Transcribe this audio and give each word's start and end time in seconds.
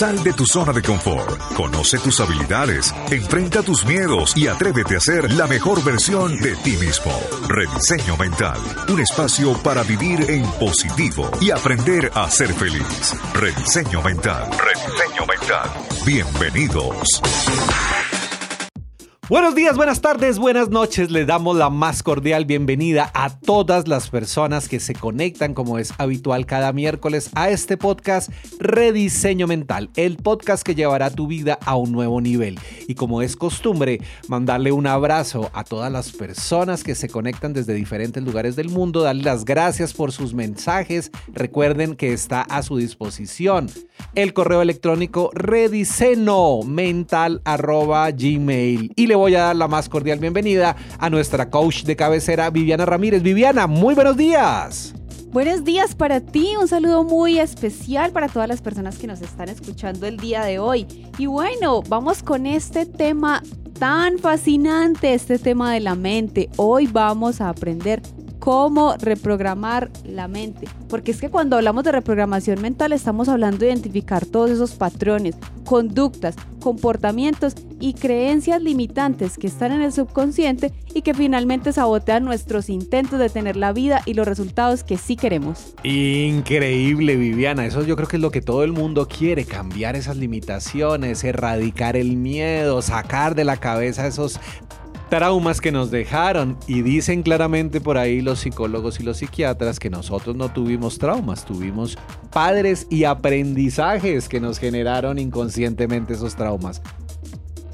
Sal 0.00 0.24
de 0.24 0.32
tu 0.32 0.46
zona 0.46 0.72
de 0.72 0.80
confort, 0.80 1.38
conoce 1.54 1.98
tus 1.98 2.20
habilidades, 2.20 2.94
enfrenta 3.10 3.62
tus 3.62 3.84
miedos 3.84 4.34
y 4.34 4.46
atrévete 4.46 4.96
a 4.96 5.00
ser 5.00 5.30
la 5.34 5.46
mejor 5.46 5.84
versión 5.84 6.40
de 6.40 6.56
ti 6.56 6.70
mismo. 6.78 7.12
Rediseño 7.46 8.16
Mental, 8.16 8.58
un 8.88 8.98
espacio 8.98 9.52
para 9.62 9.82
vivir 9.82 10.24
en 10.30 10.50
positivo 10.52 11.30
y 11.42 11.50
aprender 11.50 12.10
a 12.14 12.30
ser 12.30 12.50
feliz. 12.54 13.14
Rediseño 13.34 14.00
Mental, 14.00 14.48
Rediseño 14.52 15.26
Mental. 15.26 15.70
Bienvenidos. 16.06 17.20
Buenos 19.30 19.54
días, 19.54 19.76
buenas 19.76 20.00
tardes, 20.00 20.40
buenas 20.40 20.70
noches. 20.70 21.12
Les 21.12 21.24
damos 21.24 21.56
la 21.56 21.70
más 21.70 22.02
cordial 22.02 22.46
bienvenida 22.46 23.12
a 23.14 23.30
todas 23.30 23.86
las 23.86 24.10
personas 24.10 24.68
que 24.68 24.80
se 24.80 24.92
conectan 24.92 25.54
como 25.54 25.78
es 25.78 25.94
habitual 25.98 26.46
cada 26.46 26.72
miércoles 26.72 27.30
a 27.36 27.48
este 27.48 27.76
podcast 27.76 28.28
Rediseño 28.58 29.46
Mental, 29.46 29.88
el 29.94 30.16
podcast 30.16 30.64
que 30.64 30.74
llevará 30.74 31.10
tu 31.10 31.28
vida 31.28 31.60
a 31.64 31.76
un 31.76 31.92
nuevo 31.92 32.20
nivel. 32.20 32.58
Y 32.88 32.96
como 32.96 33.22
es 33.22 33.36
costumbre, 33.36 34.00
mandarle 34.26 34.72
un 34.72 34.88
abrazo 34.88 35.48
a 35.54 35.62
todas 35.62 35.92
las 35.92 36.10
personas 36.10 36.82
que 36.82 36.96
se 36.96 37.08
conectan 37.08 37.52
desde 37.52 37.74
diferentes 37.74 38.24
lugares 38.24 38.56
del 38.56 38.68
mundo, 38.68 39.02
darle 39.02 39.22
las 39.22 39.44
gracias 39.44 39.94
por 39.94 40.10
sus 40.10 40.34
mensajes. 40.34 41.12
Recuerden 41.28 41.94
que 41.94 42.12
está 42.12 42.40
a 42.40 42.64
su 42.64 42.78
disposición 42.78 43.68
el 44.14 44.32
correo 44.32 44.62
electrónico 44.62 45.30
gmail 48.16 48.92
y 48.96 49.06
le 49.06 49.14
voy 49.20 49.34
a 49.34 49.42
dar 49.42 49.56
la 49.56 49.68
más 49.68 49.88
cordial 49.88 50.18
bienvenida 50.18 50.76
a 50.98 51.10
nuestra 51.10 51.50
coach 51.50 51.82
de 51.82 51.94
cabecera, 51.94 52.48
Viviana 52.50 52.86
Ramírez. 52.86 53.22
Viviana, 53.22 53.66
muy 53.66 53.94
buenos 53.94 54.16
días. 54.16 54.94
Buenos 55.30 55.62
días 55.62 55.94
para 55.94 56.20
ti, 56.20 56.54
un 56.58 56.66
saludo 56.66 57.04
muy 57.04 57.38
especial 57.38 58.10
para 58.10 58.28
todas 58.28 58.48
las 58.48 58.62
personas 58.62 58.98
que 58.98 59.06
nos 59.06 59.20
están 59.20 59.48
escuchando 59.48 60.06
el 60.06 60.16
día 60.16 60.42
de 60.42 60.58
hoy. 60.58 60.86
Y 61.18 61.26
bueno, 61.26 61.82
vamos 61.82 62.22
con 62.22 62.46
este 62.46 62.86
tema 62.86 63.42
tan 63.78 64.18
fascinante, 64.18 65.14
este 65.14 65.38
tema 65.38 65.72
de 65.72 65.80
la 65.80 65.94
mente. 65.94 66.48
Hoy 66.56 66.86
vamos 66.86 67.40
a 67.40 67.50
aprender 67.50 68.02
cómo 68.40 68.96
reprogramar 68.98 69.90
la 70.04 70.26
mente. 70.26 70.66
Porque 70.88 71.12
es 71.12 71.20
que 71.20 71.30
cuando 71.30 71.56
hablamos 71.56 71.84
de 71.84 71.92
reprogramación 71.92 72.60
mental 72.60 72.92
estamos 72.92 73.28
hablando 73.28 73.58
de 73.58 73.68
identificar 73.68 74.26
todos 74.26 74.50
esos 74.50 74.72
patrones, 74.72 75.36
conductas, 75.64 76.34
comportamientos 76.60 77.54
y 77.78 77.94
creencias 77.94 78.60
limitantes 78.60 79.38
que 79.38 79.46
están 79.46 79.72
en 79.72 79.82
el 79.82 79.92
subconsciente 79.92 80.72
y 80.92 81.02
que 81.02 81.14
finalmente 81.14 81.72
sabotean 81.72 82.24
nuestros 82.24 82.68
intentos 82.68 83.18
de 83.18 83.28
tener 83.28 83.56
la 83.56 83.72
vida 83.72 84.02
y 84.04 84.14
los 84.14 84.26
resultados 84.26 84.82
que 84.82 84.96
sí 84.96 85.16
queremos. 85.16 85.74
Increíble, 85.84 87.16
Viviana. 87.16 87.66
Eso 87.66 87.84
yo 87.84 87.96
creo 87.96 88.08
que 88.08 88.16
es 88.16 88.22
lo 88.22 88.30
que 88.30 88.42
todo 88.42 88.64
el 88.64 88.72
mundo 88.72 89.06
quiere, 89.06 89.44
cambiar 89.44 89.96
esas 89.96 90.16
limitaciones, 90.16 91.24
erradicar 91.24 91.96
el 91.96 92.16
miedo, 92.16 92.82
sacar 92.82 93.34
de 93.34 93.44
la 93.44 93.56
cabeza 93.56 94.06
esos 94.06 94.40
traumas 95.10 95.60
que 95.60 95.72
nos 95.72 95.90
dejaron 95.90 96.56
y 96.68 96.82
dicen 96.82 97.22
claramente 97.22 97.80
por 97.80 97.98
ahí 97.98 98.22
los 98.22 98.38
psicólogos 98.38 99.00
y 99.00 99.02
los 99.02 99.18
psiquiatras 99.18 99.80
que 99.80 99.90
nosotros 99.90 100.36
no 100.36 100.50
tuvimos 100.50 100.98
traumas, 100.98 101.44
tuvimos 101.44 101.98
padres 102.32 102.86
y 102.88 103.04
aprendizajes 103.04 104.28
que 104.28 104.40
nos 104.40 104.58
generaron 104.58 105.18
inconscientemente 105.18 106.14
esos 106.14 106.36
traumas. 106.36 106.80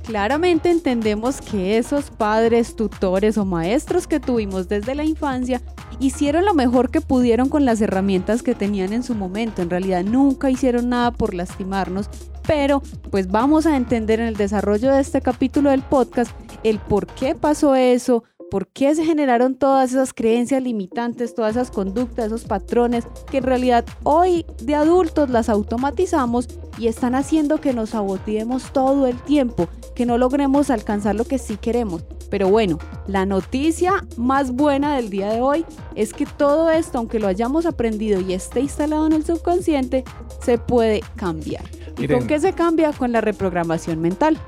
Claramente 0.04 0.70
entendemos 0.70 1.40
que 1.40 1.78
esos 1.78 2.10
padres, 2.10 2.74
tutores 2.74 3.36
o 3.36 3.44
maestros 3.44 4.06
que 4.06 4.20
tuvimos 4.20 4.68
desde 4.68 4.94
la 4.94 5.04
infancia 5.04 5.60
hicieron 5.98 6.44
lo 6.44 6.54
mejor 6.54 6.90
que 6.90 7.00
pudieron 7.00 7.48
con 7.48 7.64
las 7.64 7.80
herramientas 7.80 8.42
que 8.42 8.54
tenían 8.54 8.92
en 8.92 9.02
su 9.02 9.14
momento. 9.14 9.62
En 9.62 9.70
realidad 9.70 10.04
nunca 10.04 10.48
hicieron 10.48 10.88
nada 10.88 11.10
por 11.10 11.34
lastimarnos, 11.34 12.08
pero 12.46 12.82
pues 13.10 13.28
vamos 13.28 13.66
a 13.66 13.76
entender 13.76 14.20
en 14.20 14.26
el 14.26 14.36
desarrollo 14.36 14.92
de 14.92 15.00
este 15.00 15.20
capítulo 15.20 15.70
del 15.70 15.82
podcast 15.82 16.30
el 16.62 16.78
por 16.78 17.06
qué 17.06 17.34
pasó 17.34 17.74
eso, 17.74 18.24
por 18.50 18.68
qué 18.68 18.94
se 18.94 19.04
generaron 19.04 19.54
todas 19.54 19.90
esas 19.90 20.12
creencias 20.12 20.62
limitantes, 20.62 21.34
todas 21.34 21.56
esas 21.56 21.70
conductas, 21.70 22.26
esos 22.26 22.44
patrones 22.44 23.06
que 23.30 23.38
en 23.38 23.44
realidad 23.44 23.84
hoy 24.02 24.46
de 24.62 24.74
adultos 24.74 25.30
las 25.30 25.48
automatizamos 25.48 26.48
y 26.78 26.88
están 26.88 27.14
haciendo 27.14 27.60
que 27.60 27.72
nos 27.72 27.90
saboteemos 27.90 28.72
todo 28.72 29.06
el 29.06 29.16
tiempo, 29.22 29.68
que 29.94 30.06
no 30.06 30.18
logremos 30.18 30.70
alcanzar 30.70 31.14
lo 31.14 31.24
que 31.24 31.38
sí 31.38 31.56
queremos. 31.56 32.04
Pero 32.30 32.48
bueno, 32.48 32.78
la 33.06 33.24
noticia 33.24 34.04
más 34.16 34.52
buena 34.52 34.96
del 34.96 35.10
día 35.10 35.30
de 35.30 35.40
hoy 35.40 35.64
es 35.94 36.12
que 36.12 36.26
todo 36.26 36.70
esto, 36.70 36.98
aunque 36.98 37.20
lo 37.20 37.28
hayamos 37.28 37.66
aprendido 37.66 38.20
y 38.20 38.34
esté 38.34 38.60
instalado 38.60 39.06
en 39.06 39.12
el 39.12 39.24
subconsciente, 39.24 40.04
se 40.42 40.58
puede 40.58 41.00
cambiar. 41.14 41.64
¿Y 41.98 42.08
con 42.08 42.26
qué 42.26 42.38
se 42.40 42.52
cambia? 42.52 42.92
Con 42.92 43.12
la 43.12 43.20
reprogramación 43.20 44.00
mental. 44.00 44.38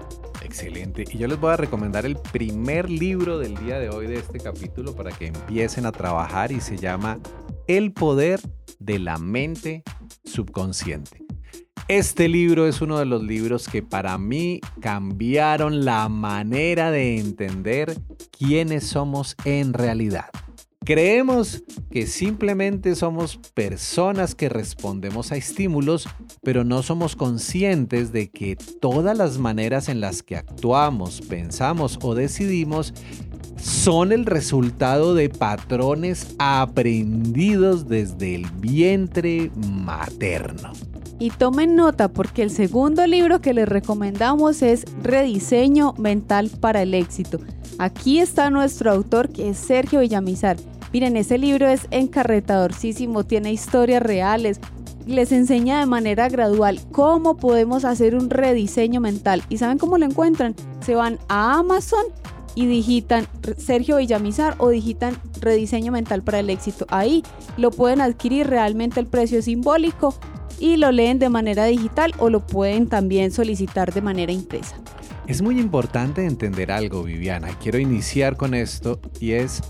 Excelente. 0.48 1.04
Y 1.12 1.18
yo 1.18 1.28
les 1.28 1.38
voy 1.38 1.52
a 1.52 1.58
recomendar 1.58 2.06
el 2.06 2.16
primer 2.16 2.88
libro 2.88 3.38
del 3.38 3.54
día 3.56 3.78
de 3.78 3.90
hoy 3.90 4.06
de 4.06 4.14
este 4.14 4.40
capítulo 4.40 4.94
para 4.94 5.10
que 5.10 5.26
empiecen 5.26 5.84
a 5.84 5.92
trabajar 5.92 6.52
y 6.52 6.60
se 6.62 6.78
llama 6.78 7.18
El 7.66 7.92
poder 7.92 8.40
de 8.78 8.98
la 8.98 9.18
mente 9.18 9.82
subconsciente. 10.24 11.22
Este 11.86 12.28
libro 12.28 12.66
es 12.66 12.80
uno 12.80 12.98
de 12.98 13.04
los 13.04 13.22
libros 13.22 13.68
que 13.68 13.82
para 13.82 14.16
mí 14.16 14.62
cambiaron 14.80 15.84
la 15.84 16.08
manera 16.08 16.90
de 16.90 17.18
entender 17.18 17.94
quiénes 18.30 18.86
somos 18.86 19.36
en 19.44 19.74
realidad. 19.74 20.30
Creemos 20.84 21.64
que 21.90 22.06
simplemente 22.06 22.94
somos 22.94 23.38
personas 23.52 24.34
que 24.34 24.48
respondemos 24.48 25.32
a 25.32 25.36
estímulos, 25.36 26.08
pero 26.42 26.64
no 26.64 26.82
somos 26.82 27.14
conscientes 27.14 28.10
de 28.12 28.30
que 28.30 28.56
todas 28.56 29.16
las 29.16 29.38
maneras 29.38 29.88
en 29.88 30.00
las 30.00 30.22
que 30.22 30.36
actuamos, 30.36 31.20
pensamos 31.20 31.98
o 32.02 32.14
decidimos 32.14 32.94
son 33.60 34.12
el 34.12 34.24
resultado 34.24 35.14
de 35.14 35.28
patrones 35.28 36.34
aprendidos 36.38 37.88
desde 37.88 38.36
el 38.36 38.46
vientre 38.52 39.50
materno. 39.56 40.72
Y 41.18 41.30
tomen 41.30 41.74
nota 41.74 42.08
porque 42.08 42.42
el 42.42 42.50
segundo 42.50 43.04
libro 43.06 43.40
que 43.40 43.52
les 43.52 43.68
recomendamos 43.68 44.62
es 44.62 44.84
Rediseño 45.02 45.94
Mental 45.98 46.48
para 46.60 46.82
el 46.82 46.94
Éxito. 46.94 47.40
Aquí 47.78 48.18
está 48.18 48.50
nuestro 48.50 48.90
autor 48.90 49.30
que 49.30 49.50
es 49.50 49.58
Sergio 49.58 50.00
Villamizar 50.00 50.56
Miren, 50.92 51.18
ese 51.18 51.36
libro 51.36 51.68
es 51.68 51.86
encarretadorcísimo, 51.90 53.24
tiene 53.24 53.52
historias 53.52 54.02
reales, 54.02 54.58
les 55.06 55.32
enseña 55.32 55.80
de 55.80 55.86
manera 55.86 56.28
gradual 56.28 56.80
cómo 56.92 57.36
podemos 57.36 57.84
hacer 57.84 58.14
un 58.14 58.30
rediseño 58.30 59.00
mental. 59.00 59.42
¿Y 59.50 59.58
saben 59.58 59.78
cómo 59.78 59.98
lo 59.98 60.06
encuentran? 60.06 60.54
Se 60.80 60.94
van 60.94 61.18
a 61.28 61.58
Amazon 61.58 62.04
y 62.54 62.66
digitan 62.66 63.26
Sergio 63.58 63.98
Villamizar 63.98 64.54
o 64.58 64.70
digitan 64.70 65.18
rediseño 65.40 65.92
mental 65.92 66.22
para 66.22 66.40
el 66.40 66.48
éxito. 66.48 66.86
Ahí 66.88 67.22
lo 67.58 67.70
pueden 67.70 68.00
adquirir, 68.00 68.46
realmente 68.46 68.98
el 69.00 69.06
precio 69.06 69.42
simbólico 69.42 70.14
y 70.58 70.76
lo 70.76 70.90
leen 70.90 71.18
de 71.18 71.28
manera 71.28 71.66
digital 71.66 72.14
o 72.18 72.30
lo 72.30 72.46
pueden 72.46 72.88
también 72.88 73.30
solicitar 73.30 73.92
de 73.92 74.00
manera 74.00 74.32
impresa. 74.32 74.76
Es 75.28 75.42
muy 75.42 75.60
importante 75.60 76.24
entender 76.24 76.72
algo, 76.72 77.04
Viviana. 77.04 77.48
Quiero 77.62 77.78
iniciar 77.78 78.36
con 78.38 78.54
esto 78.54 78.98
y 79.20 79.32
es 79.32 79.62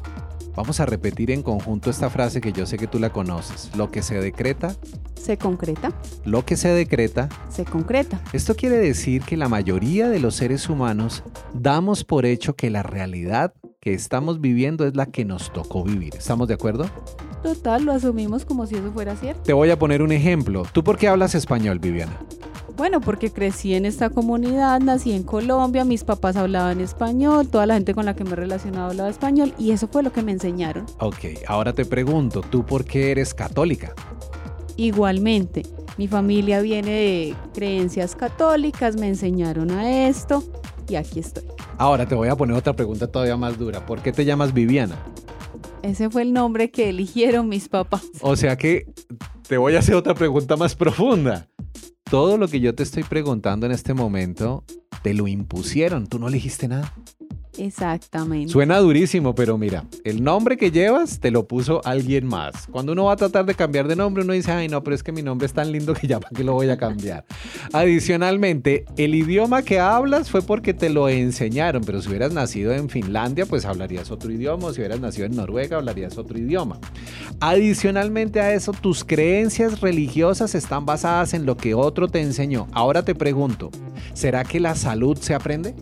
Vamos 0.58 0.80
a 0.80 0.86
repetir 0.86 1.30
en 1.30 1.44
conjunto 1.44 1.88
esta 1.88 2.10
frase 2.10 2.40
que 2.40 2.52
yo 2.52 2.66
sé 2.66 2.78
que 2.78 2.88
tú 2.88 2.98
la 2.98 3.10
conoces. 3.10 3.70
Lo 3.76 3.92
que 3.92 4.02
se 4.02 4.20
decreta. 4.20 4.74
Se 5.14 5.38
concreta. 5.38 5.92
Lo 6.24 6.44
que 6.44 6.56
se 6.56 6.68
decreta. 6.70 7.28
Se 7.48 7.64
concreta. 7.64 8.20
Esto 8.32 8.56
quiere 8.56 8.76
decir 8.76 9.22
que 9.22 9.36
la 9.36 9.48
mayoría 9.48 10.08
de 10.08 10.18
los 10.18 10.34
seres 10.34 10.68
humanos 10.68 11.22
damos 11.54 12.02
por 12.02 12.26
hecho 12.26 12.56
que 12.56 12.70
la 12.70 12.82
realidad 12.82 13.54
que 13.80 13.94
estamos 13.94 14.40
viviendo 14.40 14.84
es 14.84 14.96
la 14.96 15.06
que 15.06 15.24
nos 15.24 15.52
tocó 15.52 15.84
vivir. 15.84 16.16
¿Estamos 16.16 16.48
de 16.48 16.54
acuerdo? 16.54 16.90
Total, 17.44 17.84
lo 17.84 17.92
asumimos 17.92 18.44
como 18.44 18.66
si 18.66 18.74
eso 18.74 18.90
fuera 18.90 19.14
cierto. 19.14 19.42
Te 19.42 19.52
voy 19.52 19.70
a 19.70 19.78
poner 19.78 20.02
un 20.02 20.10
ejemplo. 20.10 20.64
¿Tú 20.72 20.82
por 20.82 20.98
qué 20.98 21.06
hablas 21.06 21.36
español, 21.36 21.78
Viviana? 21.78 22.18
Bueno, 22.78 23.00
porque 23.00 23.32
crecí 23.32 23.74
en 23.74 23.84
esta 23.84 24.08
comunidad, 24.08 24.78
nací 24.78 25.10
en 25.10 25.24
Colombia, 25.24 25.84
mis 25.84 26.04
papás 26.04 26.36
hablaban 26.36 26.80
español, 26.80 27.48
toda 27.48 27.66
la 27.66 27.74
gente 27.74 27.92
con 27.92 28.04
la 28.04 28.14
que 28.14 28.22
me 28.22 28.36
relacionaba 28.36 28.90
hablaba 28.90 29.08
español 29.08 29.52
y 29.58 29.72
eso 29.72 29.88
fue 29.88 30.04
lo 30.04 30.12
que 30.12 30.22
me 30.22 30.30
enseñaron. 30.30 30.86
Ok, 31.00 31.24
ahora 31.48 31.72
te 31.72 31.84
pregunto, 31.84 32.40
¿tú 32.40 32.64
por 32.64 32.84
qué 32.84 33.10
eres 33.10 33.34
católica? 33.34 33.94
Igualmente, 34.76 35.64
mi 35.96 36.06
familia 36.06 36.60
viene 36.60 36.90
de 36.92 37.36
creencias 37.52 38.14
católicas, 38.14 38.94
me 38.94 39.08
enseñaron 39.08 39.72
a 39.72 40.06
esto 40.06 40.44
y 40.88 40.94
aquí 40.94 41.18
estoy. 41.18 41.42
Ahora 41.78 42.06
te 42.06 42.14
voy 42.14 42.28
a 42.28 42.36
poner 42.36 42.56
otra 42.56 42.74
pregunta 42.74 43.08
todavía 43.08 43.36
más 43.36 43.58
dura. 43.58 43.84
¿Por 43.84 44.02
qué 44.02 44.12
te 44.12 44.24
llamas 44.24 44.54
Viviana? 44.54 44.94
Ese 45.82 46.10
fue 46.10 46.22
el 46.22 46.32
nombre 46.32 46.70
que 46.70 46.90
eligieron 46.90 47.48
mis 47.48 47.68
papás. 47.68 48.04
O 48.20 48.36
sea 48.36 48.56
que 48.56 48.86
te 49.48 49.58
voy 49.58 49.74
a 49.74 49.80
hacer 49.80 49.96
otra 49.96 50.14
pregunta 50.14 50.56
más 50.56 50.76
profunda 50.76 51.48
todo 52.10 52.38
lo 52.38 52.48
que 52.48 52.60
yo 52.60 52.74
te 52.74 52.82
estoy 52.82 53.02
preguntando 53.02 53.66
en 53.66 53.72
este 53.72 53.92
momento, 53.92 54.64
te 55.02 55.12
lo 55.12 55.28
impusieron, 55.28 56.06
tú 56.06 56.18
no 56.18 56.28
elegiste 56.28 56.66
nada. 56.66 56.94
Exactamente. 57.58 58.52
Suena 58.52 58.78
durísimo, 58.78 59.34
pero 59.34 59.58
mira, 59.58 59.84
el 60.04 60.22
nombre 60.22 60.56
que 60.56 60.70
llevas 60.70 61.20
te 61.20 61.30
lo 61.30 61.46
puso 61.46 61.80
alguien 61.84 62.26
más. 62.26 62.66
Cuando 62.70 62.92
uno 62.92 63.04
va 63.04 63.14
a 63.14 63.16
tratar 63.16 63.44
de 63.46 63.54
cambiar 63.54 63.88
de 63.88 63.96
nombre, 63.96 64.22
uno 64.22 64.32
dice, 64.32 64.52
ay, 64.52 64.68
no, 64.68 64.82
pero 64.82 64.94
es 64.94 65.02
que 65.02 65.12
mi 65.12 65.22
nombre 65.22 65.46
es 65.46 65.52
tan 65.52 65.72
lindo 65.72 65.94
que 65.94 66.06
ya 66.06 66.20
para 66.20 66.30
qué 66.34 66.44
lo 66.44 66.54
voy 66.54 66.70
a 66.70 66.76
cambiar. 66.76 67.24
Adicionalmente, 67.72 68.84
el 68.96 69.14
idioma 69.14 69.62
que 69.62 69.80
hablas 69.80 70.30
fue 70.30 70.42
porque 70.42 70.74
te 70.74 70.88
lo 70.88 71.08
enseñaron, 71.08 71.82
pero 71.84 72.00
si 72.00 72.08
hubieras 72.08 72.32
nacido 72.32 72.72
en 72.72 72.88
Finlandia, 72.88 73.46
pues 73.46 73.64
hablarías 73.64 74.10
otro 74.10 74.30
idioma, 74.30 74.66
o 74.66 74.72
si 74.72 74.80
hubieras 74.80 75.00
nacido 75.00 75.26
en 75.26 75.36
Noruega, 75.36 75.78
hablarías 75.78 76.16
otro 76.18 76.38
idioma. 76.38 76.78
Adicionalmente 77.40 78.40
a 78.40 78.54
eso, 78.54 78.72
tus 78.72 79.04
creencias 79.04 79.80
religiosas 79.80 80.54
están 80.54 80.86
basadas 80.86 81.34
en 81.34 81.46
lo 81.46 81.56
que 81.56 81.74
otro 81.74 82.08
te 82.08 82.20
enseñó. 82.20 82.68
Ahora 82.72 83.04
te 83.04 83.14
pregunto, 83.14 83.70
¿será 84.14 84.44
que 84.44 84.60
la 84.60 84.74
salud 84.74 85.18
se 85.18 85.34
aprende? 85.34 85.74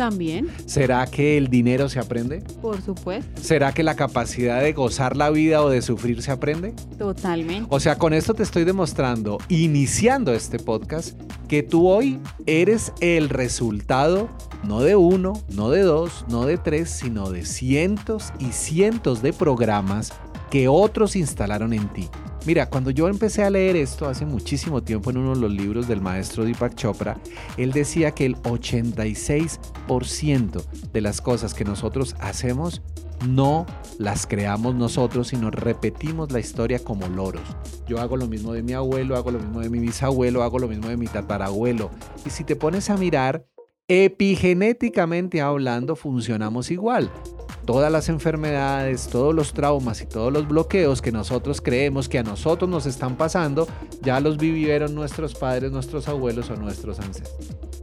También. 0.00 0.48
¿Será 0.64 1.06
que 1.06 1.36
el 1.36 1.48
dinero 1.48 1.90
se 1.90 1.98
aprende? 1.98 2.42
Por 2.62 2.80
supuesto. 2.80 3.38
¿Será 3.38 3.72
que 3.72 3.82
la 3.82 3.96
capacidad 3.96 4.62
de 4.62 4.72
gozar 4.72 5.14
la 5.14 5.28
vida 5.28 5.62
o 5.62 5.68
de 5.68 5.82
sufrir 5.82 6.22
se 6.22 6.30
aprende? 6.30 6.72
Totalmente. 6.96 7.66
O 7.68 7.80
sea, 7.80 7.98
con 7.98 8.14
esto 8.14 8.32
te 8.32 8.42
estoy 8.42 8.64
demostrando, 8.64 9.36
iniciando 9.50 10.32
este 10.32 10.58
podcast, 10.58 11.20
que 11.48 11.62
tú 11.62 11.86
hoy 11.86 12.18
eres 12.46 12.94
el 13.00 13.28
resultado 13.28 14.30
no 14.62 14.80
de 14.80 14.96
uno, 14.96 15.34
no 15.50 15.68
de 15.68 15.82
dos, 15.82 16.24
no 16.30 16.46
de 16.46 16.56
tres, 16.56 16.88
sino 16.88 17.30
de 17.30 17.44
cientos 17.44 18.32
y 18.38 18.52
cientos 18.52 19.20
de 19.20 19.34
programas 19.34 20.14
que 20.50 20.66
otros 20.66 21.14
instalaron 21.14 21.74
en 21.74 21.86
ti. 21.92 22.08
Mira, 22.46 22.70
cuando 22.70 22.90
yo 22.90 23.08
empecé 23.08 23.44
a 23.44 23.50
leer 23.50 23.76
esto 23.76 24.08
hace 24.08 24.24
muchísimo 24.24 24.82
tiempo 24.82 25.10
en 25.10 25.18
uno 25.18 25.34
de 25.34 25.40
los 25.40 25.52
libros 25.52 25.86
del 25.86 26.00
maestro 26.00 26.44
Deepak 26.44 26.74
Chopra, 26.74 27.18
él 27.58 27.72
decía 27.72 28.12
que 28.12 28.24
el 28.24 28.36
86% 28.36 30.64
de 30.90 31.00
las 31.02 31.20
cosas 31.20 31.52
que 31.52 31.64
nosotros 31.64 32.16
hacemos 32.18 32.80
no 33.28 33.66
las 33.98 34.26
creamos 34.26 34.74
nosotros, 34.74 35.28
sino 35.28 35.50
repetimos 35.50 36.32
la 36.32 36.40
historia 36.40 36.78
como 36.78 37.06
loros. 37.08 37.42
Yo 37.86 38.00
hago 38.00 38.16
lo 38.16 38.26
mismo 38.26 38.54
de 38.54 38.62
mi 38.62 38.72
abuelo, 38.72 39.16
hago 39.16 39.30
lo 39.30 39.38
mismo 39.38 39.60
de 39.60 39.68
mi 39.68 39.78
bisabuelo, 39.78 40.42
hago 40.42 40.58
lo 40.58 40.68
mismo 40.68 40.88
de 40.88 40.96
mi 40.96 41.08
tatarabuelo. 41.08 41.90
Y 42.24 42.30
si 42.30 42.44
te 42.44 42.56
pones 42.56 42.88
a 42.88 42.96
mirar, 42.96 43.44
epigenéticamente 43.86 45.42
hablando, 45.42 45.94
funcionamos 45.94 46.70
igual 46.70 47.10
todas 47.64 47.90
las 47.90 48.08
enfermedades, 48.08 49.08
todos 49.08 49.34
los 49.34 49.52
traumas 49.52 50.00
y 50.00 50.06
todos 50.06 50.32
los 50.32 50.46
bloqueos 50.48 51.02
que 51.02 51.12
nosotros 51.12 51.60
creemos 51.60 52.08
que 52.08 52.18
a 52.18 52.22
nosotros 52.22 52.68
nos 52.68 52.86
están 52.86 53.16
pasando, 53.16 53.66
ya 54.02 54.20
los 54.20 54.36
vivieron 54.36 54.94
nuestros 54.94 55.34
padres, 55.34 55.70
nuestros 55.72 56.08
abuelos 56.08 56.50
o 56.50 56.56
nuestros 56.56 56.98
ancestros. 57.00 57.79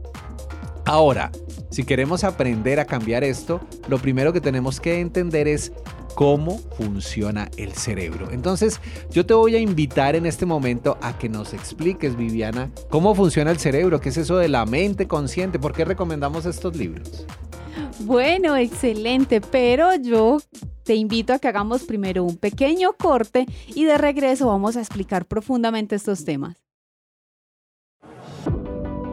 Ahora, 0.88 1.30
si 1.70 1.84
queremos 1.84 2.24
aprender 2.24 2.80
a 2.80 2.86
cambiar 2.86 3.22
esto, 3.22 3.60
lo 3.88 3.98
primero 3.98 4.32
que 4.32 4.40
tenemos 4.40 4.80
que 4.80 5.00
entender 5.00 5.46
es 5.46 5.70
cómo 6.14 6.56
funciona 6.78 7.50
el 7.58 7.74
cerebro. 7.74 8.30
Entonces, 8.32 8.80
yo 9.10 9.26
te 9.26 9.34
voy 9.34 9.54
a 9.54 9.58
invitar 9.58 10.16
en 10.16 10.24
este 10.24 10.46
momento 10.46 10.96
a 11.02 11.18
que 11.18 11.28
nos 11.28 11.52
expliques, 11.52 12.16
Viviana, 12.16 12.70
cómo 12.88 13.14
funciona 13.14 13.50
el 13.50 13.58
cerebro, 13.58 14.00
qué 14.00 14.08
es 14.08 14.16
eso 14.16 14.38
de 14.38 14.48
la 14.48 14.64
mente 14.64 15.06
consciente, 15.06 15.58
por 15.58 15.74
qué 15.74 15.84
recomendamos 15.84 16.46
estos 16.46 16.74
libros. 16.74 17.26
Bueno, 18.00 18.56
excelente, 18.56 19.42
pero 19.42 19.94
yo 19.94 20.38
te 20.84 20.94
invito 20.94 21.34
a 21.34 21.38
que 21.38 21.48
hagamos 21.48 21.82
primero 21.82 22.24
un 22.24 22.38
pequeño 22.38 22.94
corte 22.94 23.44
y 23.74 23.84
de 23.84 23.98
regreso 23.98 24.46
vamos 24.46 24.78
a 24.78 24.80
explicar 24.80 25.26
profundamente 25.26 25.96
estos 25.96 26.24
temas. 26.24 26.67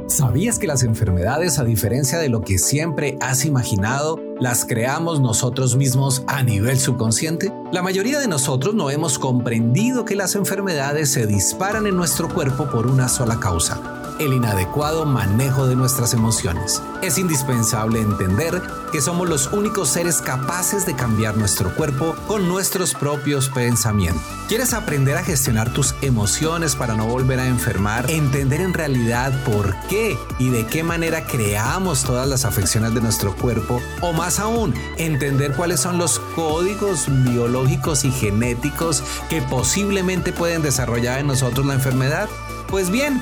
¿Sabías 0.07 0.59
que 0.59 0.67
las 0.67 0.83
enfermedades, 0.83 1.57
a 1.57 1.63
diferencia 1.63 2.19
de 2.19 2.29
lo 2.29 2.41
que 2.41 2.59
siempre 2.59 3.17
has 3.21 3.43
imaginado, 3.43 4.19
las 4.39 4.65
creamos 4.65 5.19
nosotros 5.19 5.75
mismos 5.75 6.23
a 6.27 6.43
nivel 6.43 6.79
subconsciente? 6.79 7.53
La 7.71 7.81
mayoría 7.81 8.19
de 8.19 8.27
nosotros 8.27 8.75
no 8.75 8.89
hemos 8.89 9.17
comprendido 9.17 10.05
que 10.05 10.15
las 10.15 10.35
enfermedades 10.35 11.11
se 11.11 11.25
disparan 11.25 11.87
en 11.87 11.95
nuestro 11.95 12.27
cuerpo 12.29 12.69
por 12.69 12.87
una 12.87 13.07
sola 13.07 13.39
causa 13.39 13.95
el 14.19 14.33
inadecuado 14.33 15.05
manejo 15.05 15.67
de 15.67 15.75
nuestras 15.75 16.13
emociones. 16.13 16.81
Es 17.01 17.17
indispensable 17.17 17.99
entender 17.99 18.61
que 18.91 19.01
somos 19.01 19.27
los 19.27 19.51
únicos 19.51 19.89
seres 19.89 20.21
capaces 20.21 20.85
de 20.85 20.95
cambiar 20.95 21.37
nuestro 21.37 21.73
cuerpo 21.75 22.15
con 22.27 22.47
nuestros 22.47 22.93
propios 22.93 23.49
pensamientos. 23.49 24.21
¿Quieres 24.47 24.73
aprender 24.73 25.17
a 25.17 25.23
gestionar 25.23 25.73
tus 25.73 25.95
emociones 26.01 26.75
para 26.75 26.95
no 26.95 27.07
volver 27.07 27.39
a 27.39 27.47
enfermar? 27.47 28.09
Entender 28.09 28.61
en 28.61 28.73
realidad 28.73 29.33
por 29.43 29.75
qué 29.89 30.17
y 30.37 30.49
de 30.49 30.65
qué 30.67 30.83
manera 30.83 31.25
creamos 31.25 32.03
todas 32.03 32.27
las 32.27 32.45
afecciones 32.45 32.93
de 32.93 33.01
nuestro 33.01 33.35
cuerpo 33.35 33.81
o 34.01 34.13
más 34.13 34.24
aún, 34.39 34.73
entender 34.97 35.53
cuáles 35.53 35.79
son 35.79 35.97
los 35.97 36.19
códigos 36.35 37.05
biológicos 37.07 38.05
y 38.05 38.11
genéticos 38.11 39.03
que 39.29 39.41
posiblemente 39.41 40.33
pueden 40.33 40.61
desarrollar 40.61 41.19
en 41.19 41.27
nosotros 41.27 41.65
la 41.65 41.75
enfermedad? 41.75 42.27
Pues 42.69 42.89
bien, 42.89 43.21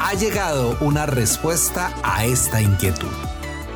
ha 0.00 0.14
llegado 0.14 0.76
una 0.80 1.06
respuesta 1.06 1.92
a 2.02 2.24
esta 2.24 2.62
inquietud. 2.62 3.08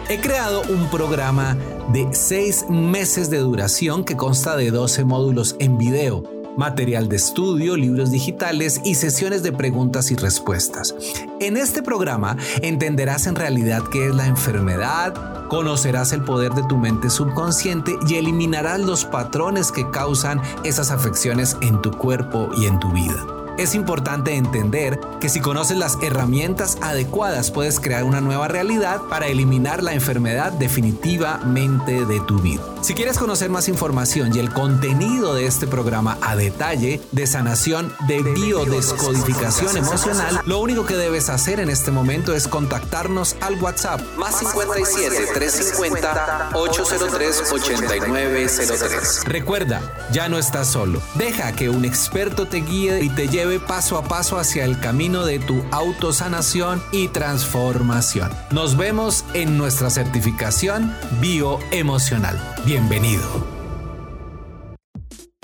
He 0.09 0.21
creado 0.21 0.63
un 0.69 0.89
programa 0.89 1.57
de 1.93 2.09
6 2.13 2.67
meses 2.71 3.29
de 3.29 3.39
duración 3.39 4.05
que 4.05 4.17
consta 4.17 4.57
de 4.57 4.71
12 4.71 5.05
módulos 5.05 5.57
en 5.59 5.77
video, 5.77 6.23
material 6.57 7.09
de 7.09 7.17
estudio, 7.17 7.77
libros 7.77 8.11
digitales 8.11 8.81
y 8.85 8.95
sesiones 8.95 9.43
de 9.43 9.53
preguntas 9.53 10.11
y 10.11 10.17
respuestas. 10.17 10.95
En 11.41 11.57
este 11.57 11.83
programa 11.83 12.37
entenderás 12.63 13.27
en 13.27 13.35
realidad 13.35 13.83
qué 13.91 14.09
es 14.09 14.15
la 14.15 14.27
enfermedad, 14.27 15.47
conocerás 15.49 16.13
el 16.13 16.25
poder 16.25 16.53
de 16.53 16.65
tu 16.65 16.77
mente 16.77 17.11
subconsciente 17.11 17.97
y 18.09 18.17
eliminarás 18.17 18.81
los 18.81 19.05
patrones 19.05 19.73
que 19.73 19.91
causan 19.91 20.41
esas 20.65 20.91
afecciones 20.91 21.57
en 21.61 21.81
tu 21.83 21.91
cuerpo 21.93 22.51
y 22.57 22.67
en 22.67 22.79
tu 22.81 22.91
vida. 22.93 23.38
Es 23.59 23.75
importante 23.75 24.37
entender 24.37 25.01
que 25.21 25.29
si 25.29 25.41
conoces 25.41 25.77
las 25.77 25.99
herramientas 26.01 26.79
adecuadas 26.81 27.51
puedes 27.51 27.81
crear 27.81 28.05
una 28.05 28.21
nueva 28.21 28.47
realidad 28.47 29.01
para 29.11 29.27
eliminar 29.27 29.83
la 29.83 29.95
enfermedad 29.95 30.53
definitivamente 30.53 32.07
de 32.07 32.21
tu 32.21 32.39
vida. 32.39 32.63
Si 32.83 32.95
quieres 32.95 33.19
conocer 33.19 33.51
más 33.51 33.69
información 33.69 34.33
y 34.33 34.39
el 34.39 34.53
contenido 34.53 35.35
de 35.35 35.47
este 35.47 35.67
programa 35.67 36.17
a 36.23 36.37
detalle 36.37 37.01
de 37.11 37.27
sanación 37.27 37.93
de 38.07 38.23
biodescodificación 38.23 39.77
emocional, 39.77 40.41
lo 40.47 40.61
único 40.61 40.87
que 40.87 40.95
debes 40.95 41.29
hacer 41.29 41.59
en 41.59 41.69
este 41.69 41.91
momento 41.91 42.37
es 42.37 42.47
contactarnos 42.47 43.35
al 43.41 43.61
WhatsApp 43.61 44.01
más 44.17 44.39
57 44.39 45.33
350 45.35 46.51
803 46.55 47.53
8903. 47.53 49.25
Recuerda, 49.25 49.81
ya 50.13 50.29
no 50.29 50.39
estás 50.39 50.69
solo. 50.69 51.03
Deja 51.17 51.51
que 51.51 51.69
un 51.69 51.85
experto 51.85 52.47
te 52.47 52.59
guíe 52.59 53.03
y 53.03 53.09
te 53.09 53.27
lleve 53.27 53.48
paso 53.59 53.97
a 53.97 54.05
paso 54.05 54.39
hacia 54.39 54.67
el 54.67 54.79
camino 54.79 55.25
de 55.25 55.39
tu 55.39 55.63
autosanación 55.71 56.83
y 56.93 57.09
transformación. 57.09 58.31
Nos 58.51 58.77
vemos 58.77 59.25
en 59.33 59.57
nuestra 59.57 59.89
certificación 59.89 60.95
bioemocional. 61.23 62.39
Bienvenido. 62.67 63.25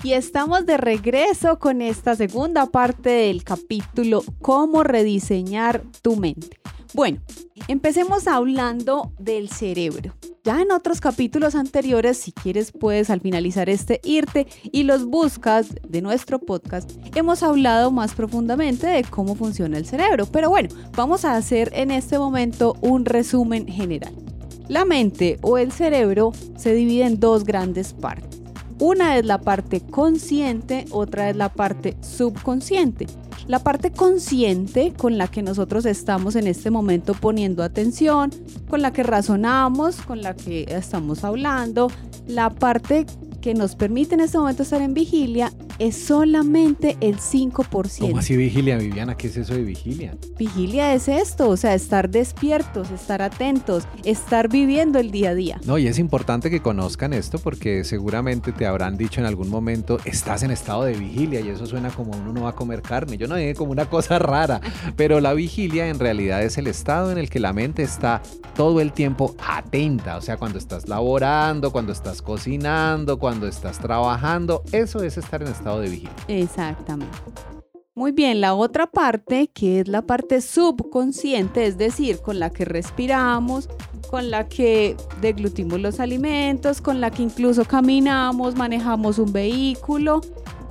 Y 0.03 0.13
estamos 0.13 0.67
de 0.67 0.77
regreso 0.77 1.59
con 1.59 1.81
esta 1.81 2.15
segunda 2.15 2.67
parte 2.67 3.09
del 3.09 3.43
capítulo 3.43 4.23
Cómo 4.43 4.85
rediseñar 4.85 5.83
tu 6.03 6.17
mente. 6.17 6.61
Bueno, 6.95 7.19
empecemos 7.67 8.29
hablando 8.29 9.13
del 9.19 9.49
cerebro. 9.49 10.15
Ya 10.45 10.63
en 10.63 10.71
otros 10.71 11.01
capítulos 11.01 11.57
anteriores, 11.57 12.19
si 12.19 12.31
quieres, 12.31 12.71
puedes 12.71 13.11
al 13.11 13.21
finalizar 13.21 13.69
este 13.69 14.01
irte 14.05 14.47
y 14.63 14.85
los 14.85 15.05
buscas 15.05 15.75
de 15.89 16.03
nuestro 16.03 16.39
podcast. 16.39 16.89
Hemos 17.17 17.43
hablado 17.43 17.91
más 17.91 18.15
profundamente 18.15 18.87
de 18.87 19.03
cómo 19.03 19.35
funciona 19.35 19.77
el 19.77 19.87
cerebro. 19.87 20.27
Pero 20.27 20.51
bueno, 20.51 20.69
vamos 20.97 21.25
a 21.25 21.35
hacer 21.35 21.73
en 21.75 21.91
este 21.91 22.17
momento 22.17 22.77
un 22.81 23.05
resumen 23.07 23.67
general. 23.67 24.15
La 24.69 24.85
mente 24.85 25.41
o 25.43 25.59
el 25.59 25.73
cerebro 25.73 26.31
se 26.57 26.75
divide 26.75 27.07
en 27.07 27.19
dos 27.19 27.43
grandes 27.43 27.93
partes. 27.93 28.44
Una 28.81 29.17
es 29.17 29.25
la 29.25 29.41
parte 29.41 29.81
consciente, 29.81 30.85
otra 30.91 31.31
es 31.31 31.37
la 31.37 31.49
parte 31.49 31.97
subconsciente. 32.01 33.07
La 33.47 33.59
parte 33.59 33.93
consciente 33.93 34.93
con 34.97 35.19
la 35.19 35.29
que 35.29 35.43
nosotros 35.43 35.85
estamos 35.87 36.35
en 36.35 36.47
este 36.47 36.71
momento 36.71 37.15
poniendo 37.15 37.63
atención, 37.63 38.31
con 38.69 38.83
la 38.83 38.93
que 38.93 39.03
razonamos, 39.03 39.97
con 39.97 40.23
la 40.23 40.35
que 40.35 40.65
estamos 40.69 41.25
hablando, 41.25 41.89
la 42.27 42.51
parte 42.51 43.07
que 43.45 43.53
nos 43.53 43.77
permite 43.77 44.15
en 44.15 44.23
este 44.23 44.39
momento 44.39 44.63
estar 44.63 44.81
en 44.81 44.95
vigilia 44.95 45.53
es 45.79 46.03
solamente 46.07 46.97
el 47.03 47.19
5%. 47.19 47.99
¿Cómo 47.99 48.17
así 48.17 48.39
vigilia, 48.39 48.79
Viviana? 48.79 49.19
¿Qué 49.19 49.27
es 49.27 49.37
eso 49.37 49.53
de 49.53 49.63
vigilia? 49.63 50.17
Vigilia 50.39 50.95
es 50.95 51.09
esto, 51.09 51.51
o 51.51 51.57
sea, 51.59 51.75
estar 51.75 52.09
despiertos, 52.09 52.91
estar 52.91 53.21
atentos, 53.21 53.87
estar 54.03 54.49
viviendo 54.49 54.99
el 54.99 55.11
día 55.11 55.31
a 55.31 55.35
día. 55.35 55.61
No, 55.67 55.77
y 55.77 55.89
es 55.89 55.99
importante 55.99 56.49
que 56.49 56.63
conozcan 56.63 57.13
esto 57.13 57.39
porque 57.39 57.85
seguramente 57.85 58.51
te 58.51 58.65
habrán 58.65 58.97
dicho 58.97 59.21
en 59.21 59.27
algún 59.27 59.51
momento, 59.51 59.99
estás 60.07 60.43
en 60.43 60.51
estado 60.51 60.85
de 60.85 60.95
vigilia 60.95 61.41
y 61.41 61.51
eso 61.51 61.67
suena 61.67 61.91
como 61.91 62.17
uno 62.17 62.33
no 62.33 62.45
va 62.45 62.51
a 62.51 62.55
comer 62.55 62.81
carne. 62.81 63.19
Yo 63.19 63.29
no 63.29 63.37
dije 63.37 63.55
como 63.55 63.73
una 63.73 63.91
cosa 63.91 64.19
rara, 64.19 64.63
pero 64.97 65.21
la 65.21 65.35
vigilia 65.35 65.89
en 65.89 65.99
realidad 65.99 66.43
es 66.43 66.57
el 66.57 66.67
estado 66.67 67.13
en 67.13 67.19
el 67.19 67.29
que 67.29 67.41
la 67.41 67.53
mente 67.53 67.83
está 67.83 68.23
todo 68.57 68.81
el 68.81 68.93
tiempo 68.95 69.35
atenta, 69.47 70.17
o 70.17 70.23
sea, 70.23 70.39
cuando 70.39 70.59
estás 70.59 70.89
laborando, 70.89 71.73
cuando 71.73 71.93
estás 71.93 72.23
cocinando, 72.23 73.19
cuando 73.19 73.34
estás 73.43 73.79
trabajando, 73.79 74.63
eso 74.73 75.03
es 75.03 75.17
estar 75.17 75.43
en 75.43 75.49
estado 75.49 75.81
de 75.81 75.89
vigilia. 75.89 76.15
Exactamente. 76.29 77.19
Muy 77.97 78.11
bien, 78.11 78.41
la 78.41 78.55
otra 78.55 78.89
parte, 78.89 79.49
que 79.55 79.79
es 79.81 79.89
la 79.89 80.03
parte 80.03 80.41
subconsciente, 80.41 81.67
es 81.67 81.79
decir, 81.79 82.19
con 82.19 82.41
la 82.41 82.51
que 82.51 82.65
respiramos, 82.65 83.69
con 84.11 84.31
la 84.31 84.49
que 84.49 84.97
deglutimos 85.21 85.81
los 85.81 86.01
alimentos, 86.01 86.81
con 86.81 87.01
la 87.01 87.13
que 87.13 87.23
incluso 87.23 87.65
caminamos, 87.65 88.57
manejamos 88.57 89.21
un 89.21 89.33
vehículo, 89.33 90.23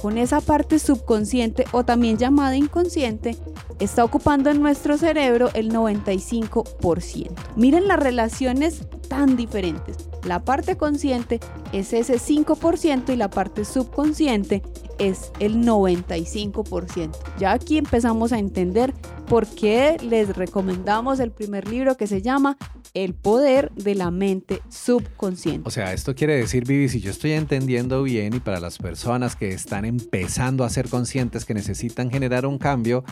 con 0.04 0.18
esa 0.18 0.42
parte 0.42 0.80
subconsciente 0.80 1.64
o 1.72 1.86
también 1.86 2.18
llamada 2.18 2.58
inconsciente, 2.58 3.38
está 3.80 4.04
ocupando 4.04 4.50
en 4.50 4.62
nuestro 4.62 4.98
cerebro 4.98 5.50
el 5.54 5.72
95%. 5.72 7.32
Miren 7.56 7.88
las 7.88 8.02
relaciones 8.02 8.82
tan 9.08 9.38
diferentes. 9.38 10.10
La 10.26 10.44
parte 10.44 10.76
consciente 10.76 11.40
es 11.72 11.94
ese 11.94 12.16
5% 12.16 13.14
y 13.14 13.16
la 13.16 13.30
parte 13.30 13.64
subconsciente 13.64 14.62
es 15.00 15.32
el 15.40 15.58
95%. 15.58 17.12
Ya 17.40 17.52
aquí 17.52 17.78
empezamos 17.78 18.32
a 18.32 18.40
entender 18.40 18.94
por 19.28 19.48
qué 19.48 19.98
les 20.02 20.36
recomendamos 20.36 21.20
el 21.20 21.32
primer 21.32 21.68
libro 21.68 21.96
que 21.98 22.08
se 22.08 22.22
llama 22.22 22.58
El 22.94 23.14
poder 23.14 23.72
de 23.72 23.96
la 23.96 24.12
mente 24.12 24.62
subconsciente. 24.70 25.68
O 25.68 25.72
sea, 25.72 25.94
esto 25.94 26.14
quiere 26.14 26.36
decir, 26.36 26.66
Vivi, 26.66 26.90
si 26.90 27.00
yo 27.00 27.12
estoy 27.12 27.32
entendiendo 27.32 28.04
bien 28.04 28.34
y 28.36 28.40
para 28.40 28.60
las 28.60 28.78
personas 28.78 29.36
que 29.36 29.50
están 29.50 29.86
empezando 29.86 30.64
a 30.64 30.70
ser 30.70 30.90
conscientes 30.90 31.46
que 31.46 31.54
necesitan 31.54 32.12
generar 32.12 32.46
un 32.46 32.58
cambio, 32.58 33.04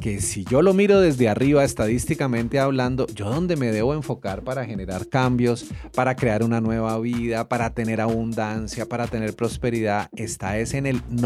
que 0.00 0.20
si 0.20 0.44
yo 0.44 0.62
lo 0.62 0.72
miro 0.72 1.00
desde 1.00 1.28
arriba 1.28 1.64
estadísticamente 1.64 2.58
hablando, 2.58 3.06
yo 3.08 3.28
dónde 3.28 3.56
me 3.56 3.72
debo 3.72 3.94
enfocar 3.94 4.42
para 4.42 4.64
generar 4.64 5.08
cambios, 5.08 5.66
para 5.94 6.16
crear 6.16 6.42
una 6.42 6.60
nueva 6.60 6.98
vida, 7.00 7.48
para 7.48 7.74
tener 7.74 8.00
abundancia, 8.00 8.86
para 8.86 9.06
tener 9.06 9.34
prosperidad, 9.34 10.08
está 10.16 10.58
es 10.58 10.74
en 10.74 10.86
el 10.86 11.02
95% 11.04 11.25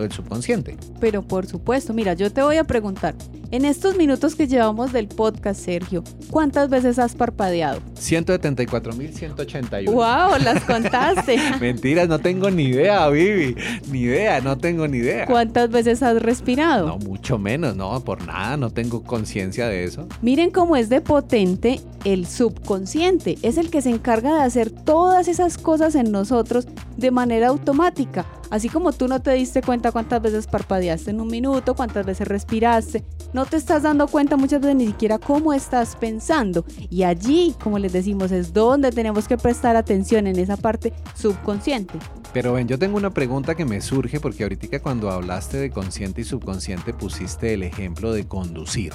del 0.00 0.12
subconsciente. 0.12 0.76
Pero 1.00 1.22
por 1.22 1.46
supuesto, 1.46 1.92
mira, 1.94 2.14
yo 2.14 2.32
te 2.32 2.42
voy 2.42 2.56
a 2.56 2.64
preguntar, 2.64 3.14
en 3.50 3.64
estos 3.64 3.96
minutos 3.96 4.34
que 4.34 4.46
llevamos 4.46 4.92
del 4.92 5.08
podcast, 5.08 5.60
Sergio, 5.62 6.02
¿cuántas 6.30 6.70
veces 6.70 6.98
has 6.98 7.14
parpadeado? 7.14 7.80
174.181. 8.00 9.84
¡Wow! 9.86 10.42
Las 10.42 10.64
contaste. 10.66 11.36
Mentiras, 11.60 12.08
no 12.08 12.18
tengo 12.18 12.50
ni 12.50 12.64
idea, 12.64 13.08
Vivi. 13.08 13.54
Ni 13.90 14.00
idea, 14.00 14.40
no 14.40 14.56
tengo 14.56 14.88
ni 14.88 14.98
idea. 14.98 15.26
¿Cuántas 15.26 15.70
veces 15.70 16.02
has 16.02 16.22
respirado? 16.22 16.86
No, 16.86 16.98
mucho 16.98 17.38
menos, 17.38 17.76
no, 17.76 18.02
por 18.04 18.24
nada, 18.26 18.56
no 18.56 18.70
tengo 18.70 19.02
conciencia 19.02 19.66
de 19.68 19.84
eso. 19.84 20.08
Miren 20.22 20.50
cómo 20.50 20.76
es 20.76 20.88
de 20.88 21.00
potente 21.02 21.80
el 22.04 22.26
subconsciente. 22.26 23.38
Es 23.42 23.58
el 23.58 23.70
que 23.70 23.82
se 23.82 23.90
encarga 23.90 24.34
de 24.34 24.42
hacer 24.42 24.70
todas 24.70 25.28
esas 25.28 25.58
cosas 25.58 25.94
en 25.94 26.10
nosotros 26.10 26.66
de 26.96 27.10
manera 27.10 27.48
automática. 27.48 28.24
Así 28.50 28.68
como 28.68 28.92
tú 28.92 29.08
no 29.08 29.22
te 29.22 29.32
diste 29.32 29.62
cuenta 29.62 29.92
cuántas 29.92 30.20
veces 30.20 30.46
parpadeaste 30.46 31.10
en 31.10 31.20
un 31.20 31.28
minuto, 31.28 31.74
cuántas 31.74 32.04
veces 32.04 32.28
respiraste, 32.28 33.04
no 33.32 33.46
te 33.46 33.56
estás 33.56 33.82
dando 33.82 34.08
cuenta 34.08 34.36
muchas 34.36 34.60
veces 34.60 34.76
ni 34.76 34.86
siquiera 34.86 35.18
cómo 35.18 35.52
estás 35.52 35.96
pensando. 35.96 36.64
Y 36.90 37.04
allí, 37.04 37.54
como 37.62 37.78
les 37.78 37.92
decimos, 37.92 38.32
es 38.32 38.52
donde 38.52 38.90
tenemos 38.92 39.28
que 39.28 39.38
prestar 39.38 39.76
atención 39.76 40.26
en 40.26 40.38
esa 40.38 40.56
parte 40.56 40.92
subconsciente. 41.14 41.98
Pero 42.32 42.54
ven, 42.54 42.66
yo 42.66 42.78
tengo 42.78 42.96
una 42.96 43.10
pregunta 43.10 43.54
que 43.54 43.66
me 43.66 43.80
surge 43.80 44.18
porque 44.18 44.42
ahorita 44.42 44.80
cuando 44.80 45.10
hablaste 45.10 45.58
de 45.58 45.70
consciente 45.70 46.22
y 46.22 46.24
subconsciente 46.24 46.94
pusiste 46.94 47.52
el 47.52 47.62
ejemplo 47.62 48.12
de 48.12 48.26
conducir. 48.26 48.92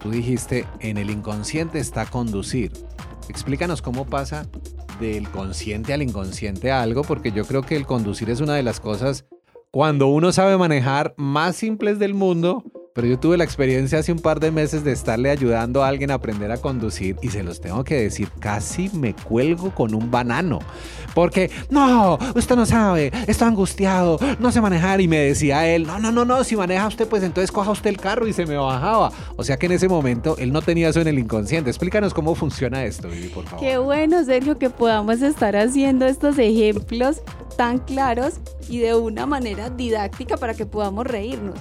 Tú 0.00 0.10
dijiste, 0.10 0.66
en 0.80 0.98
el 0.98 1.10
inconsciente 1.10 1.78
está 1.78 2.06
conducir. 2.06 2.72
Explícanos 3.32 3.80
cómo 3.80 4.04
pasa 4.04 4.46
del 5.00 5.26
consciente 5.30 5.94
al 5.94 6.02
inconsciente 6.02 6.70
algo, 6.70 7.00
porque 7.00 7.32
yo 7.32 7.46
creo 7.46 7.62
que 7.62 7.76
el 7.76 7.86
conducir 7.86 8.28
es 8.28 8.42
una 8.42 8.54
de 8.54 8.62
las 8.62 8.78
cosas, 8.78 9.24
cuando 9.70 10.08
uno 10.08 10.32
sabe 10.32 10.58
manejar, 10.58 11.14
más 11.16 11.56
simples 11.56 11.98
del 11.98 12.12
mundo, 12.12 12.62
pero 12.94 13.06
yo 13.06 13.18
tuve 13.18 13.38
la 13.38 13.44
experiencia 13.44 13.98
hace 13.98 14.12
un 14.12 14.18
par 14.18 14.38
de 14.38 14.50
meses 14.50 14.84
de 14.84 14.92
estarle 14.92 15.30
ayudando 15.30 15.82
a 15.82 15.88
alguien 15.88 16.10
a 16.10 16.14
aprender 16.14 16.50
a 16.52 16.58
conducir 16.58 17.16
y 17.22 17.28
se 17.28 17.42
los 17.42 17.60
tengo 17.60 17.84
que 17.84 17.94
decir, 17.94 18.28
casi 18.38 18.90
me 18.90 19.14
cuelgo 19.14 19.74
con 19.74 19.94
un 19.94 20.10
banano. 20.10 20.58
Porque, 21.14 21.50
no, 21.70 22.18
usted 22.34 22.56
no 22.56 22.66
sabe, 22.66 23.10
está 23.26 23.46
angustiado, 23.46 24.18
no 24.38 24.52
sé 24.52 24.60
manejar. 24.60 25.00
Y 25.00 25.08
me 25.08 25.18
decía 25.18 25.66
él, 25.68 25.86
no, 25.86 25.98
no, 25.98 26.12
no, 26.12 26.24
no, 26.24 26.44
si 26.44 26.56
maneja 26.56 26.86
usted, 26.86 27.08
pues 27.08 27.22
entonces 27.22 27.50
coja 27.50 27.70
usted 27.70 27.90
el 27.90 27.98
carro 27.98 28.26
y 28.26 28.32
se 28.32 28.46
me 28.46 28.56
bajaba. 28.56 29.12
O 29.36 29.44
sea 29.44 29.56
que 29.56 29.66
en 29.66 29.72
ese 29.72 29.88
momento 29.88 30.36
él 30.38 30.52
no 30.52 30.62
tenía 30.62 30.88
eso 30.88 31.00
en 31.00 31.08
el 31.08 31.18
inconsciente. 31.18 31.70
Explícanos 31.70 32.14
cómo 32.14 32.34
funciona 32.34 32.84
esto, 32.84 33.08
Vivi, 33.08 33.28
por 33.28 33.44
favor. 33.44 33.60
Qué 33.60 33.78
bueno, 33.78 34.24
Sergio, 34.24 34.58
que 34.58 34.70
podamos 34.70 35.22
estar 35.22 35.56
haciendo 35.56 36.06
estos 36.06 36.38
ejemplos 36.38 37.22
tan 37.56 37.78
claros 37.78 38.34
y 38.68 38.78
de 38.78 38.94
una 38.94 39.26
manera 39.26 39.70
didáctica 39.70 40.36
para 40.36 40.54
que 40.54 40.66
podamos 40.66 41.06
reírnos. 41.06 41.58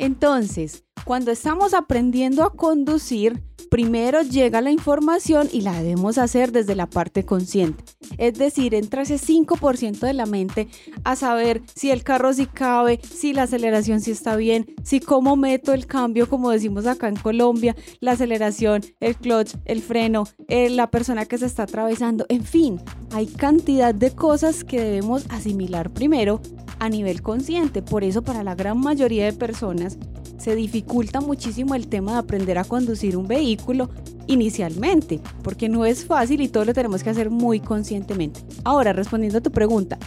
Entonces, 0.00 0.84
cuando 1.04 1.30
estamos 1.30 1.74
aprendiendo 1.74 2.42
a 2.42 2.54
conducir, 2.54 3.42
primero 3.70 4.22
llega 4.22 4.62
la 4.62 4.70
información 4.70 5.48
y 5.52 5.60
la 5.60 5.74
debemos 5.74 6.16
hacer 6.16 6.52
desde 6.52 6.74
la 6.74 6.88
parte 6.88 7.24
consciente. 7.26 7.84
Es 8.16 8.38
decir, 8.38 8.74
entra 8.74 9.02
ese 9.02 9.16
5% 9.16 10.00
de 10.00 10.14
la 10.14 10.24
mente 10.24 10.68
a 11.04 11.16
saber 11.16 11.60
si 11.74 11.90
el 11.90 12.02
carro 12.02 12.32
sí 12.32 12.46
cabe, 12.46 12.98
si 13.02 13.34
la 13.34 13.42
aceleración 13.42 14.00
sí 14.00 14.10
está 14.10 14.36
bien, 14.36 14.74
si 14.82 15.00
cómo 15.00 15.36
meto 15.36 15.74
el 15.74 15.86
cambio, 15.86 16.28
como 16.30 16.50
decimos 16.50 16.86
acá 16.86 17.08
en 17.08 17.16
Colombia, 17.16 17.76
la 18.00 18.12
aceleración, 18.12 18.82
el 19.00 19.16
clutch, 19.16 19.54
el 19.66 19.82
freno, 19.82 20.24
eh, 20.48 20.70
la 20.70 20.90
persona 20.90 21.26
que 21.26 21.36
se 21.36 21.46
está 21.46 21.64
atravesando, 21.64 22.24
en 22.30 22.42
fin, 22.42 22.80
hay 23.12 23.26
cantidad 23.26 23.94
de 23.94 24.12
cosas 24.12 24.64
que 24.64 24.80
debemos 24.80 25.26
asimilar 25.28 25.90
primero 25.90 26.40
a 26.80 26.88
nivel 26.88 27.22
consciente. 27.22 27.82
Por 27.82 28.02
eso 28.02 28.22
para 28.22 28.42
la 28.42 28.56
gran 28.56 28.80
mayoría 28.80 29.26
de 29.26 29.32
personas 29.32 29.96
se 30.38 30.56
dificulta 30.56 31.20
muchísimo 31.20 31.74
el 31.74 31.86
tema 31.86 32.12
de 32.12 32.18
aprender 32.18 32.58
a 32.58 32.64
conducir 32.64 33.16
un 33.16 33.28
vehículo 33.28 33.90
inicialmente, 34.26 35.20
porque 35.42 35.68
no 35.68 35.84
es 35.84 36.04
fácil 36.04 36.40
y 36.40 36.48
todo 36.48 36.64
lo 36.64 36.74
tenemos 36.74 37.02
que 37.02 37.10
hacer 37.10 37.30
muy 37.30 37.60
conscientemente. 37.60 38.40
Ahora, 38.64 38.92
respondiendo 38.92 39.38
a 39.38 39.42
tu 39.42 39.50
pregunta, 39.50 39.98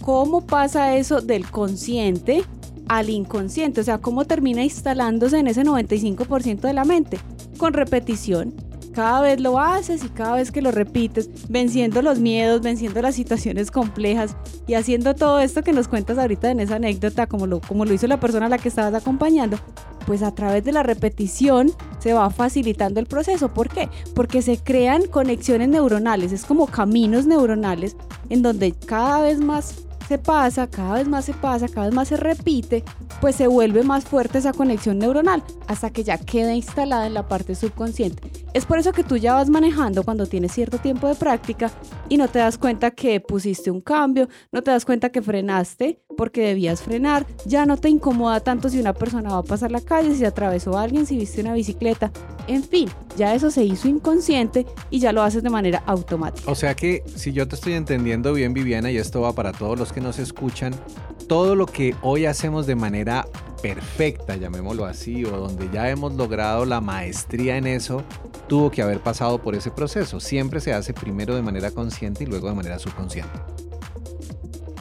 ¿cómo 0.00 0.46
pasa 0.46 0.96
eso 0.96 1.20
del 1.20 1.48
consciente 1.50 2.42
al 2.88 3.10
inconsciente? 3.10 3.82
O 3.82 3.84
sea, 3.84 3.98
¿cómo 3.98 4.24
termina 4.24 4.64
instalándose 4.64 5.38
en 5.38 5.48
ese 5.48 5.62
95% 5.62 6.60
de 6.60 6.72
la 6.72 6.84
mente? 6.84 7.18
Con 7.58 7.74
repetición, 7.74 8.54
cada 8.92 9.20
vez 9.20 9.40
lo 9.40 9.58
haces 9.58 10.04
y 10.04 10.08
cada 10.08 10.36
vez 10.36 10.52
que 10.52 10.62
lo 10.62 10.70
repites, 10.70 11.30
venciendo 11.48 12.02
los 12.02 12.18
miedos, 12.18 12.60
venciendo 12.60 13.02
las 13.02 13.14
situaciones 13.14 13.70
complejas 13.70 14.36
y 14.66 14.74
haciendo 14.74 15.14
todo 15.14 15.40
esto 15.40 15.62
que 15.62 15.72
nos 15.72 15.88
cuentas 15.88 16.18
ahorita 16.18 16.50
en 16.50 16.60
esa 16.60 16.76
anécdota, 16.76 17.26
como 17.26 17.46
lo, 17.46 17.60
como 17.60 17.84
lo 17.84 17.94
hizo 17.94 18.06
la 18.06 18.20
persona 18.20 18.46
a 18.46 18.48
la 18.48 18.58
que 18.58 18.68
estabas 18.68 18.94
acompañando, 18.94 19.58
pues 20.06 20.22
a 20.22 20.34
través 20.34 20.64
de 20.64 20.72
la 20.72 20.82
repetición 20.82 21.72
se 21.98 22.12
va 22.12 22.30
facilitando 22.30 23.00
el 23.00 23.06
proceso. 23.06 23.52
¿Por 23.52 23.68
qué? 23.68 23.88
Porque 24.14 24.42
se 24.42 24.58
crean 24.58 25.06
conexiones 25.06 25.68
neuronales, 25.68 26.32
es 26.32 26.44
como 26.44 26.66
caminos 26.66 27.26
neuronales 27.26 27.96
en 28.28 28.42
donde 28.42 28.72
cada 28.72 29.20
vez 29.22 29.38
más 29.40 29.74
se 30.08 30.18
pasa, 30.18 30.66
cada 30.66 30.94
vez 30.94 31.08
más 31.08 31.24
se 31.24 31.32
pasa, 31.32 31.68
cada 31.68 31.86
vez 31.86 31.94
más 31.94 32.08
se 32.08 32.16
repite, 32.16 32.84
pues 33.20 33.36
se 33.36 33.46
vuelve 33.46 33.82
más 33.82 34.04
fuerte 34.04 34.38
esa 34.38 34.52
conexión 34.52 34.98
neuronal 34.98 35.42
hasta 35.68 35.90
que 35.90 36.04
ya 36.04 36.18
queda 36.18 36.54
instalada 36.54 37.06
en 37.06 37.14
la 37.14 37.28
parte 37.28 37.54
subconsciente. 37.54 38.30
Es 38.54 38.66
por 38.66 38.78
eso 38.78 38.92
que 38.92 39.02
tú 39.02 39.16
ya 39.16 39.34
vas 39.34 39.48
manejando 39.48 40.02
cuando 40.02 40.26
tienes 40.26 40.52
cierto 40.52 40.76
tiempo 40.76 41.08
de 41.08 41.14
práctica 41.14 41.70
y 42.10 42.18
no 42.18 42.28
te 42.28 42.38
das 42.38 42.58
cuenta 42.58 42.90
que 42.90 43.18
pusiste 43.18 43.70
un 43.70 43.80
cambio, 43.80 44.28
no 44.52 44.62
te 44.62 44.70
das 44.70 44.84
cuenta 44.84 45.10
que 45.10 45.22
frenaste 45.22 46.02
porque 46.18 46.42
debías 46.42 46.82
frenar, 46.82 47.26
ya 47.46 47.64
no 47.64 47.78
te 47.78 47.88
incomoda 47.88 48.40
tanto 48.40 48.68
si 48.68 48.78
una 48.78 48.92
persona 48.92 49.30
va 49.30 49.38
a 49.38 49.42
pasar 49.42 49.70
la 49.70 49.80
calle, 49.80 50.14
si 50.14 50.26
atravesó 50.26 50.76
a 50.76 50.82
alguien, 50.82 51.06
si 51.06 51.16
viste 51.16 51.40
una 51.40 51.54
bicicleta, 51.54 52.12
en 52.46 52.62
fin, 52.62 52.90
ya 53.16 53.34
eso 53.34 53.50
se 53.50 53.64
hizo 53.64 53.88
inconsciente 53.88 54.66
y 54.90 54.98
ya 54.98 55.12
lo 55.12 55.22
haces 55.22 55.42
de 55.42 55.48
manera 55.48 55.82
automática. 55.86 56.50
O 56.50 56.54
sea 56.54 56.74
que 56.74 57.02
si 57.06 57.32
yo 57.32 57.48
te 57.48 57.54
estoy 57.54 57.72
entendiendo 57.72 58.34
bien 58.34 58.52
Viviana 58.52 58.90
y 58.90 58.98
esto 58.98 59.22
va 59.22 59.32
para 59.32 59.52
todos 59.52 59.78
los 59.78 59.94
que 59.94 60.02
nos 60.02 60.18
escuchan, 60.18 60.74
todo 61.26 61.54
lo 61.54 61.64
que 61.64 61.94
hoy 62.02 62.26
hacemos 62.26 62.66
de 62.66 62.74
manera 62.74 63.26
perfecta, 63.62 64.36
llamémoslo 64.36 64.84
así, 64.84 65.24
o 65.24 65.30
donde 65.30 65.70
ya 65.72 65.88
hemos 65.88 66.12
logrado 66.14 66.66
la 66.66 66.80
maestría 66.80 67.56
en 67.56 67.66
eso, 67.66 68.02
tuvo 68.48 68.70
que 68.70 68.82
haber 68.82 69.00
pasado 69.00 69.40
por 69.40 69.54
ese 69.54 69.70
proceso. 69.70 70.20
Siempre 70.20 70.60
se 70.60 70.74
hace 70.74 70.92
primero 70.92 71.34
de 71.36 71.42
manera 71.42 71.70
consciente 71.70 72.24
y 72.24 72.26
luego 72.26 72.48
de 72.48 72.54
manera 72.54 72.78
subconsciente. 72.78 73.38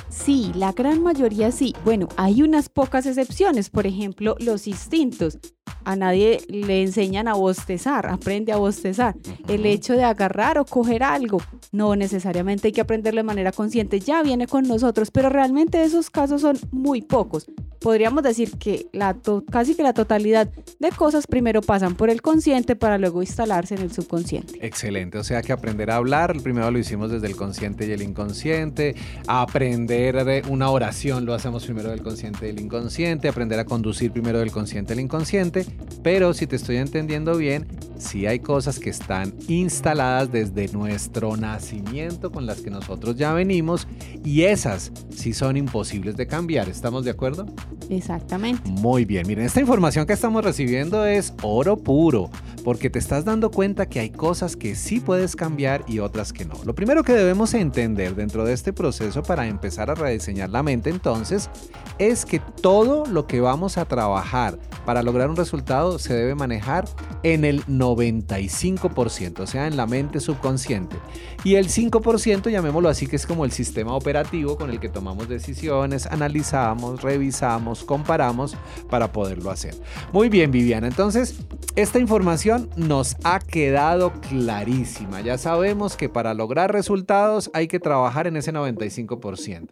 Sí, 0.09 0.51
la 0.55 0.71
gran 0.71 1.01
mayoría 1.01 1.51
sí. 1.51 1.73
Bueno, 1.85 2.09
hay 2.17 2.41
unas 2.43 2.69
pocas 2.69 3.05
excepciones, 3.05 3.69
por 3.69 3.87
ejemplo, 3.87 4.35
los 4.39 4.67
instintos. 4.67 5.39
A 5.83 5.95
nadie 5.95 6.41
le 6.47 6.83
enseñan 6.83 7.27
a 7.27 7.33
bostezar, 7.33 8.07
aprende 8.07 8.51
a 8.51 8.57
bostezar. 8.57 9.15
El 9.47 9.65
hecho 9.65 9.93
de 9.93 10.03
agarrar 10.03 10.59
o 10.59 10.65
coger 10.65 11.01
algo, 11.01 11.41
no 11.71 11.95
necesariamente 11.95 12.67
hay 12.67 12.71
que 12.71 12.81
aprenderlo 12.81 13.19
de 13.19 13.23
manera 13.23 13.51
consciente, 13.51 13.99
ya 13.99 14.21
viene 14.21 14.45
con 14.45 14.67
nosotros, 14.67 15.09
pero 15.09 15.29
realmente 15.29 15.83
esos 15.83 16.11
casos 16.11 16.41
son 16.41 16.59
muy 16.71 17.01
pocos 17.01 17.47
podríamos 17.81 18.23
decir 18.23 18.51
que 18.57 18.87
la 18.93 19.17
casi 19.51 19.75
que 19.75 19.83
la 19.83 19.93
totalidad 19.93 20.47
de 20.79 20.89
cosas 20.91 21.27
primero 21.27 21.61
pasan 21.61 21.95
por 21.95 22.09
el 22.09 22.21
consciente 22.21 22.75
para 22.75 22.97
luego 22.97 23.21
instalarse 23.21 23.75
en 23.75 23.81
el 23.81 23.91
subconsciente. 23.91 24.65
Excelente, 24.65 25.17
o 25.17 25.23
sea 25.23 25.41
que 25.41 25.51
aprender 25.51 25.89
a 25.91 25.95
hablar, 25.95 26.39
primero 26.41 26.69
lo 26.71 26.77
hicimos 26.77 27.11
desde 27.11 27.27
el 27.27 27.35
consciente 27.35 27.87
y 27.87 27.91
el 27.91 28.03
inconsciente, 28.03 28.95
aprender 29.27 30.43
una 30.47 30.69
oración 30.69 31.25
lo 31.25 31.33
hacemos 31.33 31.65
primero 31.65 31.89
del 31.89 32.03
consciente 32.03 32.47
y 32.47 32.49
el 32.51 32.59
inconsciente, 32.59 33.27
aprender 33.27 33.59
a 33.59 33.65
conducir 33.65 34.11
primero 34.11 34.39
del 34.39 34.51
consciente 34.51 34.93
al 34.93 34.99
inconsciente, 34.99 35.65
pero 36.03 36.33
si 36.33 36.45
te 36.47 36.55
estoy 36.55 36.77
entendiendo 36.77 37.35
bien, 37.35 37.67
sí 37.97 38.27
hay 38.27 38.39
cosas 38.39 38.79
que 38.79 38.91
están 38.91 39.33
instaladas 39.47 40.31
desde 40.31 40.67
nuestro 40.69 41.35
nacimiento 41.35 42.31
con 42.31 42.45
las 42.45 42.61
que 42.61 42.69
nosotros 42.69 43.15
ya 43.15 43.33
venimos 43.33 43.87
y 44.23 44.43
esas 44.43 44.91
sí 45.15 45.33
son 45.33 45.57
imposibles 45.57 46.15
de 46.15 46.27
cambiar, 46.27 46.69
¿estamos 46.69 47.05
de 47.05 47.11
acuerdo? 47.11 47.45
Exactamente. 47.89 48.69
Muy 48.69 49.05
bien, 49.05 49.27
miren, 49.27 49.45
esta 49.45 49.59
información 49.59 50.05
que 50.05 50.13
estamos 50.13 50.43
recibiendo 50.43 51.05
es 51.05 51.33
oro 51.41 51.77
puro, 51.77 52.29
porque 52.63 52.89
te 52.89 52.99
estás 52.99 53.25
dando 53.25 53.51
cuenta 53.51 53.87
que 53.87 53.99
hay 53.99 54.09
cosas 54.09 54.55
que 54.55 54.75
sí 54.75 54.99
puedes 54.99 55.35
cambiar 55.35 55.83
y 55.87 55.99
otras 55.99 56.33
que 56.33 56.45
no. 56.45 56.55
Lo 56.65 56.75
primero 56.75 57.03
que 57.03 57.13
debemos 57.13 57.53
entender 57.53 58.15
dentro 58.15 58.45
de 58.45 58.53
este 58.53 58.73
proceso 58.73 59.23
para 59.23 59.47
empezar 59.47 59.89
a 59.89 59.95
rediseñar 59.95 60.49
la 60.49 60.63
mente 60.63 60.89
entonces 60.89 61.49
es 61.97 62.25
que 62.25 62.39
todo 62.39 63.05
lo 63.05 63.27
que 63.27 63.41
vamos 63.41 63.77
a 63.77 63.85
trabajar 63.85 64.57
para 64.91 65.03
lograr 65.03 65.29
un 65.29 65.37
resultado 65.37 65.97
se 65.99 66.13
debe 66.13 66.35
manejar 66.35 66.83
en 67.23 67.45
el 67.45 67.65
95%, 67.65 69.39
o 69.39 69.47
sea, 69.47 69.67
en 69.67 69.77
la 69.77 69.87
mente 69.87 70.19
subconsciente. 70.19 70.97
Y 71.45 71.55
el 71.55 71.69
5%, 71.69 72.49
llamémoslo 72.49 72.89
así, 72.89 73.07
que 73.07 73.15
es 73.15 73.25
como 73.25 73.45
el 73.45 73.53
sistema 73.53 73.95
operativo 73.95 74.57
con 74.57 74.69
el 74.69 74.81
que 74.81 74.89
tomamos 74.89 75.29
decisiones, 75.29 76.07
analizamos, 76.07 77.03
revisamos, 77.03 77.85
comparamos 77.85 78.57
para 78.89 79.13
poderlo 79.13 79.49
hacer. 79.49 79.75
Muy 80.11 80.27
bien, 80.27 80.51
Viviana, 80.51 80.87
entonces 80.87 81.37
esta 81.77 81.97
información 81.97 82.69
nos 82.75 83.15
ha 83.23 83.39
quedado 83.39 84.11
clarísima. 84.19 85.21
Ya 85.21 85.37
sabemos 85.37 85.95
que 85.95 86.09
para 86.09 86.33
lograr 86.33 86.73
resultados 86.73 87.49
hay 87.53 87.69
que 87.69 87.79
trabajar 87.79 88.27
en 88.27 88.35
ese 88.35 88.51
95%. 88.51 89.69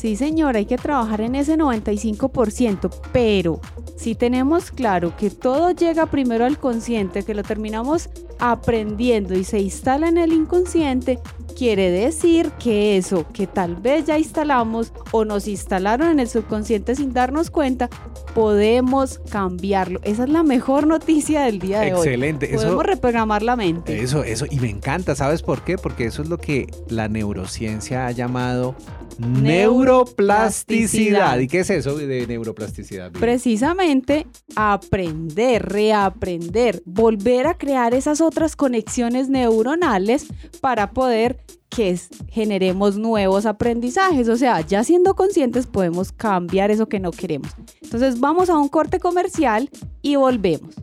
Sí, 0.00 0.16
señora, 0.16 0.60
hay 0.60 0.64
que 0.64 0.78
trabajar 0.78 1.20
en 1.20 1.34
ese 1.34 1.58
95%, 1.58 2.90
pero 3.12 3.60
si 3.98 4.14
tenemos 4.14 4.70
claro 4.70 5.14
que 5.14 5.28
todo 5.28 5.72
llega 5.72 6.06
primero 6.06 6.46
al 6.46 6.58
consciente, 6.58 7.22
que 7.22 7.34
lo 7.34 7.42
terminamos 7.42 8.08
aprendiendo 8.38 9.34
y 9.34 9.44
se 9.44 9.58
instala 9.58 10.08
en 10.08 10.16
el 10.16 10.32
inconsciente, 10.32 11.18
quiere 11.54 11.90
decir 11.90 12.50
que 12.52 12.96
eso 12.96 13.26
que 13.34 13.46
tal 13.46 13.76
vez 13.76 14.06
ya 14.06 14.18
instalamos 14.18 14.94
o 15.10 15.26
nos 15.26 15.46
instalaron 15.46 16.08
en 16.12 16.20
el 16.20 16.28
subconsciente 16.28 16.94
sin 16.94 17.12
darnos 17.12 17.50
cuenta, 17.50 17.90
podemos 18.34 19.20
cambiarlo. 19.30 20.00
Esa 20.02 20.24
es 20.24 20.30
la 20.30 20.42
mejor 20.42 20.86
noticia 20.86 21.42
del 21.42 21.58
día 21.58 21.80
de 21.80 21.92
hoy. 21.92 22.06
Excelente. 22.06 22.48
Podemos 22.48 22.86
reprogramar 22.86 23.42
la 23.42 23.54
mente. 23.54 24.00
Eso, 24.00 24.24
eso. 24.24 24.46
Y 24.50 24.60
me 24.60 24.70
encanta. 24.70 25.14
¿Sabes 25.14 25.42
por 25.42 25.62
qué? 25.62 25.76
Porque 25.76 26.06
eso 26.06 26.22
es 26.22 26.30
lo 26.30 26.38
que 26.38 26.72
la 26.88 27.08
neurociencia 27.08 28.06
ha 28.06 28.12
llamado 28.12 28.74
neuroplasticidad. 29.20 31.38
¿Y 31.38 31.48
qué 31.48 31.60
es 31.60 31.70
eso 31.70 31.96
de 31.96 32.26
neuroplasticidad? 32.26 33.12
Precisamente 33.12 34.26
aprender, 34.56 35.66
reaprender, 35.66 36.82
volver 36.84 37.46
a 37.46 37.58
crear 37.58 37.94
esas 37.94 38.20
otras 38.20 38.56
conexiones 38.56 39.28
neuronales 39.28 40.26
para 40.60 40.90
poder 40.90 41.38
que 41.70 41.98
generemos 42.28 42.98
nuevos 42.98 43.46
aprendizajes. 43.46 44.28
O 44.28 44.36
sea, 44.36 44.60
ya 44.60 44.84
siendo 44.84 45.14
conscientes 45.14 45.66
podemos 45.66 46.12
cambiar 46.12 46.70
eso 46.70 46.88
que 46.88 47.00
no 47.00 47.12
queremos. 47.12 47.50
Entonces 47.80 48.20
vamos 48.20 48.50
a 48.50 48.58
un 48.58 48.68
corte 48.68 48.98
comercial 48.98 49.70
y 50.02 50.16
volvemos. 50.16 50.74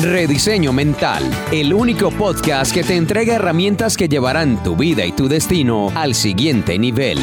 Rediseño 0.00 0.72
Mental, 0.72 1.22
el 1.52 1.74
único 1.74 2.10
podcast 2.10 2.72
que 2.72 2.82
te 2.82 2.96
entrega 2.96 3.34
herramientas 3.34 3.96
que 3.96 4.08
llevarán 4.08 4.60
tu 4.62 4.74
vida 4.74 5.04
y 5.04 5.12
tu 5.12 5.28
destino 5.28 5.92
al 5.94 6.14
siguiente 6.14 6.78
nivel. 6.78 7.18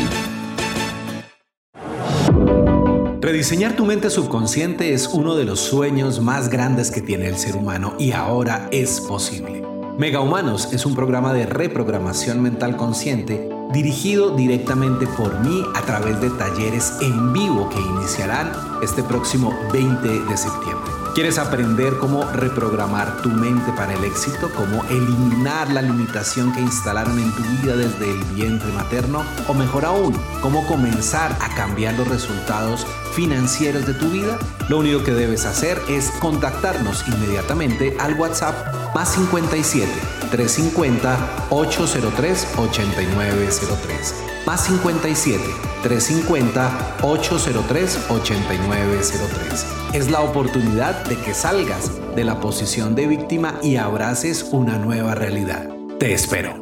Rediseñar 3.19 3.75
tu 3.75 3.85
mente 3.85 4.11
subconsciente 4.11 4.93
es 4.93 5.07
uno 5.07 5.35
de 5.35 5.45
los 5.45 5.59
sueños 5.59 6.21
más 6.21 6.49
grandes 6.49 6.91
que 6.91 7.01
tiene 7.01 7.27
el 7.27 7.37
ser 7.37 7.55
humano 7.55 7.95
y 7.97 8.11
ahora 8.11 8.69
es 8.71 9.01
posible. 9.01 9.63
Mega 9.97 10.21
Humanos 10.21 10.69
es 10.71 10.85
un 10.85 10.95
programa 10.95 11.33
de 11.33 11.47
reprogramación 11.47 12.41
mental 12.41 12.77
consciente 12.77 13.49
dirigido 13.73 14.35
directamente 14.35 15.07
por 15.07 15.39
mí 15.39 15.63
a 15.75 15.81
través 15.81 16.21
de 16.21 16.29
talleres 16.29 16.93
en 17.01 17.33
vivo 17.33 17.67
que 17.69 17.79
iniciarán 17.79 18.51
este 18.83 19.03
próximo 19.03 19.53
20 19.73 20.07
de 20.07 20.37
septiembre. 20.37 20.98
¿Quieres 21.15 21.39
aprender 21.39 21.97
cómo 21.97 22.23
reprogramar 22.31 23.21
tu 23.21 23.29
mente 23.29 23.71
para 23.73 23.93
el 23.93 24.03
éxito? 24.03 24.49
¿Cómo 24.55 24.83
eliminar 24.85 25.69
la 25.71 25.81
limitación 25.81 26.53
que 26.53 26.61
instalaron 26.61 27.19
en 27.19 27.33
tu 27.33 27.41
vida 27.41 27.75
desde 27.75 28.11
el 28.11 28.23
vientre 28.35 28.71
materno? 28.73 29.23
O 29.47 29.53
mejor 29.53 29.85
aún, 29.85 30.15
¿cómo 30.41 30.65
comenzar 30.67 31.35
a 31.41 31.53
cambiar 31.55 31.95
los 31.95 32.07
resultados 32.07 32.85
financieros 33.13 33.87
de 33.87 33.95
tu 33.95 34.09
vida? 34.09 34.37
Lo 34.69 34.77
único 34.77 35.03
que 35.03 35.11
debes 35.11 35.45
hacer 35.45 35.81
es 35.89 36.11
contactarnos 36.19 37.07
inmediatamente 37.07 37.97
al 37.99 38.13
WhatsApp 38.13 38.93
más 38.93 39.13
57 39.13 39.91
350 40.29 41.47
803 41.49 42.47
8903 42.55 44.28
más 44.45 44.65
57 44.65 45.43
350 45.83 46.97
803 47.01 47.99
8903. 48.09 49.65
Es 49.93 50.11
la 50.11 50.21
oportunidad 50.21 51.05
de 51.05 51.17
que 51.17 51.33
salgas 51.33 51.91
de 52.15 52.23
la 52.23 52.39
posición 52.39 52.95
de 52.95 53.07
víctima 53.07 53.59
y 53.61 53.77
abraces 53.77 54.47
una 54.51 54.77
nueva 54.77 55.15
realidad. 55.15 55.69
Te 55.99 56.13
espero. 56.13 56.58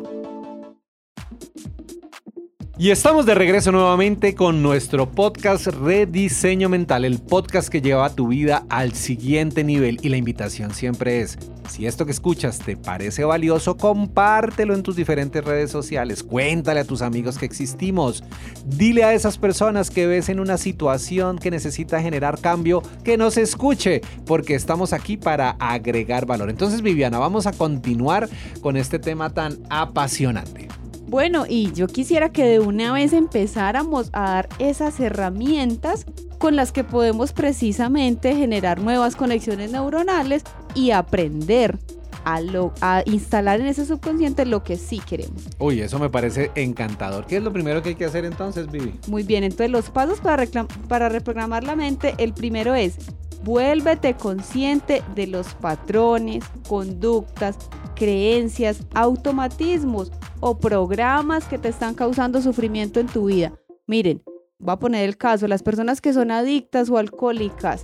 Y 2.80 2.92
estamos 2.92 3.26
de 3.26 3.34
regreso 3.34 3.72
nuevamente 3.72 4.36
con 4.36 4.62
nuestro 4.62 5.10
podcast 5.10 5.66
Rediseño 5.66 6.70
Mental, 6.70 7.06
el 7.06 7.18
podcast 7.18 7.70
que 7.70 7.82
lleva 7.82 8.14
tu 8.14 8.28
vida 8.28 8.68
al 8.70 8.94
siguiente 8.94 9.64
nivel. 9.64 9.98
Y 10.04 10.10
la 10.10 10.18
invitación 10.18 10.76
siempre 10.76 11.22
es, 11.22 11.40
si 11.68 11.88
esto 11.88 12.06
que 12.06 12.12
escuchas 12.12 12.60
te 12.60 12.78
parece 12.78 13.24
valioso, 13.24 13.78
compártelo 13.78 14.76
en 14.76 14.84
tus 14.84 14.96
diferentes 14.96 15.44
redes 15.44 15.72
sociales, 15.72 16.22
cuéntale 16.22 16.82
a 16.82 16.86
tus 16.86 17.02
amigos 17.02 17.40
que 17.40 17.48
existimos, 17.48 18.24
dile 18.68 19.04
a 19.04 19.16
esas 19.16 19.40
personas 19.40 19.90
que 19.90 20.06
ves 20.06 20.30
en 20.30 20.40
una 20.40 20.60
situación 20.60 21.40
que 21.40 21.50
necesita 21.50 22.00
generar 22.00 22.40
cambio, 22.40 22.84
que 23.04 23.18
nos 23.18 23.38
escuche, 23.38 24.02
porque 24.28 24.54
estamos 24.54 24.94
aquí 24.94 25.18
para 25.18 25.56
agregar 25.60 26.28
valor. 26.28 26.52
Entonces, 26.52 26.84
Viviana, 26.84 27.18
vamos 27.18 27.48
a 27.48 27.54
continuar 27.54 28.30
con 28.62 28.78
este 28.78 29.00
tema 29.00 29.34
tan 29.34 29.58
apasionante. 29.72 30.68
Bueno, 31.08 31.46
y 31.48 31.72
yo 31.72 31.88
quisiera 31.88 32.34
que 32.34 32.44
de 32.44 32.60
una 32.60 32.92
vez 32.92 33.14
empezáramos 33.14 34.10
a 34.12 34.30
dar 34.32 34.50
esas 34.60 35.00
herramientas 35.00 36.06
con 36.38 36.58
las 36.58 36.74
que 36.74 36.84
podemos 36.84 37.32
precisamente 37.32 38.36
generar 38.36 38.82
nuevas 38.82 39.16
conexiones 39.16 39.72
neuronales 39.72 40.44
y 40.76 40.92
aprender 40.92 41.80
a, 42.26 42.42
a, 42.82 43.04
instalar 43.06 43.62
en 43.62 43.68
ese 43.68 43.86
subconsciente 43.86 44.46
lo 44.46 44.66
que 44.66 44.76
sí 44.76 45.00
queremos. 45.00 45.44
Uy, 45.60 45.80
eso 45.80 45.98
me 45.98 46.10
parece 46.10 46.52
encantador. 46.56 47.26
¿Qué 47.26 47.38
es 47.38 47.44
lo 47.44 47.54
primero 47.54 47.82
que 47.82 47.90
hay 47.90 47.96
que 47.96 48.06
hacer 48.06 48.26
entonces, 48.26 48.70
Vivi? 48.70 48.94
Muy 49.08 49.24
bien, 49.24 49.46
entonces 49.46 49.72
los 49.72 49.90
pasos 49.90 50.20
para, 50.20 50.46
para 50.90 51.08
reprogramar 51.08 51.64
la 51.64 51.78
mente, 51.78 52.16
el 52.18 52.34
primero 52.34 52.76
es 52.76 52.98
Vuélvete 53.44 54.16
consciente 54.16 55.04
de 55.16 55.28
los 55.28 55.54
patrones, 55.56 56.44
conductas, 56.68 57.58
creencias, 57.96 58.80
automatismos 58.94 60.12
o 60.40 60.58
programas 60.58 61.46
que 61.46 61.58
te 61.58 61.70
están 61.70 61.96
causando 61.96 62.42
sufrimiento 62.42 63.00
en 63.00 63.08
tu 63.08 63.26
vida. 63.26 63.54
Miren, 63.86 64.22
voy 64.60 64.74
a 64.74 64.80
poner 64.80 65.08
el 65.08 65.18
caso, 65.18 65.48
las 65.48 65.64
personas 65.64 66.02
que 66.02 66.14
son 66.14 66.32
adictas 66.32 66.90
o 66.90 66.98
alcohólicas, 66.98 67.82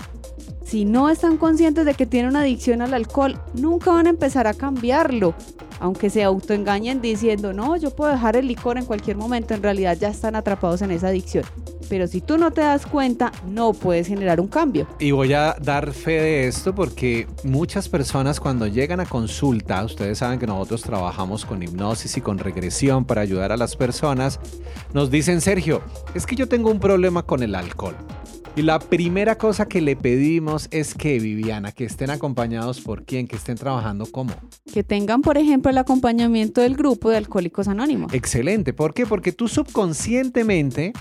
si 0.63 0.85
no 0.85 1.09
están 1.09 1.37
conscientes 1.37 1.85
de 1.85 1.93
que 1.93 2.05
tienen 2.05 2.31
una 2.31 2.41
adicción 2.41 2.81
al 2.81 2.93
alcohol, 2.93 3.39
nunca 3.53 3.91
van 3.91 4.07
a 4.07 4.09
empezar 4.09 4.47
a 4.47 4.53
cambiarlo. 4.53 5.35
Aunque 5.79 6.09
se 6.09 6.23
autoengañen 6.23 7.01
diciendo, 7.01 7.53
no, 7.53 7.75
yo 7.75 7.91
puedo 7.91 8.11
dejar 8.11 8.37
el 8.37 8.47
licor 8.47 8.77
en 8.77 8.85
cualquier 8.85 9.17
momento, 9.17 9.53
en 9.53 9.61
realidad 9.61 9.97
ya 9.99 10.07
están 10.07 10.35
atrapados 10.35 10.81
en 10.81 10.91
esa 10.91 11.09
adicción. 11.09 11.43
Pero 11.89 12.07
si 12.07 12.21
tú 12.21 12.37
no 12.37 12.51
te 12.51 12.61
das 12.61 12.85
cuenta, 12.85 13.31
no 13.47 13.73
puedes 13.73 14.07
generar 14.07 14.39
un 14.39 14.47
cambio. 14.47 14.87
Y 14.99 15.11
voy 15.11 15.33
a 15.33 15.55
dar 15.61 15.91
fe 15.93 16.21
de 16.21 16.47
esto 16.47 16.73
porque 16.73 17.27
muchas 17.43 17.89
personas 17.89 18.39
cuando 18.39 18.67
llegan 18.67 18.99
a 18.99 19.05
consulta, 19.05 19.83
ustedes 19.83 20.19
saben 20.19 20.39
que 20.39 20.47
nosotros 20.47 20.81
trabajamos 20.81 21.45
con 21.45 21.61
hipnosis 21.63 22.17
y 22.17 22.21
con 22.21 22.37
regresión 22.37 23.05
para 23.05 23.21
ayudar 23.21 23.51
a 23.51 23.57
las 23.57 23.75
personas, 23.75 24.39
nos 24.93 25.11
dicen, 25.11 25.41
Sergio, 25.41 25.81
es 26.13 26.25
que 26.25 26.35
yo 26.35 26.47
tengo 26.47 26.71
un 26.71 26.79
problema 26.79 27.23
con 27.23 27.43
el 27.43 27.55
alcohol. 27.55 27.95
Y 28.55 28.61
la 28.61 28.77
primera 28.77 29.35
cosa 29.35 29.65
que 29.65 29.81
le 29.81 29.95
pedimos 29.95 30.67
es 30.69 30.93
que, 30.93 31.19
Viviana, 31.19 31.71
que 31.71 31.85
estén 31.85 32.11
acompañados 32.11 32.81
por 32.81 33.03
quién, 33.03 33.27
que 33.27 33.35
estén 33.35 33.55
trabajando 33.55 34.05
como. 34.05 34.31
Que 34.71 34.83
tengan, 34.83 35.23
por 35.23 35.39
ejemplo, 35.39 35.71
el 35.71 35.77
acompañamiento 35.79 36.61
del 36.61 36.75
grupo 36.75 37.09
de 37.09 37.17
Alcohólicos 37.17 37.67
Anónimos. 37.67 38.13
Excelente. 38.13 38.71
¿Por 38.71 38.93
qué? 38.93 39.07
Porque 39.07 39.31
tú 39.31 39.47
subconscientemente 39.47 40.93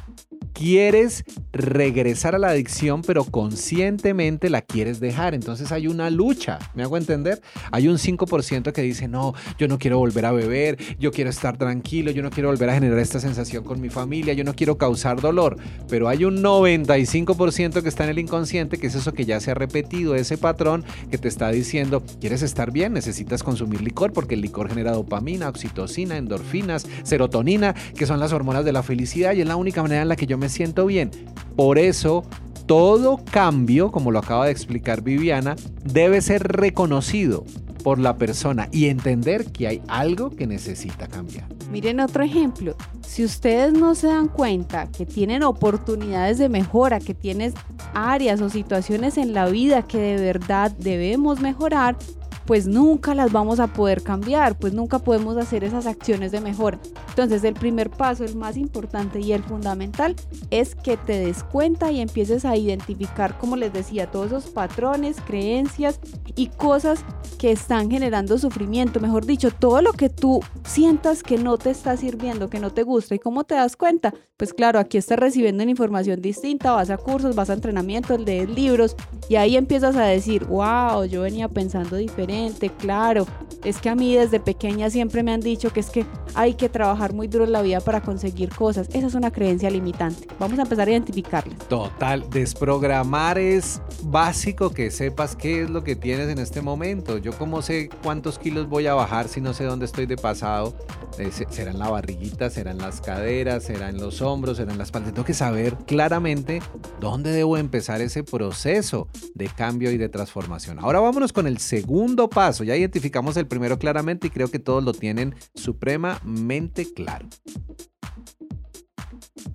quieres 0.53 1.25
regresar 1.53 2.35
a 2.35 2.39
la 2.39 2.49
adicción, 2.49 3.03
pero 3.03 3.25
conscientemente 3.25 4.51
la 4.51 4.63
quieres 4.63 5.01
dejar. 5.01 5.35
Entonces 5.35 5.73
hay 5.73 5.87
una 5.87 6.11
lucha, 6.11 6.59
¿me 6.75 6.83
hago 6.83 6.97
entender? 6.97 7.41
Hay 7.71 7.89
un 7.89 7.99
5% 7.99 8.73
que 8.73 8.83
dice, 8.83 9.09
no, 9.09 9.35
yo 9.59 9.69
no 9.69 9.79
quiero 9.79 9.99
volver 9.99 10.27
a 10.27 10.33
beber, 10.33 10.79
yo 10.99 11.11
quiero 11.11 11.31
estar 11.31 11.57
tranquilo, 11.57 12.11
yo 12.11 12.23
no 12.23 12.31
quiero 12.31 12.49
volver 12.49 12.71
a 12.71 12.75
generar 12.75 12.99
esta 12.99 13.21
sensación 13.21 13.65
con 13.65 13.81
mi 13.81 13.91
familia, 13.91 14.35
yo 14.35 14.45
no 14.45 14.55
quiero 14.55 14.79
causar 14.79 15.21
dolor. 15.21 15.57
Pero 15.89 16.09
hay 16.09 16.25
un 16.25 16.43
95% 16.43 17.83
que 17.83 17.89
está 17.89 18.05
en 18.05 18.11
el 18.11 18.19
inconsciente, 18.19 18.79
que 18.79 18.87
es 18.87 18.95
eso 18.95 19.13
que 19.13 19.25
ya 19.25 19.41
se 19.41 19.51
ha 19.51 19.55
repetido, 19.55 20.15
ese 20.15 20.39
patrón 20.39 20.85
que 21.11 21.19
te 21.19 21.29
está 21.29 21.51
diciendo, 21.51 22.03
quieres 22.21 22.43
estar 22.43 22.71
bien, 22.71 22.93
necesitas 22.93 23.43
consumir 23.43 23.83
licor, 23.83 24.13
porque 24.13 24.35
el 24.35 24.41
licor 24.41 24.69
genera 24.69 24.93
dopamina, 24.93 25.49
oxitocina, 25.49 26.17
endorfinas, 26.17 26.87
serotonina, 27.03 27.75
que 27.97 28.07
son 28.07 28.21
las 28.21 28.33
hormonas 28.33 28.65
de 28.65 28.73
la 28.73 28.83
felicidad 28.83 29.35
y 29.35 29.41
es 29.41 29.47
la 29.47 29.57
única 29.57 29.83
manera 29.83 30.03
en 30.03 30.09
la 30.09 30.17
que 30.17 30.27
yo 30.27 30.32
me 30.39 30.49
siento 30.49 30.87
bien. 30.87 31.11
Por 31.57 31.79
eso, 31.79 32.25
todo 32.67 33.21
cambio, 33.31 33.91
como 33.91 34.11
lo 34.11 34.19
acaba 34.19 34.47
de 34.47 34.53
explicar 34.53 35.03
Viviana, 35.03 35.57
debe 35.85 36.21
ser 36.21 36.43
reconocido 36.43 37.45
por 37.83 37.99
la 37.99 38.17
persona 38.17 38.69
y 38.71 38.87
entender 38.87 39.47
que 39.53 39.69
hay 39.69 39.83
algo 39.89 40.31
que 40.31 40.47
necesita 40.47 41.09
cambiar. 41.09 41.47
Miren 41.71 42.01
otro 42.01 42.23
ejemplo. 42.23 42.77
Si 43.07 43.25
ustedes 43.25 43.73
no 43.73 43.95
se 43.95 44.07
dan 44.07 44.29
cuenta 44.29 44.87
que 44.91 45.05
tienen 45.05 45.43
oportunidades 45.43 46.39
de 46.39 46.49
mejora, 46.49 47.01
que 47.01 47.15
tienes 47.15 47.55
áreas 47.93 48.41
o 48.41 48.49
situaciones 48.49 49.19
en 49.19 49.35
la 49.35 49.47
vida 49.47 49.83
que 49.83 49.99
de 49.99 50.17
verdad 50.23 50.71
debemos 50.79 51.41
mejorar, 51.41 51.97
pues 52.47 52.67
nunca 52.67 53.15
las 53.15 53.33
vamos 53.33 53.61
a 53.61 53.69
poder 53.69 54.03
cambiar, 54.03 54.59
pues 54.59 54.73
nunca 54.73 54.99
podemos 54.99 55.37
hacer 55.37 55.65
esas 55.65 55.87
acciones 55.87 56.33
de 56.33 56.41
mejora. 56.41 56.79
Entonces 57.09 57.45
el 57.45 57.55
primer 57.55 57.91
paso, 57.91 58.25
el 58.25 58.37
más 58.37 58.57
importante 58.57 59.21
y 59.21 59.33
el 59.33 59.43
fundamental 59.43 60.17
es 60.51 60.75
que 60.75 60.97
te 60.97 61.19
des 61.19 61.45
cuenta 61.45 61.93
y 61.93 62.01
empieces 62.01 62.45
a 62.45 62.57
identificar, 62.57 63.39
como 63.39 63.57
les 63.57 63.73
decía, 63.73 64.11
todos 64.11 64.29
esos 64.29 64.47
patrones, 64.47 65.17
creencias 65.27 66.01
y 66.35 66.49
cosas 66.49 67.05
que 67.39 67.53
están 67.53 67.91
generando 67.91 68.39
sufrimiento. 68.39 69.01
Mejor 69.01 69.27
dicho, 69.27 69.51
todo 69.51 69.83
lo 69.83 69.93
que 69.93 70.09
tú 70.09 70.41
sientas 70.65 71.23
que 71.23 71.39
no 71.39 71.59
te 71.59 71.71
está 71.71 71.97
sirviendo, 71.97 72.49
que 72.49 72.61
no 72.61 72.71
te 72.71 72.83
gusta 72.83 73.15
y 73.15 73.19
cómo 73.19 73.45
te 73.45 73.55
das 73.55 73.77
cuenta. 73.77 74.15
Pues 74.37 74.53
claro, 74.53 74.79
aquí 74.79 74.99
estás 74.99 75.19
recibiendo 75.19 75.63
información 75.63 76.21
distinta, 76.21 76.73
vas 76.73 76.91
a 76.91 76.97
cursos, 76.97 77.37
vas 77.37 77.51
a 77.51 77.55
entrenamientos, 77.55 78.21
lees 78.21 78.49
libros 78.49 78.97
y 79.29 79.37
ahí 79.37 79.57
empiezas 79.57 79.97
a 79.97 80.05
decir, 80.05 80.45
wow, 80.47 81.05
yo 81.05 81.23
venía 81.23 81.49
pensando 81.49 81.97
diferente 81.97 82.33
claro. 82.79 83.27
Es 83.65 83.79
que 83.79 83.89
a 83.89 83.95
mí 83.95 84.17
desde 84.17 84.41
pequeña 84.41 84.91
siempre 84.91 85.23
me 85.23 85.33
han 85.33 85.41
dicho 85.41 85.73
que 85.73 85.81
es 85.81 85.91
que 85.91 86.05
hay 86.35 86.55
que 86.55 86.69
trabajar 86.69 87.13
muy 87.13 87.29
duro 87.29 87.45
en 87.45 87.53
la 87.53 87.63
vida 87.63 87.81
para 87.81 88.01
conseguir 88.01 88.49
cosas. 88.49 88.89
Esa 88.93 89.07
es 89.07 89.15
una 89.15 89.31
creencia 89.31 89.71
limitante. 89.71 90.27
Vamos 90.41 90.59
a 90.59 90.63
empezar 90.63 90.89
a 90.89 90.91
identificarla. 90.91 91.55
Total, 91.69 92.29
desprogramar 92.29 93.39
es 93.39 93.81
básico 94.03 94.71
que 94.71 94.91
sepas 94.91 95.37
qué 95.37 95.63
es 95.63 95.71
lo 95.71 95.85
que 95.85 95.95
tienes 95.95 96.29
en 96.29 96.39
este 96.39 96.61
momento. 96.61 97.19
Yo 97.19 97.33
como 97.33 97.63
sé 97.63 97.89
cuántos 98.03 98.39
kilos 98.39 98.69
voy 98.69 98.89
a 98.89 98.95
bajar 98.95 99.29
si 99.29 99.41
no 99.41 99.55
sé 99.55 99.65
dónde 99.65 99.87
estoy 99.87 100.07
de 100.07 100.17
pasado. 100.17 100.75
Eh, 101.19 101.31
será 101.51 101.71
en 101.71 101.79
la 101.79 101.91
barriguita, 101.91 102.49
será 102.51 102.71
en 102.71 102.79
las 102.79 103.01
caderas, 103.01 103.65
será 103.65 103.91
en 103.91 103.99
los 103.99 104.23
hombros, 104.23 104.57
será 104.57 104.73
en 104.73 104.79
la 104.79 104.85
espalda. 104.85 105.13
Tengo 105.13 105.27
que 105.27 105.35
saber 105.35 105.77
claramente 105.87 106.63
dónde 107.01 107.31
debo 107.31 107.59
empezar 107.59 108.01
ese 108.01 108.25
proceso 108.25 109.09
de 109.35 109.47
cambio 109.49 109.91
y 109.91 109.99
de 109.99 110.09
transformación. 110.09 110.79
Ahora 110.79 111.01
vámonos 111.01 111.33
con 111.33 111.47
el 111.47 111.59
segundo 111.59 112.22
paso. 112.29 112.65
Ya 112.65 112.77
identificamos 112.77 113.37
el 113.37 113.47
primero 113.47 113.79
claramente 113.79 114.27
y 114.27 114.31
creo 114.31 114.51
que 114.51 114.59
todos 114.59 114.83
lo 114.83 114.93
tienen 114.93 115.35
supremamente 115.55 116.93
claro. 116.93 117.29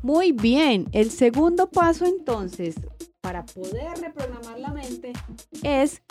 Muy 0.01 0.31
bien, 0.31 0.87
el 0.91 1.11
segundo 1.11 1.69
paso 1.69 2.05
entonces 2.05 2.75
para 3.27 3.45
poder 3.45 3.99
reprogramar 3.99 4.57
la 4.57 4.69
mente 4.69 5.11
es 5.61 6.01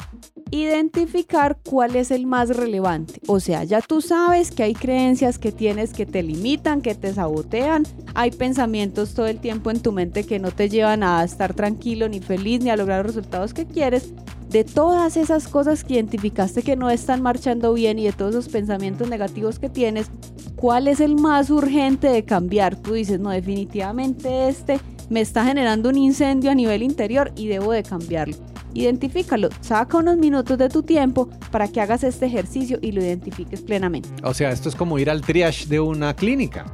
identificar 0.51 1.57
cuál 1.67 1.97
es 1.97 2.11
el 2.11 2.27
más 2.27 2.55
relevante. 2.55 3.23
O 3.27 3.41
sea, 3.41 3.65
ya 3.65 3.81
tú 3.81 4.03
sabes 4.03 4.51
que 4.51 4.65
hay 4.65 4.75
creencias 4.75 5.39
que 5.39 5.51
tienes 5.51 5.95
que 5.95 6.05
te 6.05 6.23
limitan, 6.23 6.83
que 6.83 6.95
te 6.95 7.15
sabotean, 7.15 7.85
hay 8.15 8.33
pensamientos 8.33 9.15
todo 9.15 9.29
el 9.29 9.41
tiempo 9.41 9.71
en 9.71 9.81
tu 9.81 9.93
mente 9.93 10.25
que 10.25 10.39
no 10.39 10.51
te 10.51 10.69
llevan 10.69 11.03
a 11.03 11.25
estar 11.25 11.55
tranquilo, 11.55 12.07
ni 12.07 12.21
feliz, 12.21 12.63
ni 12.63 12.69
a 12.69 12.77
lograr 12.77 13.07
los 13.07 13.15
resultados 13.15 13.55
que 13.55 13.65
quieres 13.65 14.13
de 14.51 14.65
todas 14.65 15.17
esas 15.17 15.49
cosas 15.49 15.85
que 15.85 15.95
identificaste 15.95 16.63
que 16.63 16.77
no 16.77 16.91
están 16.91 17.23
marchando 17.23 17.73
bien 17.73 17.99
y 17.99 18.05
de 18.05 18.13
todos 18.13 18.35
esos 18.35 18.49
pensamientos 18.51 19.09
negativos 19.09 19.59
que 19.59 19.71
tienes, 19.71 20.11
¿cuál 20.55 20.87
es 20.87 21.01
el 21.01 21.17
más 21.17 21.49
urgente 21.49 22.09
de 22.09 22.27
cambiar? 22.27 22.77
Tú 22.77 22.93
dices, 22.93 23.19
no, 23.21 23.31
definitivamente 23.31 24.49
este 24.49 24.81
me 25.09 25.21
está 25.21 25.45
generando 25.45 25.89
un 25.89 25.99
incendio 25.99 26.51
a 26.51 26.55
nivel 26.55 26.83
interior 26.83 27.33
y 27.37 27.49
debo 27.49 27.73
de 27.73 27.83
cambiarlo. 27.83 28.37
Identifícalo, 28.75 29.49
saca 29.61 29.97
unos 29.99 30.19
minutos 30.19 30.59
de 30.59 30.69
tu 30.69 30.83
tiempo 30.83 31.31
para 31.51 31.69
que 31.69 31.81
hagas 31.81 32.05
este 32.05 32.27
ejercicio 32.27 32.79
y 32.83 32.93
lo 32.93 33.03
identifiques 33.03 33.63
plenamente. 33.63 34.09
O 34.23 34.35
sea, 34.35 34.51
esto 34.51 34.69
es 34.69 34.75
como 34.75 34.99
ir 34.99 35.09
al 35.09 35.23
triage 35.23 35.67
de 35.67 35.81
una 35.81 36.15
clínica. 36.15 36.67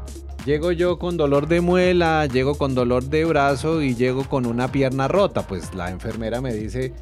Llego 0.44 0.72
yo 0.72 0.98
con 0.98 1.16
dolor 1.16 1.46
de 1.46 1.60
muela, 1.60 2.26
llego 2.26 2.56
con 2.56 2.74
dolor 2.74 3.04
de 3.04 3.24
brazo 3.24 3.80
y 3.80 3.94
llego 3.94 4.24
con 4.24 4.44
una 4.46 4.72
pierna 4.72 5.06
rota. 5.06 5.46
Pues 5.46 5.72
la 5.72 5.90
enfermera 5.90 6.40
me 6.40 6.52
dice, 6.52 6.92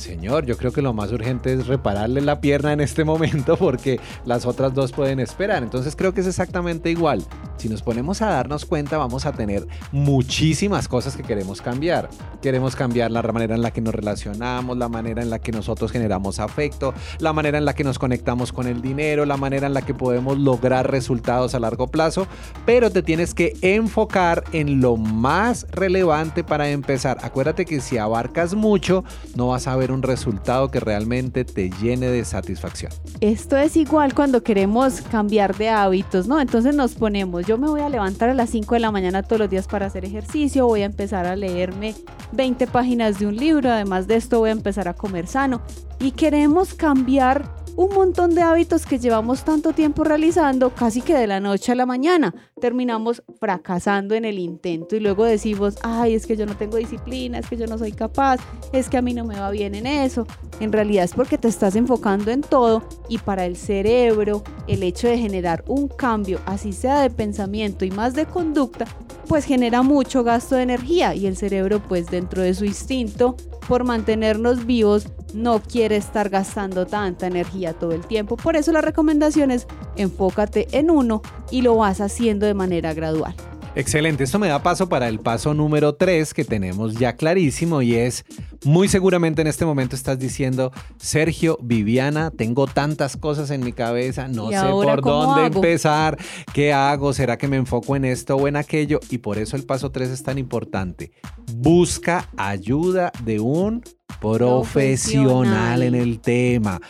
Señor, 0.00 0.46
yo 0.46 0.56
creo 0.56 0.72
que 0.72 0.82
lo 0.82 0.92
más 0.92 1.12
urgente 1.12 1.52
es 1.52 1.66
repararle 1.66 2.20
la 2.20 2.40
pierna 2.40 2.72
en 2.72 2.80
este 2.80 3.04
momento 3.04 3.56
porque 3.56 4.00
las 4.24 4.46
otras 4.46 4.74
dos 4.74 4.92
pueden 4.92 5.20
esperar. 5.20 5.62
Entonces 5.62 5.94
creo 5.94 6.14
que 6.14 6.22
es 6.22 6.26
exactamente 6.26 6.90
igual. 6.90 7.22
Si 7.58 7.68
nos 7.68 7.82
ponemos 7.82 8.22
a 8.22 8.30
darnos 8.30 8.64
cuenta, 8.64 8.96
vamos 8.96 9.26
a 9.26 9.32
tener 9.32 9.66
muchísimas 9.92 10.88
cosas 10.88 11.16
que 11.16 11.22
queremos 11.22 11.60
cambiar. 11.60 12.08
Queremos 12.40 12.74
cambiar 12.74 13.10
la 13.10 13.20
manera 13.22 13.54
en 13.54 13.62
la 13.62 13.70
que 13.70 13.82
nos 13.82 13.94
relacionamos, 13.94 14.78
la 14.78 14.88
manera 14.88 15.22
en 15.22 15.28
la 15.28 15.38
que 15.38 15.52
nosotros 15.52 15.92
generamos 15.92 16.40
afecto, 16.40 16.94
la 17.18 17.34
manera 17.34 17.58
en 17.58 17.66
la 17.66 17.74
que 17.74 17.84
nos 17.84 17.98
conectamos 17.98 18.52
con 18.52 18.66
el 18.66 18.80
dinero, 18.80 19.26
la 19.26 19.36
manera 19.36 19.66
en 19.66 19.74
la 19.74 19.82
que 19.82 19.92
podemos 19.92 20.38
lograr 20.38 20.90
resultados 20.90 21.54
a 21.54 21.60
largo 21.60 21.88
plazo, 21.88 22.26
pero 22.64 22.90
te 22.90 23.02
tienes 23.02 23.34
que 23.34 23.54
enfocar 23.60 24.44
en 24.52 24.80
lo 24.80 24.96
más 24.96 25.66
relevante 25.70 26.42
para 26.42 26.70
empezar. 26.70 27.18
Acuérdate 27.22 27.66
que 27.66 27.80
si 27.80 27.98
abarcas 27.98 28.54
mucho, 28.54 29.04
no 29.34 29.48
vas 29.48 29.66
a 29.66 29.76
ver 29.76 29.89
un 29.92 30.02
resultado 30.02 30.70
que 30.70 30.80
realmente 30.80 31.44
te 31.44 31.70
llene 31.70 32.08
de 32.08 32.24
satisfacción. 32.24 32.92
Esto 33.20 33.56
es 33.56 33.76
igual 33.76 34.14
cuando 34.14 34.42
queremos 34.42 35.00
cambiar 35.02 35.56
de 35.56 35.68
hábitos, 35.68 36.26
¿no? 36.26 36.40
Entonces 36.40 36.74
nos 36.74 36.94
ponemos, 36.94 37.46
yo 37.46 37.58
me 37.58 37.68
voy 37.68 37.80
a 37.80 37.88
levantar 37.88 38.28
a 38.30 38.34
las 38.34 38.50
5 38.50 38.74
de 38.74 38.80
la 38.80 38.90
mañana 38.90 39.22
todos 39.22 39.40
los 39.40 39.50
días 39.50 39.66
para 39.66 39.86
hacer 39.86 40.04
ejercicio, 40.04 40.66
voy 40.66 40.82
a 40.82 40.86
empezar 40.86 41.26
a 41.26 41.36
leerme 41.36 41.94
20 42.32 42.66
páginas 42.66 43.18
de 43.18 43.26
un 43.26 43.36
libro, 43.36 43.70
además 43.70 44.06
de 44.06 44.16
esto 44.16 44.38
voy 44.38 44.50
a 44.50 44.52
empezar 44.52 44.88
a 44.88 44.94
comer 44.94 45.26
sano 45.26 45.62
y 45.98 46.12
queremos 46.12 46.74
cambiar 46.74 47.54
un 47.80 47.94
montón 47.94 48.34
de 48.34 48.42
hábitos 48.42 48.84
que 48.84 48.98
llevamos 48.98 49.42
tanto 49.42 49.72
tiempo 49.72 50.04
realizando, 50.04 50.68
casi 50.68 51.00
que 51.00 51.14
de 51.14 51.26
la 51.26 51.40
noche 51.40 51.72
a 51.72 51.74
la 51.74 51.86
mañana, 51.86 52.34
terminamos 52.60 53.22
fracasando 53.38 54.14
en 54.14 54.26
el 54.26 54.38
intento 54.38 54.96
y 54.96 55.00
luego 55.00 55.24
decimos, 55.24 55.78
ay, 55.82 56.12
es 56.12 56.26
que 56.26 56.36
yo 56.36 56.44
no 56.44 56.54
tengo 56.58 56.76
disciplina, 56.76 57.38
es 57.38 57.48
que 57.48 57.56
yo 57.56 57.66
no 57.66 57.78
soy 57.78 57.92
capaz, 57.92 58.38
es 58.74 58.90
que 58.90 58.98
a 58.98 59.02
mí 59.02 59.14
no 59.14 59.24
me 59.24 59.40
va 59.40 59.50
bien 59.50 59.74
en 59.74 59.86
eso. 59.86 60.26
En 60.60 60.72
realidad 60.72 61.04
es 61.04 61.14
porque 61.14 61.38
te 61.38 61.48
estás 61.48 61.74
enfocando 61.74 62.30
en 62.30 62.42
todo 62.42 62.82
y 63.08 63.16
para 63.16 63.46
el 63.46 63.56
cerebro 63.56 64.42
el 64.68 64.82
hecho 64.82 65.08
de 65.08 65.16
generar 65.16 65.64
un 65.66 65.88
cambio, 65.88 66.38
así 66.44 66.74
sea 66.74 67.00
de 67.00 67.08
pensamiento 67.08 67.86
y 67.86 67.90
más 67.90 68.12
de 68.12 68.26
conducta, 68.26 68.84
pues 69.26 69.46
genera 69.46 69.80
mucho 69.80 70.22
gasto 70.22 70.54
de 70.54 70.64
energía 70.64 71.14
y 71.14 71.26
el 71.26 71.34
cerebro 71.34 71.80
pues 71.80 72.10
dentro 72.10 72.42
de 72.42 72.52
su 72.52 72.66
instinto 72.66 73.36
por 73.66 73.84
mantenernos 73.84 74.66
vivos 74.66 75.06
no 75.34 75.60
quiere 75.60 75.96
estar 75.96 76.28
gastando 76.28 76.86
tanta 76.86 77.26
energía 77.26 77.72
todo 77.72 77.92
el 77.92 78.06
tiempo. 78.06 78.36
Por 78.36 78.56
eso 78.56 78.72
la 78.72 78.80
recomendación 78.80 79.50
es 79.50 79.66
enfócate 79.96 80.68
en 80.72 80.90
uno 80.90 81.22
y 81.50 81.62
lo 81.62 81.76
vas 81.76 82.00
haciendo 82.00 82.46
de 82.46 82.54
manera 82.54 82.94
gradual. 82.94 83.34
Excelente, 83.76 84.24
esto 84.24 84.40
me 84.40 84.48
da 84.48 84.62
paso 84.62 84.88
para 84.88 85.08
el 85.08 85.20
paso 85.20 85.54
número 85.54 85.94
3 85.94 86.34
que 86.34 86.44
tenemos 86.44 86.94
ya 86.94 87.14
clarísimo 87.14 87.82
y 87.82 87.94
es, 87.94 88.24
muy 88.64 88.88
seguramente 88.88 89.42
en 89.42 89.46
este 89.46 89.64
momento 89.64 89.94
estás 89.94 90.18
diciendo, 90.18 90.72
Sergio, 90.98 91.56
Viviana, 91.62 92.32
tengo 92.32 92.66
tantas 92.66 93.16
cosas 93.16 93.50
en 93.52 93.62
mi 93.62 93.72
cabeza, 93.72 94.26
no 94.26 94.48
¿Y 94.48 94.54
sé 94.54 94.56
ahora 94.56 94.96
por 94.96 95.04
dónde 95.04 95.42
hago? 95.42 95.56
empezar, 95.56 96.18
qué 96.52 96.72
hago, 96.72 97.12
será 97.12 97.38
que 97.38 97.46
me 97.46 97.56
enfoco 97.56 97.94
en 97.94 98.04
esto 98.06 98.34
o 98.34 98.48
en 98.48 98.56
aquello 98.56 98.98
y 99.08 99.18
por 99.18 99.38
eso 99.38 99.54
el 99.54 99.62
paso 99.62 99.90
3 99.90 100.10
es 100.10 100.22
tan 100.24 100.38
importante. 100.38 101.12
Busca 101.54 102.28
ayuda 102.36 103.12
de 103.24 103.38
un 103.38 103.84
profesional 104.20 105.84
en 105.84 105.94
el 105.94 106.20
tema. 106.20 106.80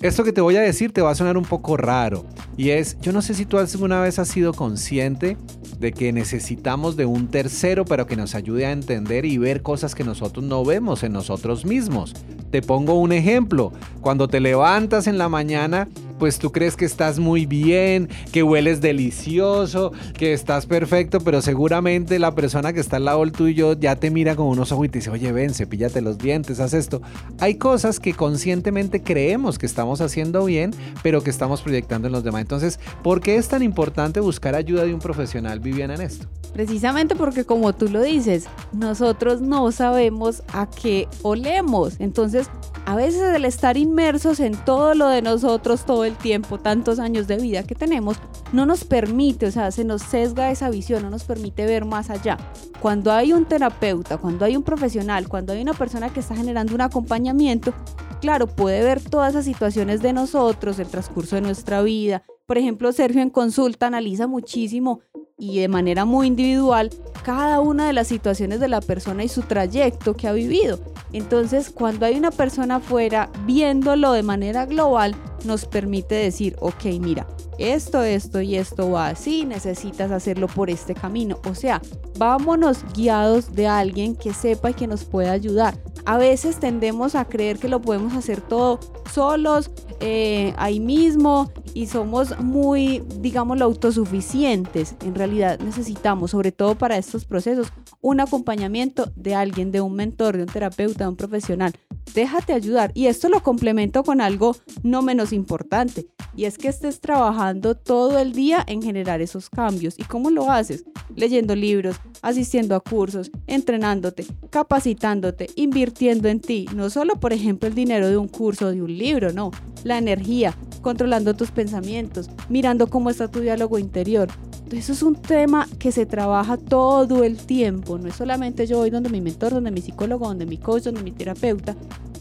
Esto 0.00 0.22
que 0.22 0.32
te 0.32 0.40
voy 0.40 0.54
a 0.54 0.60
decir 0.60 0.92
te 0.92 1.02
va 1.02 1.10
a 1.10 1.14
sonar 1.16 1.36
un 1.36 1.44
poco 1.44 1.76
raro 1.76 2.24
y 2.56 2.70
es, 2.70 3.00
yo 3.00 3.12
no 3.12 3.20
sé 3.20 3.34
si 3.34 3.46
tú 3.46 3.58
alguna 3.58 4.00
vez 4.00 4.20
has 4.20 4.28
sido 4.28 4.52
consciente 4.52 5.36
de 5.80 5.92
que 5.92 6.12
necesitamos 6.12 6.96
de 6.96 7.04
un 7.04 7.26
tercero 7.26 7.84
pero 7.84 8.06
que 8.06 8.14
nos 8.14 8.36
ayude 8.36 8.66
a 8.66 8.70
entender 8.70 9.24
y 9.24 9.38
ver 9.38 9.60
cosas 9.60 9.96
que 9.96 10.04
nosotros 10.04 10.44
no 10.44 10.64
vemos 10.64 11.02
en 11.02 11.12
nosotros 11.12 11.64
mismos. 11.64 12.14
Te 12.52 12.62
pongo 12.62 12.94
un 12.94 13.10
ejemplo, 13.10 13.72
cuando 14.00 14.28
te 14.28 14.38
levantas 14.38 15.08
en 15.08 15.18
la 15.18 15.28
mañana, 15.28 15.88
pues 16.18 16.38
tú 16.38 16.52
crees 16.52 16.76
que 16.76 16.84
estás 16.84 17.18
muy 17.18 17.46
bien, 17.46 18.08
que 18.32 18.42
hueles 18.42 18.80
delicioso, 18.80 19.92
que 20.14 20.32
estás 20.32 20.66
perfecto, 20.66 21.20
pero 21.20 21.42
seguramente 21.42 22.18
la 22.18 22.34
persona 22.34 22.72
que 22.72 22.80
está 22.80 22.96
al 22.96 23.04
lado 23.04 23.18
tuyo 23.32 23.74
ya 23.74 23.96
te 23.96 24.10
mira 24.10 24.36
con 24.36 24.46
unos 24.46 24.72
ojos 24.72 24.86
y 24.86 24.88
te 24.88 24.98
dice, 24.98 25.10
oye, 25.10 25.32
ven, 25.32 25.52
cepíllate 25.52 26.00
los 26.00 26.18
dientes, 26.18 26.60
haz 26.60 26.72
esto. 26.72 27.02
Hay 27.40 27.56
cosas 27.56 28.00
que 28.00 28.14
conscientemente 28.14 29.02
creemos 29.02 29.58
que 29.58 29.66
estamos 29.66 30.00
haciendo 30.00 30.44
bien, 30.44 30.72
pero 31.02 31.22
que 31.22 31.30
estamos 31.30 31.62
proyectando 31.62 32.08
en 32.08 32.12
los 32.12 32.24
demás. 32.24 32.42
Entonces, 32.42 32.78
¿por 33.02 33.20
qué 33.20 33.36
es 33.36 33.48
tan 33.48 33.62
importante 33.62 34.20
buscar 34.20 34.54
ayuda 34.54 34.84
de 34.84 34.94
un 34.94 35.00
profesional, 35.00 35.60
Viviana, 35.60 35.94
en 35.94 36.02
esto? 36.02 36.26
Precisamente 36.52 37.14
porque 37.14 37.44
como 37.44 37.74
tú 37.74 37.88
lo 37.88 38.02
dices, 38.02 38.46
nosotros 38.72 39.40
no 39.40 39.70
sabemos 39.72 40.42
a 40.52 40.68
qué 40.68 41.06
olemos. 41.22 41.94
Entonces, 41.98 42.48
a 42.88 42.96
veces 42.96 43.20
el 43.34 43.44
estar 43.44 43.76
inmersos 43.76 44.40
en 44.40 44.56
todo 44.64 44.94
lo 44.94 45.08
de 45.08 45.20
nosotros 45.20 45.84
todo 45.84 46.06
el 46.06 46.16
tiempo, 46.16 46.56
tantos 46.56 46.98
años 46.98 47.26
de 47.26 47.36
vida 47.36 47.62
que 47.62 47.74
tenemos, 47.74 48.16
no 48.54 48.64
nos 48.64 48.84
permite, 48.84 49.44
o 49.44 49.50
sea, 49.50 49.70
se 49.72 49.84
nos 49.84 50.00
sesga 50.00 50.50
esa 50.50 50.70
visión, 50.70 51.02
no 51.02 51.10
nos 51.10 51.24
permite 51.24 51.66
ver 51.66 51.84
más 51.84 52.08
allá. 52.08 52.38
Cuando 52.80 53.12
hay 53.12 53.34
un 53.34 53.44
terapeuta, 53.44 54.16
cuando 54.16 54.46
hay 54.46 54.56
un 54.56 54.62
profesional, 54.62 55.28
cuando 55.28 55.52
hay 55.52 55.60
una 55.60 55.74
persona 55.74 56.08
que 56.08 56.20
está 56.20 56.34
generando 56.34 56.74
un 56.74 56.80
acompañamiento, 56.80 57.74
claro, 58.20 58.46
puede 58.46 58.82
ver 58.82 59.02
todas 59.02 59.30
esas 59.30 59.44
situaciones 59.44 60.02
de 60.02 60.12
nosotros, 60.12 60.78
el 60.78 60.88
transcurso 60.88 61.36
de 61.36 61.42
nuestra 61.42 61.82
vida. 61.82 62.22
Por 62.46 62.58
ejemplo, 62.58 62.92
Sergio 62.92 63.20
en 63.20 63.30
consulta 63.30 63.86
analiza 63.86 64.26
muchísimo 64.26 65.00
y 65.38 65.60
de 65.60 65.68
manera 65.68 66.04
muy 66.04 66.26
individual 66.26 66.90
cada 67.22 67.60
una 67.60 67.86
de 67.86 67.92
las 67.92 68.08
situaciones 68.08 68.58
de 68.58 68.68
la 68.68 68.80
persona 68.80 69.22
y 69.22 69.28
su 69.28 69.42
trayecto 69.42 70.14
que 70.14 70.26
ha 70.26 70.32
vivido. 70.32 70.80
Entonces, 71.12 71.70
cuando 71.70 72.06
hay 72.06 72.16
una 72.16 72.30
persona 72.30 72.76
afuera 72.76 73.30
viéndolo 73.44 74.12
de 74.12 74.22
manera 74.22 74.66
global, 74.66 75.14
nos 75.44 75.64
permite 75.66 76.14
decir, 76.14 76.56
ok, 76.60 76.84
mira, 77.00 77.26
esto, 77.58 78.02
esto 78.02 78.40
y 78.40 78.56
esto 78.56 78.90
va 78.90 79.08
así, 79.08 79.44
necesitas 79.44 80.10
hacerlo 80.10 80.48
por 80.48 80.70
este 80.70 80.94
camino. 80.94 81.38
O 81.44 81.54
sea, 81.54 81.80
vámonos 82.18 82.84
guiados 82.94 83.54
de 83.54 83.66
alguien 83.66 84.16
que 84.16 84.32
sepa 84.32 84.70
y 84.70 84.74
que 84.74 84.86
nos 84.86 85.04
pueda 85.04 85.32
ayudar. 85.32 85.78
A 86.08 86.16
veces 86.16 86.58
tendemos 86.58 87.14
a 87.14 87.26
creer 87.26 87.58
que 87.58 87.68
lo 87.68 87.82
podemos 87.82 88.14
hacer 88.14 88.40
todo 88.40 88.80
solos, 89.12 89.70
eh, 90.00 90.54
ahí 90.56 90.80
mismo, 90.80 91.52
y 91.74 91.86
somos 91.86 92.40
muy, 92.40 93.02
digámoslo, 93.20 93.66
autosuficientes. 93.66 94.96
En 95.04 95.14
realidad 95.14 95.60
necesitamos, 95.60 96.30
sobre 96.30 96.50
todo 96.50 96.78
para 96.78 96.96
estos 96.96 97.26
procesos, 97.26 97.74
un 98.00 98.20
acompañamiento 98.20 99.12
de 99.16 99.34
alguien, 99.34 99.70
de 99.70 99.82
un 99.82 99.96
mentor, 99.96 100.38
de 100.38 100.44
un 100.44 100.48
terapeuta, 100.48 101.04
de 101.04 101.10
un 101.10 101.16
profesional. 101.16 101.74
Déjate 102.14 102.54
ayudar. 102.54 102.90
Y 102.94 103.08
esto 103.08 103.28
lo 103.28 103.42
complemento 103.42 104.02
con 104.02 104.22
algo 104.22 104.56
no 104.82 105.02
menos 105.02 105.34
importante. 105.34 106.08
Y 106.34 106.46
es 106.46 106.56
que 106.56 106.68
estés 106.68 107.00
trabajando 107.00 107.76
todo 107.76 108.18
el 108.18 108.32
día 108.32 108.64
en 108.66 108.80
generar 108.80 109.20
esos 109.20 109.50
cambios. 109.50 109.98
¿Y 109.98 110.04
cómo 110.04 110.30
lo 110.30 110.50
haces? 110.50 110.84
Leyendo 111.18 111.56
libros, 111.56 111.96
asistiendo 112.22 112.76
a 112.76 112.80
cursos, 112.80 113.32
entrenándote, 113.48 114.24
capacitándote, 114.50 115.48
invirtiendo 115.56 116.28
en 116.28 116.38
ti. 116.38 116.66
No 116.76 116.90
solo, 116.90 117.16
por 117.16 117.32
ejemplo, 117.32 117.68
el 117.68 117.74
dinero 117.74 118.08
de 118.08 118.16
un 118.16 118.28
curso 118.28 118.66
o 118.66 118.70
de 118.70 118.80
un 118.80 118.96
libro, 118.96 119.32
no. 119.32 119.50
La 119.82 119.98
energía, 119.98 120.56
controlando 120.80 121.34
tus 121.34 121.50
pensamientos, 121.50 122.30
mirando 122.48 122.86
cómo 122.86 123.10
está 123.10 123.26
tu 123.28 123.40
diálogo 123.40 123.80
interior. 123.80 124.28
Eso 124.70 124.92
es 124.92 125.02
un 125.02 125.16
tema 125.16 125.66
que 125.80 125.90
se 125.90 126.06
trabaja 126.06 126.56
todo 126.56 127.24
el 127.24 127.36
tiempo. 127.36 127.98
No 127.98 128.06
es 128.06 128.14
solamente 128.14 128.68
yo 128.68 128.78
voy 128.78 128.90
donde 128.90 129.08
mi 129.08 129.20
mentor, 129.20 129.54
donde 129.54 129.72
mi 129.72 129.80
psicólogo, 129.80 130.28
donde 130.28 130.46
mi 130.46 130.58
coach, 130.58 130.84
donde 130.84 131.02
mi 131.02 131.10
terapeuta 131.10 131.74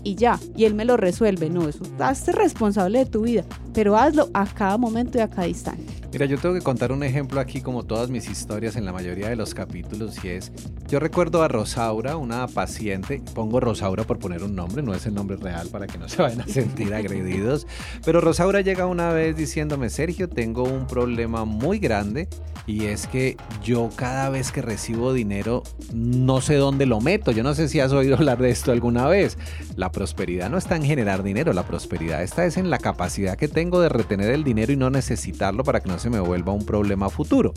y 0.08 0.16
ya, 0.16 0.40
y 0.56 0.64
él 0.64 0.74
me 0.74 0.86
lo 0.86 0.96
resuelve. 0.96 1.50
No, 1.50 1.68
eso 1.68 1.84
hazte 2.00 2.32
responsable 2.32 3.00
de 3.00 3.06
tu 3.08 3.24
vida, 3.24 3.44
pero 3.74 3.98
hazlo 3.98 4.30
a 4.34 4.46
cada 4.46 4.78
momento 4.78 5.18
y 5.18 5.22
a 5.22 5.30
cada 5.30 5.50
instante. 5.50 5.84
Mira, 6.14 6.26
yo 6.26 6.38
tengo 6.38 6.56
que 6.56 6.62
contar 6.62 6.94
un 6.94 7.04
ejemplo 7.04 7.42
aquí 7.42 7.60
como 7.60 7.84
todas 7.84 8.10
mis 8.10 8.30
historias 8.30 8.78
en 8.78 8.86
la 8.86 8.94
mayoría 8.94 9.28
de 9.28 9.36
los 9.36 9.54
capítulos 9.54 10.24
y 10.24 10.30
es, 10.30 10.54
yo 10.88 11.02
recuerdo 11.02 11.44
a 11.44 11.50
Rosaura, 11.50 12.16
una 12.16 12.48
paciente, 12.48 13.22
pongo 13.36 13.60
Rosaura 13.60 14.06
por 14.06 14.18
poner 14.18 14.44
un 14.44 14.56
nombre, 14.56 14.82
no 14.82 14.94
es 14.94 15.06
el 15.06 15.14
nombre 15.14 15.36
real 15.36 15.68
para 15.68 15.86
que 15.86 15.98
no 15.98 16.08
se 16.08 16.22
vayan 16.22 16.42
a 16.42 16.48
sentir 16.48 16.94
agredidos, 16.94 17.68
pero 18.06 18.22
Rosaura 18.22 18.62
llega 18.62 18.86
una 18.86 19.12
vez 19.12 19.36
diciéndome, 19.36 19.90
Sergio, 19.90 20.30
tengo 20.30 20.64
un 20.64 20.88
problema 20.88 21.44
muy 21.44 21.78
grande 21.78 22.30
y 22.68 22.86
es 22.86 23.08
que 23.08 23.38
yo 23.64 23.90
cada 23.96 24.30
vez 24.30 24.52
que 24.52 24.62
recibo 24.62 25.14
dinero 25.14 25.64
no 25.94 26.42
sé 26.42 26.56
dónde 26.56 26.86
lo 26.86 27.02
meto, 27.02 27.32
yo 27.32 27.44
no 27.44 27.54
sé 27.54 27.68
si 27.68 27.80
has 27.80 27.92
oído 27.92 28.16
hablar 28.16 28.38
de 28.40 28.50
esto 28.50 28.72
alguna 28.72 29.08
vez. 29.08 29.38
La 29.76 29.92
prosperidad 29.98 30.52
no 30.52 30.60
está 30.60 30.76
en 30.76 30.84
generar 30.84 31.24
dinero, 31.24 31.54
la 31.54 31.66
prosperidad 31.66 32.22
está 32.22 32.46
es 32.46 32.58
en 32.58 32.70
la 32.70 32.78
capacidad 32.78 33.36
que 33.36 33.48
tengo 33.48 33.82
de 33.82 33.90
retener 33.90 34.30
el 34.30 34.44
dinero 34.44 34.72
y 34.72 34.76
no 34.76 34.92
necesitarlo 34.92 35.64
para 35.64 35.80
que 35.80 35.90
no 35.90 35.98
se 35.98 36.12
me 36.12 36.20
vuelva 36.20 36.54
un 36.54 36.68
problema 36.68 37.10
futuro. 37.10 37.52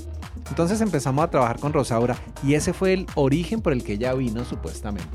Entonces 0.49 0.81
empezamos 0.81 1.23
a 1.23 1.29
trabajar 1.29 1.61
con 1.61 1.75
Rosaura 1.75 2.17
y 2.43 2.55
ese 2.55 2.73
fue 2.73 2.95
el 2.95 3.07
origen 3.15 3.61
por 3.61 3.75
el 3.75 3.85
que 3.85 3.93
ella 3.93 4.15
vino 4.15 4.47
supuestamente. 4.47 5.11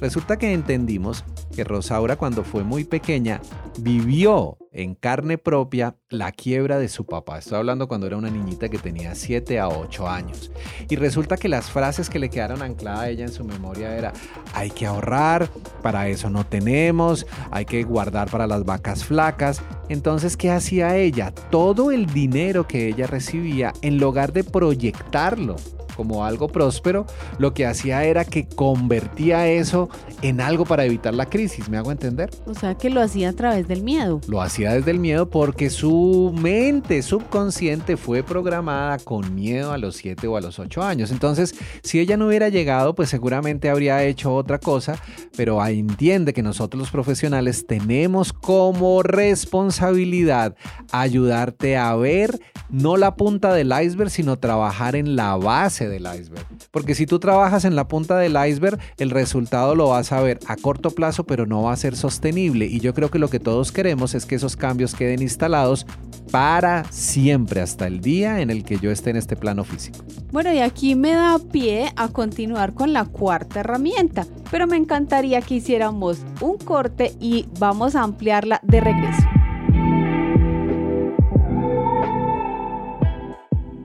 Resulta 0.00 0.38
que 0.38 0.54
entendimos 0.54 1.22
que 1.54 1.64
Rosaura 1.64 2.16
cuando 2.16 2.44
fue 2.44 2.64
muy 2.64 2.84
pequeña 2.84 3.42
vivió 3.78 4.56
en 4.74 4.94
carne 4.94 5.38
propia 5.38 5.96
la 6.10 6.32
quiebra 6.32 6.78
de 6.78 6.88
su 6.88 7.06
papá. 7.06 7.38
Estoy 7.38 7.58
hablando 7.58 7.88
cuando 7.88 8.06
era 8.06 8.16
una 8.16 8.28
niñita 8.28 8.68
que 8.68 8.78
tenía 8.78 9.14
7 9.14 9.58
a 9.60 9.68
8 9.68 10.08
años. 10.08 10.50
Y 10.88 10.96
resulta 10.96 11.36
que 11.36 11.48
las 11.48 11.70
frases 11.70 12.10
que 12.10 12.18
le 12.18 12.28
quedaron 12.28 12.60
ancladas 12.60 13.00
a 13.00 13.08
ella 13.08 13.24
en 13.24 13.32
su 13.32 13.44
memoria 13.44 13.96
era, 13.96 14.12
hay 14.52 14.70
que 14.70 14.86
ahorrar, 14.86 15.48
para 15.82 16.08
eso 16.08 16.28
no 16.28 16.44
tenemos, 16.44 17.26
hay 17.50 17.64
que 17.64 17.84
guardar 17.84 18.28
para 18.30 18.46
las 18.46 18.64
vacas 18.64 19.04
flacas. 19.04 19.62
Entonces, 19.88 20.36
¿qué 20.36 20.50
hacía 20.50 20.96
ella? 20.96 21.32
Todo 21.50 21.92
el 21.92 22.06
dinero 22.06 22.66
que 22.66 22.88
ella 22.88 23.06
recibía, 23.06 23.72
en 23.82 23.98
lugar 23.98 24.32
de 24.32 24.44
proyectarlo 24.44 25.56
como 25.94 26.24
algo 26.24 26.48
próspero, 26.48 27.06
lo 27.38 27.54
que 27.54 27.66
hacía 27.66 28.04
era 28.04 28.24
que 28.24 28.46
convertía 28.46 29.48
eso 29.48 29.88
en 30.22 30.40
algo 30.40 30.64
para 30.64 30.84
evitar 30.84 31.14
la 31.14 31.26
crisis, 31.26 31.68
¿me 31.68 31.76
hago 31.76 31.92
entender? 31.92 32.30
O 32.46 32.54
sea, 32.54 32.74
que 32.74 32.90
lo 32.90 33.00
hacía 33.00 33.30
a 33.30 33.32
través 33.32 33.68
del 33.68 33.82
miedo. 33.82 34.20
Lo 34.28 34.40
hacía 34.40 34.72
desde 34.72 34.90
el 34.90 34.98
miedo 34.98 35.28
porque 35.28 35.70
su 35.70 36.34
mente 36.36 37.02
subconsciente 37.02 37.96
fue 37.96 38.22
programada 38.22 38.98
con 38.98 39.34
miedo 39.34 39.72
a 39.72 39.78
los 39.78 39.96
7 39.96 40.26
o 40.26 40.36
a 40.36 40.40
los 40.40 40.58
8 40.58 40.82
años. 40.82 41.10
Entonces, 41.10 41.54
si 41.82 42.00
ella 42.00 42.16
no 42.16 42.28
hubiera 42.28 42.48
llegado, 42.48 42.94
pues 42.94 43.08
seguramente 43.08 43.70
habría 43.70 44.02
hecho 44.04 44.34
otra 44.34 44.58
cosa, 44.58 44.96
pero 45.36 45.64
entiende 45.64 46.32
que 46.32 46.42
nosotros 46.42 46.78
los 46.78 46.90
profesionales 46.90 47.66
tenemos 47.66 48.32
como 48.32 49.02
responsabilidad 49.02 50.56
ayudarte 50.92 51.76
a 51.76 51.94
ver 51.96 52.40
no 52.70 52.96
la 52.96 53.14
punta 53.14 53.52
del 53.52 53.72
iceberg, 53.72 54.10
sino 54.10 54.38
trabajar 54.38 54.96
en 54.96 55.16
la 55.16 55.36
base 55.36 55.83
del 55.88 56.02
iceberg. 56.02 56.46
Porque 56.70 56.94
si 56.94 57.06
tú 57.06 57.18
trabajas 57.18 57.64
en 57.64 57.76
la 57.76 57.88
punta 57.88 58.16
del 58.18 58.36
iceberg, 58.48 58.78
el 58.98 59.10
resultado 59.10 59.74
lo 59.74 59.88
vas 59.88 60.12
a 60.12 60.20
ver 60.20 60.38
a 60.46 60.56
corto 60.56 60.90
plazo, 60.90 61.24
pero 61.24 61.46
no 61.46 61.62
va 61.62 61.72
a 61.72 61.76
ser 61.76 61.96
sostenible. 61.96 62.66
Y 62.66 62.80
yo 62.80 62.94
creo 62.94 63.10
que 63.10 63.18
lo 63.18 63.28
que 63.28 63.40
todos 63.40 63.72
queremos 63.72 64.14
es 64.14 64.26
que 64.26 64.34
esos 64.34 64.56
cambios 64.56 64.94
queden 64.94 65.22
instalados 65.22 65.86
para 66.30 66.84
siempre, 66.90 67.60
hasta 67.60 67.86
el 67.86 68.00
día 68.00 68.40
en 68.40 68.50
el 68.50 68.64
que 68.64 68.78
yo 68.78 68.90
esté 68.90 69.10
en 69.10 69.16
este 69.16 69.36
plano 69.36 69.64
físico. 69.64 70.04
Bueno, 70.32 70.52
y 70.52 70.58
aquí 70.58 70.94
me 70.94 71.12
da 71.12 71.38
pie 71.38 71.92
a 71.96 72.08
continuar 72.08 72.74
con 72.74 72.92
la 72.92 73.04
cuarta 73.04 73.60
herramienta, 73.60 74.26
pero 74.50 74.66
me 74.66 74.76
encantaría 74.76 75.40
que 75.42 75.54
hiciéramos 75.54 76.18
un 76.40 76.58
corte 76.58 77.12
y 77.20 77.46
vamos 77.58 77.94
a 77.94 78.02
ampliarla 78.02 78.60
de 78.64 78.80
regreso. 78.80 79.43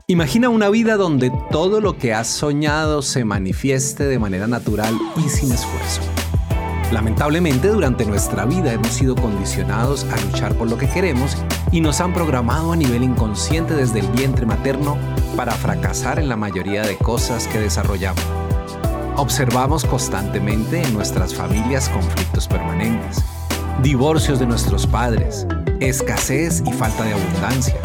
Imagina 0.10 0.50
una 0.50 0.69
vida 0.69 0.98
donde 0.98 1.32
todo 1.52 1.82
lo 1.82 1.95
que 1.95 2.15
has 2.15 2.28
soñado 2.28 3.04
se 3.04 3.24
manifieste 3.26 4.06
de 4.06 4.17
manera 4.17 4.48
natural 4.48 4.98
y 5.15 5.30
sin 5.30 5.52
esfuerzo. 5.52 6.02
Lamentablemente 6.91 7.67
durante 7.67 8.08
nuestra 8.08 8.45
vida 8.45 8.74
hemos 8.74 8.88
sido 8.88 9.13
condicionados 9.13 10.06
a 10.06 10.19
luchar 10.19 10.56
por 10.56 10.67
lo 10.67 10.80
que 10.80 10.89
queremos 10.89 11.38
y 11.72 11.82
nos 11.82 12.02
han 12.02 12.12
programado 12.12 12.72
a 12.72 12.76
nivel 12.76 13.04
inconsciente 13.04 13.76
desde 13.76 14.00
el 14.00 14.08
vientre 14.08 14.48
materno 14.48 14.98
para 15.38 15.52
fracasar 15.52 16.17
en 16.17 16.28
la 16.28 16.36
mayoría 16.36 16.82
de 16.82 16.98
cosas 16.98 17.48
que 17.48 17.60
desarrollamos. 17.60 18.26
Observamos 19.15 19.86
constantemente 19.86 20.82
en 20.82 20.91
nuestras 20.91 21.36
familias 21.36 21.88
conflictos 21.88 22.48
permanentes, 22.48 23.24
divorcios 23.84 24.39
de 24.39 24.48
nuestros 24.48 24.88
padres, 24.88 25.45
escasez 25.80 26.63
y 26.65 26.74
falta 26.74 27.04
de 27.04 27.13
abundancia, 27.13 27.76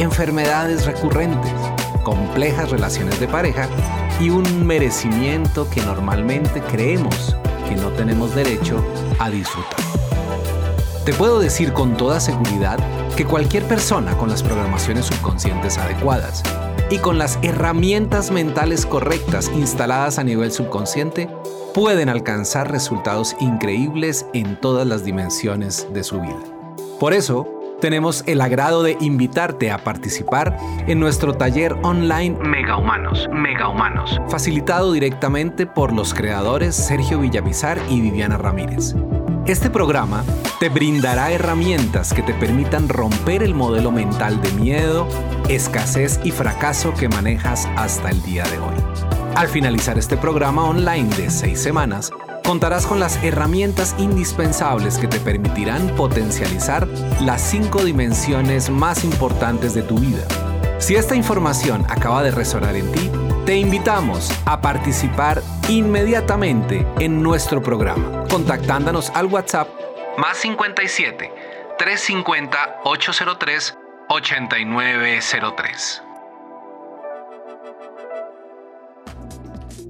enfermedades 0.00 0.86
recurrentes, 0.86 1.52
complejas 2.02 2.70
relaciones 2.70 3.20
de 3.20 3.28
pareja 3.28 3.68
y 4.18 4.30
un 4.30 4.66
merecimiento 4.66 5.68
que 5.68 5.82
normalmente 5.82 6.62
creemos 6.62 7.36
que 7.68 7.76
no 7.76 7.90
tenemos 7.90 8.34
derecho 8.34 8.82
a 9.18 9.28
disfrutar. 9.28 9.78
Te 11.04 11.12
puedo 11.12 11.38
decir 11.38 11.72
con 11.72 11.96
toda 11.96 12.18
seguridad 12.18 12.78
que 13.14 13.26
cualquier 13.26 13.64
persona 13.64 14.16
con 14.16 14.30
las 14.30 14.42
programaciones 14.42 15.04
subconscientes 15.06 15.76
adecuadas 15.76 16.42
y 16.90 16.98
con 16.98 17.18
las 17.18 17.38
herramientas 17.42 18.30
mentales 18.30 18.86
correctas 18.86 19.50
instaladas 19.54 20.18
a 20.18 20.24
nivel 20.24 20.50
subconsciente 20.50 21.28
pueden 21.74 22.08
alcanzar 22.08 22.72
resultados 22.72 23.36
increíbles 23.38 24.26
en 24.32 24.58
todas 24.60 24.86
las 24.86 25.04
dimensiones 25.04 25.86
de 25.92 26.02
su 26.04 26.20
vida. 26.20 26.40
Por 26.98 27.12
eso, 27.12 27.59
tenemos 27.80 28.22
el 28.26 28.40
agrado 28.40 28.82
de 28.82 28.96
invitarte 29.00 29.70
a 29.70 29.78
participar 29.78 30.56
en 30.86 31.00
nuestro 31.00 31.34
taller 31.34 31.76
online 31.82 32.38
Mega 32.42 32.76
Humanos, 32.76 33.28
Mega 33.32 33.68
Humanos, 33.68 34.20
facilitado 34.28 34.92
directamente 34.92 35.66
por 35.66 35.92
los 35.92 36.14
creadores 36.14 36.74
Sergio 36.76 37.18
Villamizar 37.18 37.78
y 37.88 38.00
Viviana 38.00 38.36
Ramírez. 38.36 38.94
Este 39.46 39.70
programa 39.70 40.22
te 40.60 40.68
brindará 40.68 41.32
herramientas 41.32 42.12
que 42.12 42.22
te 42.22 42.34
permitan 42.34 42.88
romper 42.88 43.42
el 43.42 43.54
modelo 43.54 43.90
mental 43.90 44.40
de 44.42 44.52
miedo, 44.52 45.08
escasez 45.48 46.20
y 46.22 46.30
fracaso 46.30 46.92
que 46.94 47.08
manejas 47.08 47.66
hasta 47.76 48.10
el 48.10 48.22
día 48.22 48.44
de 48.44 48.58
hoy. 48.58 48.74
Al 49.34 49.48
finalizar 49.48 49.98
este 49.98 50.16
programa 50.16 50.64
online 50.64 51.08
de 51.16 51.30
seis 51.30 51.60
semanas, 51.60 52.12
contarás 52.50 52.84
con 52.84 52.98
las 52.98 53.22
herramientas 53.22 53.94
indispensables 53.96 54.98
que 54.98 55.06
te 55.06 55.20
permitirán 55.20 55.94
potencializar 55.94 56.88
las 57.20 57.42
cinco 57.42 57.84
dimensiones 57.84 58.70
más 58.70 59.04
importantes 59.04 59.72
de 59.72 59.82
tu 59.82 59.98
vida. 59.98 60.26
Si 60.80 60.96
esta 60.96 61.14
información 61.14 61.86
acaba 61.88 62.24
de 62.24 62.32
resonar 62.32 62.74
en 62.74 62.90
ti, 62.90 63.08
te 63.46 63.54
invitamos 63.54 64.32
a 64.46 64.60
participar 64.60 65.40
inmediatamente 65.68 66.84
en 66.98 67.22
nuestro 67.22 67.62
programa, 67.62 68.24
contactándonos 68.28 69.10
al 69.10 69.26
WhatsApp 69.26 69.68
más 70.18 70.36
57 70.38 71.32
350 71.78 72.80
803 72.82 73.78
8903. 74.08 76.09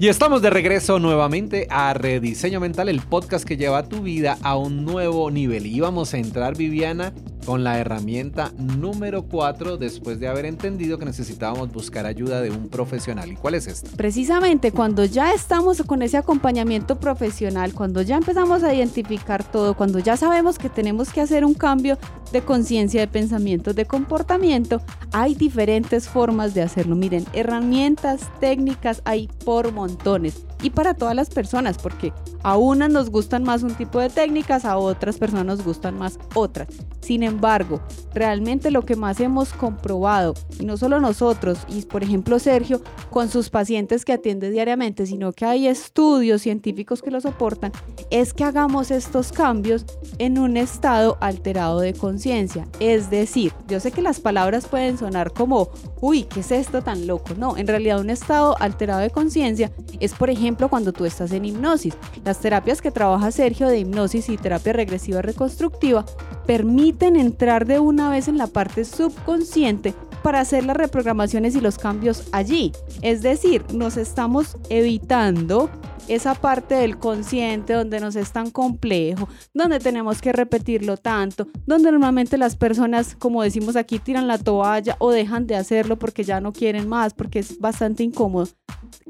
Y 0.00 0.08
estamos 0.08 0.40
de 0.40 0.48
regreso 0.48 0.98
nuevamente 0.98 1.66
a 1.68 1.92
Rediseño 1.92 2.58
Mental, 2.58 2.88
el 2.88 3.02
podcast 3.02 3.44
que 3.44 3.58
lleva 3.58 3.86
tu 3.86 4.00
vida 4.00 4.38
a 4.40 4.56
un 4.56 4.86
nuevo 4.86 5.30
nivel. 5.30 5.66
Y 5.66 5.78
vamos 5.80 6.14
a 6.14 6.16
entrar, 6.16 6.56
Viviana, 6.56 7.12
con 7.44 7.64
la 7.64 7.78
herramienta 7.78 8.52
número 8.56 9.22
4 9.24 9.76
después 9.76 10.20
de 10.20 10.28
haber 10.28 10.44
entendido 10.44 10.98
que 10.98 11.04
necesitábamos 11.04 11.72
buscar 11.72 12.06
ayuda 12.06 12.40
de 12.40 12.50
un 12.50 12.68
profesional. 12.68 13.32
¿Y 13.32 13.36
cuál 13.36 13.54
es 13.54 13.66
esta? 13.66 13.90
Precisamente 13.96 14.72
cuando 14.72 15.04
ya 15.04 15.32
estamos 15.32 15.82
con 15.82 16.02
ese 16.02 16.16
acompañamiento 16.16 16.98
profesional, 16.98 17.74
cuando 17.74 18.02
ya 18.02 18.16
empezamos 18.16 18.62
a 18.62 18.74
identificar 18.74 19.44
todo, 19.44 19.74
cuando 19.74 19.98
ya 19.98 20.16
sabemos 20.16 20.58
que 20.58 20.68
tenemos 20.68 21.12
que 21.12 21.20
hacer 21.20 21.44
un 21.44 21.54
cambio 21.54 21.98
de 22.32 22.42
conciencia, 22.42 23.00
de 23.00 23.08
pensamiento, 23.08 23.72
de 23.72 23.86
comportamiento, 23.86 24.80
hay 25.12 25.34
diferentes 25.34 26.08
formas 26.08 26.54
de 26.54 26.62
hacerlo. 26.62 26.96
Miren, 26.96 27.24
herramientas, 27.32 28.30
técnicas 28.40 29.02
hay 29.04 29.28
por 29.44 29.72
montones 29.72 30.44
y 30.62 30.70
para 30.70 30.94
todas 30.94 31.14
las 31.14 31.30
personas, 31.30 31.78
porque 31.78 32.12
a 32.42 32.56
unas 32.56 32.90
nos 32.90 33.10
gustan 33.10 33.42
más 33.42 33.62
un 33.62 33.74
tipo 33.74 33.98
de 33.98 34.10
técnicas, 34.10 34.64
a 34.64 34.76
otras 34.76 35.18
personas 35.18 35.46
nos 35.46 35.64
gustan 35.64 35.98
más 35.98 36.18
otras. 36.34 36.68
Sin 37.00 37.22
embargo, 37.22 37.80
realmente 38.14 38.70
lo 38.70 38.84
que 38.84 38.96
más 38.96 39.20
hemos 39.20 39.52
comprobado, 39.52 40.34
y 40.58 40.64
no 40.64 40.76
solo 40.76 41.00
nosotros, 41.00 41.58
y 41.68 41.82
por 41.82 42.02
ejemplo 42.02 42.38
Sergio, 42.38 42.82
con 43.10 43.28
sus 43.28 43.50
pacientes 43.50 44.04
que 44.04 44.12
atiende 44.12 44.50
diariamente, 44.50 45.06
sino 45.06 45.32
que 45.32 45.44
hay 45.44 45.66
estudios 45.66 46.42
científicos 46.42 47.02
que 47.02 47.10
lo 47.10 47.20
soportan, 47.20 47.72
es 48.10 48.32
que 48.32 48.44
hagamos 48.44 48.90
estos 48.90 49.32
cambios 49.32 49.84
en 50.18 50.38
un 50.38 50.56
estado 50.56 51.16
alterado 51.20 51.80
de 51.80 51.94
conciencia. 51.94 52.66
Es 52.80 53.10
decir, 53.10 53.52
yo 53.68 53.80
sé 53.80 53.92
que 53.92 54.02
las 54.02 54.20
palabras 54.20 54.66
pueden 54.66 54.98
sonar 54.98 55.32
como, 55.32 55.70
uy, 56.00 56.24
¿qué 56.24 56.40
es 56.40 56.50
esto 56.50 56.82
tan 56.82 57.06
loco? 57.06 57.34
No, 57.36 57.56
en 57.56 57.66
realidad 57.66 58.00
un 58.00 58.10
estado 58.10 58.56
alterado 58.60 59.00
de 59.00 59.10
conciencia 59.10 59.72
es, 59.98 60.14
por 60.14 60.30
ejemplo, 60.30 60.49
cuando 60.56 60.92
tú 60.92 61.04
estás 61.04 61.32
en 61.32 61.44
hipnosis. 61.44 61.96
Las 62.24 62.40
terapias 62.40 62.82
que 62.82 62.90
trabaja 62.90 63.30
Sergio 63.30 63.68
de 63.68 63.78
hipnosis 63.78 64.28
y 64.28 64.36
terapia 64.36 64.72
regresiva 64.72 65.22
reconstructiva 65.22 66.04
permiten 66.46 67.16
entrar 67.16 67.66
de 67.66 67.78
una 67.78 68.10
vez 68.10 68.28
en 68.28 68.38
la 68.38 68.46
parte 68.46 68.84
subconsciente 68.84 69.94
para 70.22 70.40
hacer 70.40 70.64
las 70.64 70.76
reprogramaciones 70.76 71.54
y 71.56 71.60
los 71.60 71.78
cambios 71.78 72.28
allí. 72.32 72.72
Es 73.02 73.22
decir, 73.22 73.64
nos 73.72 73.96
estamos 73.96 74.56
evitando 74.68 75.70
esa 76.08 76.34
parte 76.34 76.74
del 76.74 76.98
consciente 76.98 77.72
donde 77.72 78.00
nos 78.00 78.16
es 78.16 78.32
tan 78.32 78.50
complejo, 78.50 79.28
donde 79.54 79.78
tenemos 79.78 80.20
que 80.20 80.32
repetirlo 80.32 80.96
tanto, 80.96 81.46
donde 81.66 81.92
normalmente 81.92 82.36
las 82.36 82.56
personas, 82.56 83.14
como 83.16 83.42
decimos 83.42 83.76
aquí, 83.76 84.00
tiran 84.00 84.26
la 84.26 84.38
toalla 84.38 84.96
o 84.98 85.12
dejan 85.12 85.46
de 85.46 85.54
hacerlo 85.54 85.98
porque 85.98 86.24
ya 86.24 86.40
no 86.40 86.52
quieren 86.52 86.88
más, 86.88 87.14
porque 87.14 87.38
es 87.38 87.58
bastante 87.60 88.02
incómodo. 88.02 88.48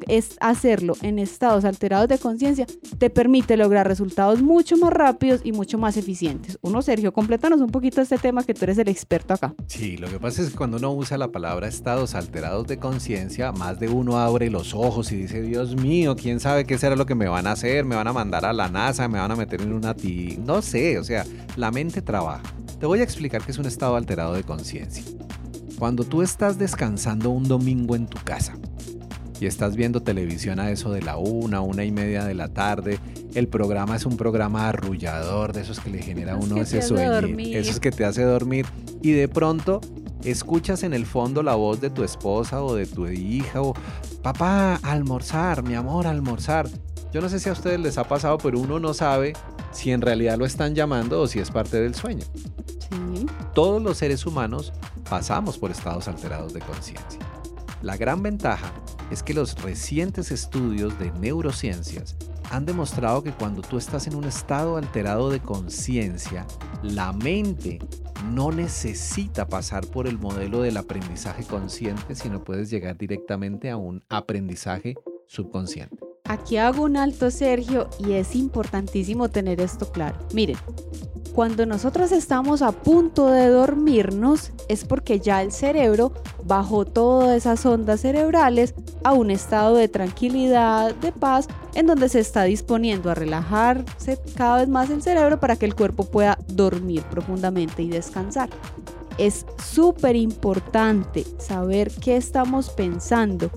Es 0.08 0.36
hacerlo 0.40 0.94
en 1.00 1.18
estados 1.18 1.64
alterados 1.64 2.08
de 2.08 2.18
conciencia, 2.18 2.66
te 2.98 3.08
permite 3.08 3.56
lograr 3.56 3.88
resultados 3.88 4.42
mucho 4.42 4.76
más 4.76 4.92
rápidos 4.92 5.40
y 5.42 5.52
mucho 5.52 5.78
más 5.78 5.96
eficientes. 5.96 6.58
Uno, 6.60 6.82
Sergio, 6.82 7.12
complétanos 7.12 7.60
un 7.60 7.70
poquito 7.70 8.00
este 8.02 8.18
tema 8.18 8.44
que 8.44 8.52
tú 8.52 8.64
eres 8.64 8.78
el 8.78 8.88
experto 8.88 9.34
acá. 9.34 9.54
Sí, 9.66 9.96
lo 9.96 10.08
que 10.08 10.18
pasa 10.18 10.42
es 10.42 10.50
que 10.50 10.56
cuando 10.56 10.76
uno 10.76 10.92
usa 11.00 11.18
la 11.18 11.32
palabra 11.32 11.66
estados 11.66 12.14
alterados 12.14 12.66
de 12.66 12.76
conciencia, 12.76 13.52
más 13.52 13.80
de 13.80 13.88
uno 13.88 14.18
abre 14.18 14.50
los 14.50 14.74
ojos 14.74 15.10
y 15.12 15.16
dice, 15.16 15.40
Dios 15.40 15.74
mío, 15.74 16.14
¿quién 16.14 16.40
sabe 16.40 16.66
qué 16.66 16.76
será 16.76 16.94
lo 16.94 17.06
que 17.06 17.14
me 17.14 17.26
van 17.26 17.46
a 17.46 17.52
hacer? 17.52 17.84
¿Me 17.84 17.96
van 17.96 18.06
a 18.06 18.12
mandar 18.12 18.44
a 18.44 18.52
la 18.52 18.68
NASA? 18.68 19.08
¿Me 19.08 19.18
van 19.18 19.30
a 19.30 19.36
meter 19.36 19.62
en 19.62 19.72
una 19.72 19.94
ti? 19.94 20.38
No 20.44 20.60
sé, 20.62 20.98
o 20.98 21.04
sea, 21.04 21.24
la 21.56 21.70
mente 21.70 22.02
trabaja. 22.02 22.42
Te 22.78 22.86
voy 22.86 23.00
a 23.00 23.02
explicar 23.02 23.42
qué 23.42 23.50
es 23.50 23.58
un 23.58 23.66
estado 23.66 23.96
alterado 23.96 24.34
de 24.34 24.42
conciencia. 24.42 25.02
Cuando 25.78 26.04
tú 26.04 26.20
estás 26.20 26.58
descansando 26.58 27.30
un 27.30 27.48
domingo 27.48 27.96
en 27.96 28.06
tu 28.06 28.18
casa 28.22 28.54
y 29.40 29.46
estás 29.46 29.74
viendo 29.74 30.02
televisión 30.02 30.60
a 30.60 30.70
eso 30.70 30.92
de 30.92 31.00
la 31.00 31.16
una, 31.16 31.62
una 31.62 31.84
y 31.84 31.90
media 31.90 32.24
de 32.24 32.34
la 32.34 32.48
tarde, 32.48 32.98
el 33.34 33.48
programa 33.48 33.96
es 33.96 34.04
un 34.04 34.18
programa 34.18 34.68
arrullador, 34.68 35.54
de 35.54 35.62
esos 35.62 35.80
que 35.80 35.88
le 35.88 36.02
genera 36.02 36.34
a 36.34 36.36
uno 36.36 36.60
ese 36.60 36.82
sueño, 36.82 37.38
esos 37.38 37.80
que 37.80 37.90
te 37.90 38.04
hace 38.04 38.22
dormir 38.22 38.66
y 39.02 39.12
de 39.12 39.28
pronto 39.28 39.80
escuchas 40.24 40.82
en 40.82 40.94
el 40.94 41.06
fondo 41.06 41.42
la 41.42 41.54
voz 41.54 41.80
de 41.80 41.90
tu 41.90 42.04
esposa 42.04 42.62
o 42.62 42.74
de 42.74 42.86
tu 42.86 43.06
hija 43.08 43.62
o 43.62 43.74
papá, 44.22 44.76
almorzar, 44.82 45.62
mi 45.62 45.74
amor, 45.74 46.06
almorzar. 46.06 46.68
Yo 47.12 47.20
no 47.20 47.28
sé 47.28 47.40
si 47.40 47.48
a 47.48 47.52
ustedes 47.52 47.80
les 47.80 47.98
ha 47.98 48.04
pasado, 48.04 48.38
pero 48.38 48.58
uno 48.58 48.78
no 48.78 48.94
sabe 48.94 49.32
si 49.72 49.90
en 49.90 50.00
realidad 50.00 50.38
lo 50.38 50.46
están 50.46 50.74
llamando 50.74 51.20
o 51.20 51.26
si 51.26 51.38
es 51.38 51.50
parte 51.50 51.80
del 51.80 51.94
sueño. 51.94 52.24
Sí. 52.78 53.26
Todos 53.54 53.82
los 53.82 53.98
seres 53.98 54.26
humanos 54.26 54.72
pasamos 55.08 55.58
por 55.58 55.70
estados 55.70 56.06
alterados 56.06 56.52
de 56.52 56.60
conciencia. 56.60 57.20
La 57.82 57.96
gran 57.96 58.22
ventaja 58.22 58.72
es 59.10 59.22
que 59.22 59.34
los 59.34 59.60
recientes 59.62 60.30
estudios 60.30 60.98
de 60.98 61.10
neurociencias 61.12 62.16
han 62.50 62.66
demostrado 62.66 63.22
que 63.22 63.32
cuando 63.32 63.62
tú 63.62 63.78
estás 63.78 64.06
en 64.06 64.14
un 64.14 64.24
estado 64.24 64.76
alterado 64.76 65.30
de 65.30 65.40
conciencia, 65.40 66.46
la 66.82 67.12
mente 67.12 67.78
no 68.26 68.50
necesita 68.50 69.46
pasar 69.46 69.86
por 69.86 70.06
el 70.06 70.18
modelo 70.18 70.62
del 70.62 70.76
aprendizaje 70.76 71.44
consciente, 71.44 72.14
sino 72.14 72.44
puedes 72.44 72.70
llegar 72.70 72.96
directamente 72.96 73.70
a 73.70 73.76
un 73.76 74.02
aprendizaje 74.08 74.96
subconsciente. 75.26 75.96
Aquí 76.24 76.58
hago 76.58 76.84
un 76.84 76.96
alto, 76.96 77.30
Sergio, 77.30 77.90
y 77.98 78.12
es 78.12 78.36
importantísimo 78.36 79.30
tener 79.30 79.60
esto 79.60 79.90
claro. 79.90 80.16
Miren, 80.32 80.56
cuando 81.34 81.66
nosotros 81.66 82.12
estamos 82.12 82.62
a 82.62 82.72
punto 82.72 83.28
de 83.28 83.48
dormirnos 83.48 84.52
es 84.68 84.84
porque 84.84 85.20
ya 85.20 85.42
el 85.42 85.52
cerebro 85.52 86.12
bajó 86.44 86.84
todas 86.84 87.36
esas 87.36 87.64
ondas 87.64 88.00
cerebrales 88.00 88.74
a 89.04 89.12
un 89.12 89.30
estado 89.30 89.76
de 89.76 89.88
tranquilidad, 89.88 90.94
de 90.96 91.12
paz, 91.12 91.48
en 91.74 91.86
donde 91.86 92.08
se 92.08 92.20
está 92.20 92.44
disponiendo 92.44 93.10
a 93.10 93.14
relajarse 93.14 94.18
cada 94.36 94.58
vez 94.58 94.68
más 94.68 94.90
el 94.90 95.02
cerebro 95.02 95.40
para 95.40 95.56
que 95.56 95.66
el 95.66 95.74
cuerpo 95.74 96.04
pueda 96.04 96.38
dormir 96.48 97.02
profundamente 97.04 97.82
y 97.82 97.88
descansar. 97.88 98.50
Es 99.20 99.44
súper 99.62 100.16
importante 100.16 101.26
saber 101.38 101.90
qué 101.90 102.16
estamos 102.16 102.70
pensando 102.70 103.50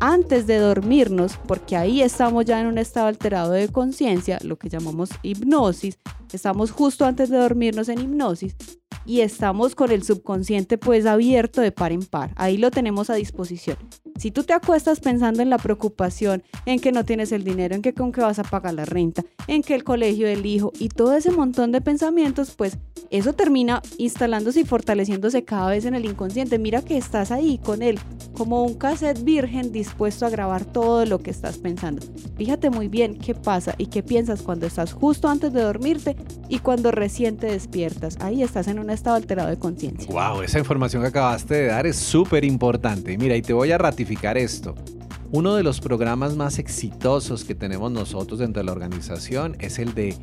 antes 0.00 0.46
de 0.46 0.56
dormirnos, 0.56 1.38
porque 1.46 1.76
ahí 1.76 2.00
estamos 2.00 2.46
ya 2.46 2.58
en 2.58 2.66
un 2.66 2.78
estado 2.78 3.06
alterado 3.06 3.52
de 3.52 3.68
conciencia, 3.68 4.38
lo 4.42 4.58
que 4.58 4.70
llamamos 4.70 5.10
hipnosis. 5.22 5.98
Estamos 6.32 6.70
justo 6.70 7.04
antes 7.04 7.28
de 7.28 7.36
dormirnos 7.36 7.90
en 7.90 8.00
hipnosis 8.00 8.56
y 9.04 9.20
estamos 9.20 9.74
con 9.74 9.90
el 9.90 10.02
subconsciente 10.02 10.78
pues 10.78 11.06
abierto 11.06 11.60
de 11.60 11.72
par 11.72 11.92
en 11.92 12.02
par. 12.02 12.32
Ahí 12.36 12.56
lo 12.56 12.70
tenemos 12.70 13.10
a 13.10 13.14
disposición. 13.14 13.76
Si 14.16 14.30
tú 14.30 14.42
te 14.42 14.52
acuestas 14.52 15.00
pensando 15.00 15.40
en 15.40 15.48
la 15.48 15.58
preocupación, 15.58 16.42
en 16.66 16.78
que 16.78 16.92
no 16.92 17.04
tienes 17.04 17.32
el 17.32 17.42
dinero, 17.42 17.74
en 17.74 17.82
que 17.82 17.94
con 17.94 18.12
qué 18.12 18.20
vas 18.20 18.38
a 18.38 18.44
pagar 18.44 18.74
la 18.74 18.84
renta, 18.84 19.24
en 19.46 19.62
que 19.62 19.74
el 19.74 19.82
colegio 19.82 20.26
del 20.26 20.44
hijo 20.44 20.72
y 20.78 20.88
todo 20.88 21.14
ese 21.14 21.30
montón 21.30 21.72
de 21.72 21.80
pensamientos, 21.80 22.50
pues 22.50 22.76
eso 23.10 23.32
termina 23.32 23.82
instalándose 23.98 24.60
y 24.60 24.64
fortaleciéndose 24.64 25.44
cada 25.44 25.70
vez 25.70 25.84
en 25.86 25.94
el 25.94 26.04
inconsciente. 26.04 26.58
Mira 26.58 26.82
que 26.82 26.96
estás 26.96 27.30
ahí 27.30 27.58
con 27.58 27.82
él, 27.82 27.98
como 28.34 28.62
un 28.62 28.74
cassette 28.74 29.24
virgen 29.24 29.72
dispuesto 29.72 30.26
a 30.26 30.30
grabar 30.30 30.64
todo 30.64 31.06
lo 31.06 31.18
que 31.20 31.30
estás 31.30 31.58
pensando. 31.58 32.06
Fíjate 32.36 32.70
muy 32.70 32.88
bien 32.88 33.18
qué 33.18 33.34
pasa 33.34 33.74
y 33.78 33.86
qué 33.86 34.02
piensas 34.02 34.42
cuando 34.42 34.66
estás 34.66 34.92
justo 34.92 35.28
antes 35.28 35.52
de 35.52 35.62
dormirte 35.62 36.16
y 36.48 36.58
cuando 36.58 36.90
recién 36.90 37.36
te 37.36 37.46
despiertas. 37.46 38.16
Ahí 38.20 38.42
estás 38.42 38.68
en 38.68 38.78
un 38.90 38.94
estado 38.94 39.16
alterado 39.16 39.48
de 39.48 39.58
conciencia. 39.58 40.08
Wow, 40.12 40.42
esa 40.42 40.58
información 40.58 41.02
que 41.02 41.08
acabaste 41.08 41.54
de 41.54 41.66
dar 41.66 41.86
es 41.86 41.96
súper 41.96 42.44
importante. 42.44 43.16
Mira, 43.16 43.36
y 43.36 43.42
te 43.42 43.52
voy 43.52 43.70
a 43.70 43.78
ratificar 43.78 44.36
esto. 44.36 44.74
Uno 45.30 45.54
de 45.54 45.62
los 45.62 45.80
programas 45.80 46.34
más 46.34 46.58
exitosos 46.58 47.44
que 47.44 47.54
tenemos 47.54 47.92
nosotros 47.92 48.40
dentro 48.40 48.60
de 48.60 48.66
la 48.66 48.72
organización 48.72 49.56
es 49.60 49.78
el 49.78 49.94
de 49.94 50.16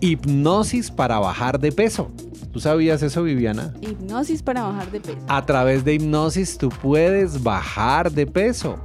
hipnosis 0.00 0.90
para 0.90 1.18
bajar 1.20 1.58
de 1.58 1.72
peso. 1.72 2.10
¿Tú 2.52 2.60
sabías 2.60 3.02
eso, 3.02 3.22
Viviana? 3.22 3.72
Hipnosis 3.80 4.42
para 4.42 4.64
bajar 4.64 4.90
de 4.90 5.00
peso. 5.00 5.18
A 5.28 5.46
través 5.46 5.82
de 5.82 5.94
hipnosis 5.94 6.58
tú 6.58 6.68
puedes 6.68 7.42
bajar 7.42 8.12
de 8.12 8.26
peso. 8.26 8.78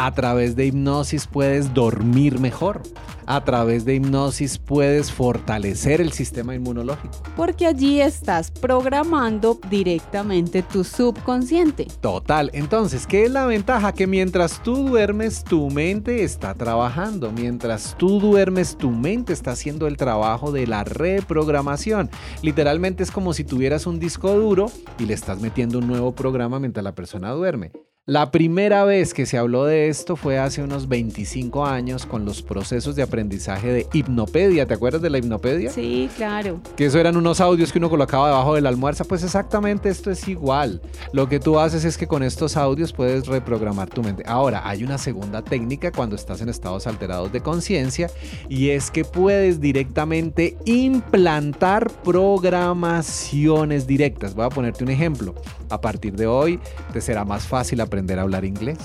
A 0.00 0.12
través 0.12 0.54
de 0.54 0.66
hipnosis 0.66 1.26
puedes 1.26 1.74
dormir 1.74 2.38
mejor. 2.38 2.82
A 3.26 3.42
través 3.42 3.84
de 3.84 3.96
hipnosis 3.96 4.56
puedes 4.56 5.10
fortalecer 5.10 6.00
el 6.00 6.12
sistema 6.12 6.54
inmunológico. 6.54 7.20
Porque 7.34 7.66
allí 7.66 8.00
estás 8.00 8.52
programando 8.52 9.58
directamente 9.68 10.62
tu 10.62 10.84
subconsciente. 10.84 11.88
Total. 12.00 12.48
Entonces, 12.54 13.08
¿qué 13.08 13.24
es 13.24 13.32
la 13.32 13.46
ventaja? 13.46 13.92
Que 13.92 14.06
mientras 14.06 14.62
tú 14.62 14.76
duermes, 14.88 15.42
tu 15.42 15.68
mente 15.68 16.22
está 16.22 16.54
trabajando. 16.54 17.32
Mientras 17.32 17.96
tú 17.98 18.20
duermes, 18.20 18.76
tu 18.76 18.92
mente 18.92 19.32
está 19.32 19.50
haciendo 19.50 19.88
el 19.88 19.96
trabajo 19.96 20.52
de 20.52 20.68
la 20.68 20.84
reprogramación. 20.84 22.08
Literalmente 22.40 23.02
es 23.02 23.10
como 23.10 23.34
si 23.34 23.42
tuvieras 23.42 23.84
un 23.88 23.98
disco 23.98 24.32
duro 24.32 24.70
y 24.96 25.06
le 25.06 25.14
estás 25.14 25.40
metiendo 25.40 25.80
un 25.80 25.88
nuevo 25.88 26.14
programa 26.14 26.60
mientras 26.60 26.84
la 26.84 26.94
persona 26.94 27.32
duerme. 27.32 27.72
La 28.08 28.30
primera 28.30 28.84
vez 28.84 29.12
que 29.12 29.26
se 29.26 29.36
habló 29.36 29.66
de 29.66 29.90
esto 29.90 30.16
fue 30.16 30.38
hace 30.38 30.62
unos 30.62 30.88
25 30.88 31.66
años 31.66 32.06
con 32.06 32.24
los 32.24 32.40
procesos 32.40 32.96
de 32.96 33.02
aprendizaje 33.02 33.70
de 33.70 33.86
hipnopedia. 33.92 34.64
¿Te 34.64 34.72
acuerdas 34.72 35.02
de 35.02 35.10
la 35.10 35.18
hipnopedia? 35.18 35.70
Sí, 35.70 36.08
claro. 36.16 36.58
Que 36.74 36.86
eso 36.86 36.98
eran 36.98 37.18
unos 37.18 37.42
audios 37.42 37.70
que 37.70 37.76
uno 37.76 37.90
colocaba 37.90 38.28
debajo 38.28 38.54
del 38.54 38.66
almuerzo. 38.66 39.04
Pues 39.04 39.24
exactamente 39.24 39.90
esto 39.90 40.10
es 40.10 40.26
igual. 40.26 40.80
Lo 41.12 41.28
que 41.28 41.38
tú 41.38 41.58
haces 41.58 41.84
es 41.84 41.98
que 41.98 42.06
con 42.06 42.22
estos 42.22 42.56
audios 42.56 42.94
puedes 42.94 43.26
reprogramar 43.26 43.90
tu 43.90 44.02
mente. 44.02 44.22
Ahora, 44.26 44.66
hay 44.66 44.84
una 44.84 44.96
segunda 44.96 45.42
técnica 45.42 45.92
cuando 45.92 46.16
estás 46.16 46.40
en 46.40 46.48
estados 46.48 46.86
alterados 46.86 47.30
de 47.30 47.42
conciencia 47.42 48.10
y 48.48 48.70
es 48.70 48.90
que 48.90 49.04
puedes 49.04 49.60
directamente 49.60 50.56
implantar 50.64 51.90
programaciones 52.04 53.86
directas. 53.86 54.34
Voy 54.34 54.46
a 54.46 54.48
ponerte 54.48 54.82
un 54.82 54.88
ejemplo. 54.88 55.34
A 55.68 55.82
partir 55.82 56.16
de 56.16 56.26
hoy 56.26 56.58
te 56.94 57.02
será 57.02 57.26
más 57.26 57.46
fácil 57.46 57.82
aprender 57.82 57.97
a 58.18 58.22
hablar 58.22 58.44
inglés. 58.44 58.78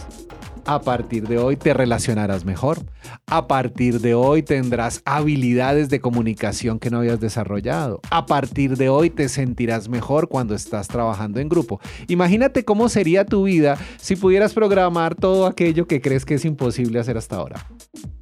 A 0.66 0.80
partir 0.80 1.28
de 1.28 1.40
hoy 1.40 1.58
te 1.58 1.74
relacionarás 1.74 2.46
mejor. 2.46 2.80
A 3.28 3.48
partir 3.48 4.00
de 4.00 4.16
hoy 4.16 4.44
tendrás 4.44 5.02
habilidades 5.04 5.90
de 5.90 6.00
comunicación 6.00 6.80
que 6.80 6.90
no 6.90 7.00
habías 7.00 7.20
desarrollado. 7.20 8.00
A 8.10 8.26
partir 8.26 8.78
de 8.78 8.88
hoy 8.88 9.10
te 9.10 9.28
sentirás 9.28 9.90
mejor 9.90 10.30
cuando 10.30 10.56
estás 10.56 10.88
trabajando 10.88 11.42
en 11.42 11.50
grupo. 11.50 11.82
Imagínate 12.08 12.64
cómo 12.64 12.88
sería 12.88 13.26
tu 13.26 13.44
vida 13.44 13.78
si 13.98 14.16
pudieras 14.16 14.54
programar 14.54 15.16
todo 15.16 15.48
aquello 15.48 15.86
que 15.86 16.00
crees 16.00 16.24
que 16.24 16.36
es 16.36 16.46
imposible 16.46 17.00
hacer 17.00 17.18
hasta 17.18 17.36
ahora. 17.36 17.68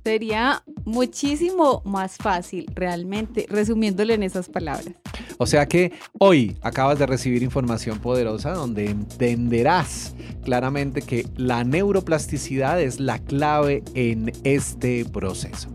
Sería 0.04 0.64
muchísimo 0.84 1.84
más 1.86 2.18
fácil, 2.18 2.66
realmente, 2.74 3.46
resumiéndolo 3.50 4.14
en 4.14 4.24
esas 4.24 4.50
palabras. 4.50 4.96
O 5.38 5.46
sea 5.46 5.68
que 5.68 5.92
hoy 6.20 6.58
acabas 6.62 6.98
de 6.98 7.06
recibir 7.06 7.44
información 7.44 8.00
poderosa 8.00 8.52
donde 8.52 8.90
entenderás 8.90 10.16
claramente 10.44 11.02
que 11.02 11.28
la 11.36 11.64
neuroplasticidad 11.64 12.31
es 12.80 13.00
la 13.00 13.20
clave 13.20 13.84
en 13.94 14.32
este 14.44 15.06
proceso. 15.06 15.70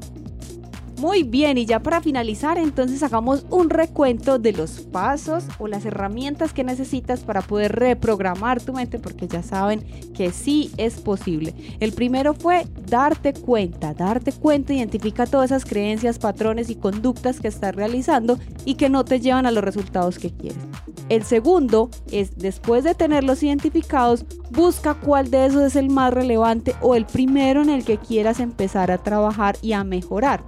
Muy 0.98 1.24
bien, 1.24 1.58
y 1.58 1.66
ya 1.66 1.80
para 1.80 2.00
finalizar, 2.00 2.56
entonces 2.56 3.02
hagamos 3.02 3.44
un 3.50 3.68
recuento 3.68 4.38
de 4.38 4.52
los 4.52 4.80
pasos 4.80 5.44
o 5.58 5.68
las 5.68 5.84
herramientas 5.84 6.54
que 6.54 6.64
necesitas 6.64 7.20
para 7.20 7.42
poder 7.42 7.72
reprogramar 7.72 8.62
tu 8.62 8.72
mente, 8.72 8.98
porque 8.98 9.28
ya 9.28 9.42
saben 9.42 9.84
que 10.14 10.32
sí 10.32 10.70
es 10.78 10.94
posible. 11.00 11.54
El 11.80 11.92
primero 11.92 12.32
fue 12.32 12.66
darte 12.86 13.34
cuenta, 13.34 13.92
darte 13.92 14.32
cuenta, 14.32 14.72
identifica 14.72 15.26
todas 15.26 15.50
esas 15.50 15.66
creencias, 15.66 16.18
patrones 16.18 16.70
y 16.70 16.76
conductas 16.76 17.40
que 17.40 17.48
estás 17.48 17.74
realizando 17.74 18.38
y 18.64 18.76
que 18.76 18.88
no 18.88 19.04
te 19.04 19.20
llevan 19.20 19.44
a 19.44 19.50
los 19.50 19.62
resultados 19.62 20.18
que 20.18 20.30
quieres. 20.30 20.62
El 21.10 21.24
segundo 21.24 21.90
es, 22.10 22.38
después 22.38 22.84
de 22.84 22.94
tenerlos 22.94 23.42
identificados, 23.42 24.24
busca 24.50 24.94
cuál 24.94 25.30
de 25.30 25.44
esos 25.44 25.62
es 25.62 25.76
el 25.76 25.90
más 25.90 26.12
relevante 26.14 26.74
o 26.80 26.94
el 26.94 27.04
primero 27.04 27.60
en 27.60 27.68
el 27.68 27.84
que 27.84 27.98
quieras 27.98 28.40
empezar 28.40 28.90
a 28.90 28.98
trabajar 28.98 29.58
y 29.60 29.72
a 29.72 29.84
mejorar. 29.84 30.42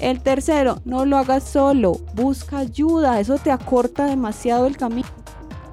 El 0.00 0.20
tercero, 0.22 0.80
no 0.84 1.04
lo 1.04 1.16
hagas 1.16 1.44
solo, 1.44 1.98
busca 2.14 2.58
ayuda, 2.58 3.20
eso 3.20 3.38
te 3.38 3.50
acorta 3.50 4.06
demasiado 4.06 4.66
el 4.66 4.76
camino. 4.76 5.08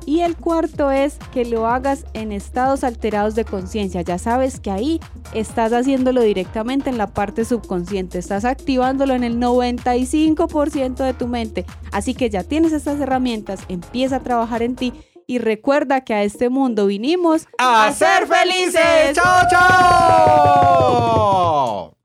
Y 0.09 0.21
el 0.21 0.35
cuarto 0.37 0.89
es 0.89 1.19
que 1.31 1.45
lo 1.45 1.67
hagas 1.67 2.03
en 2.13 2.31
estados 2.31 2.83
alterados 2.83 3.35
de 3.35 3.45
conciencia. 3.45 4.01
Ya 4.01 4.17
sabes 4.17 4.59
que 4.59 4.71
ahí 4.71 4.99
estás 5.35 5.71
haciéndolo 5.71 6.23
directamente 6.23 6.89
en 6.89 6.97
la 6.97 7.05
parte 7.05 7.45
subconsciente. 7.45 8.17
Estás 8.17 8.43
activándolo 8.43 9.13
en 9.13 9.23
el 9.23 9.37
95% 9.37 11.03
de 11.03 11.13
tu 11.13 11.27
mente. 11.27 11.67
Así 11.91 12.15
que 12.15 12.31
ya 12.31 12.43
tienes 12.43 12.73
estas 12.73 12.99
herramientas. 12.99 13.59
Empieza 13.67 14.15
a 14.15 14.21
trabajar 14.21 14.63
en 14.63 14.75
ti. 14.75 14.93
Y 15.27 15.37
recuerda 15.37 16.01
que 16.01 16.15
a 16.15 16.23
este 16.23 16.49
mundo 16.49 16.87
vinimos 16.87 17.45
a, 17.59 17.93
ser 17.93 18.25
felices. 18.25 19.13
¡Chao, 19.13 19.43
chao! 20.71 21.98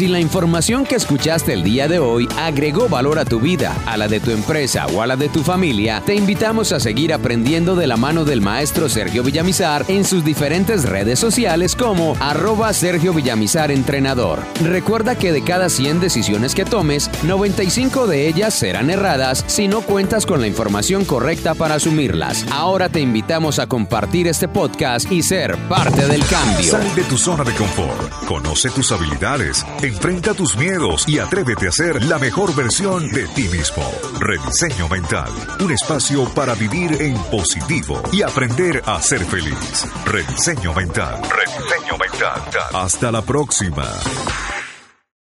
Si 0.00 0.08
la 0.08 0.18
información 0.18 0.86
que 0.86 0.94
escuchaste 0.94 1.52
el 1.52 1.62
día 1.62 1.86
de 1.86 1.98
hoy 1.98 2.26
agregó 2.38 2.88
valor 2.88 3.18
a 3.18 3.26
tu 3.26 3.38
vida, 3.38 3.76
a 3.84 3.98
la 3.98 4.08
de 4.08 4.18
tu 4.18 4.30
empresa 4.30 4.86
o 4.86 5.02
a 5.02 5.06
la 5.06 5.14
de 5.14 5.28
tu 5.28 5.42
familia, 5.42 6.02
te 6.06 6.14
invitamos 6.14 6.72
a 6.72 6.80
seguir 6.80 7.12
aprendiendo 7.12 7.76
de 7.76 7.86
la 7.86 7.98
mano 7.98 8.24
del 8.24 8.40
maestro 8.40 8.88
Sergio 8.88 9.22
Villamizar 9.22 9.84
en 9.88 10.06
sus 10.06 10.24
diferentes 10.24 10.88
redes 10.88 11.18
sociales 11.18 11.76
como 11.76 12.16
arroba 12.18 12.72
Sergio 12.72 13.12
Villamizar 13.12 13.70
Entrenador. 13.70 14.38
Recuerda 14.64 15.18
que 15.18 15.32
de 15.32 15.44
cada 15.44 15.68
100 15.68 16.00
decisiones 16.00 16.54
que 16.54 16.64
tomes, 16.64 17.10
95 17.24 18.06
de 18.06 18.26
ellas 18.26 18.54
serán 18.54 18.88
erradas 18.88 19.44
si 19.48 19.68
no 19.68 19.82
cuentas 19.82 20.24
con 20.24 20.40
la 20.40 20.46
información 20.46 21.04
correcta 21.04 21.54
para 21.54 21.74
asumirlas. 21.74 22.46
Ahora 22.50 22.88
te 22.88 23.00
invitamos 23.00 23.58
a 23.58 23.66
compartir 23.66 24.28
este 24.28 24.48
podcast 24.48 25.12
y 25.12 25.22
ser 25.22 25.58
parte 25.68 26.06
del 26.06 26.24
cambio. 26.24 26.70
Sal 26.70 26.94
de 26.94 27.04
tu 27.04 27.18
zona 27.18 27.44
de 27.44 27.52
confort, 27.52 28.10
conoce 28.24 28.70
tus 28.70 28.92
habilidades, 28.92 29.62
enfrenta 29.90 30.34
tus 30.34 30.56
miedos 30.56 31.08
y 31.08 31.18
atrévete 31.18 31.66
a 31.66 31.72
ser 31.72 32.04
la 32.04 32.18
mejor 32.18 32.54
versión 32.54 33.08
de 33.10 33.26
ti 33.28 33.48
mismo. 33.48 33.82
Rediseño 34.20 34.88
mental, 34.88 35.30
un 35.60 35.72
espacio 35.72 36.24
para 36.32 36.54
vivir 36.54 37.00
en 37.00 37.16
positivo 37.24 38.00
y 38.12 38.22
aprender 38.22 38.82
a 38.86 39.00
ser 39.02 39.24
feliz. 39.24 39.86
Rediseño 40.04 40.72
mental. 40.74 41.20
Rediseño 41.22 41.98
mental. 41.98 42.40
Hasta 42.72 43.10
la 43.10 43.22
próxima. 43.22 43.84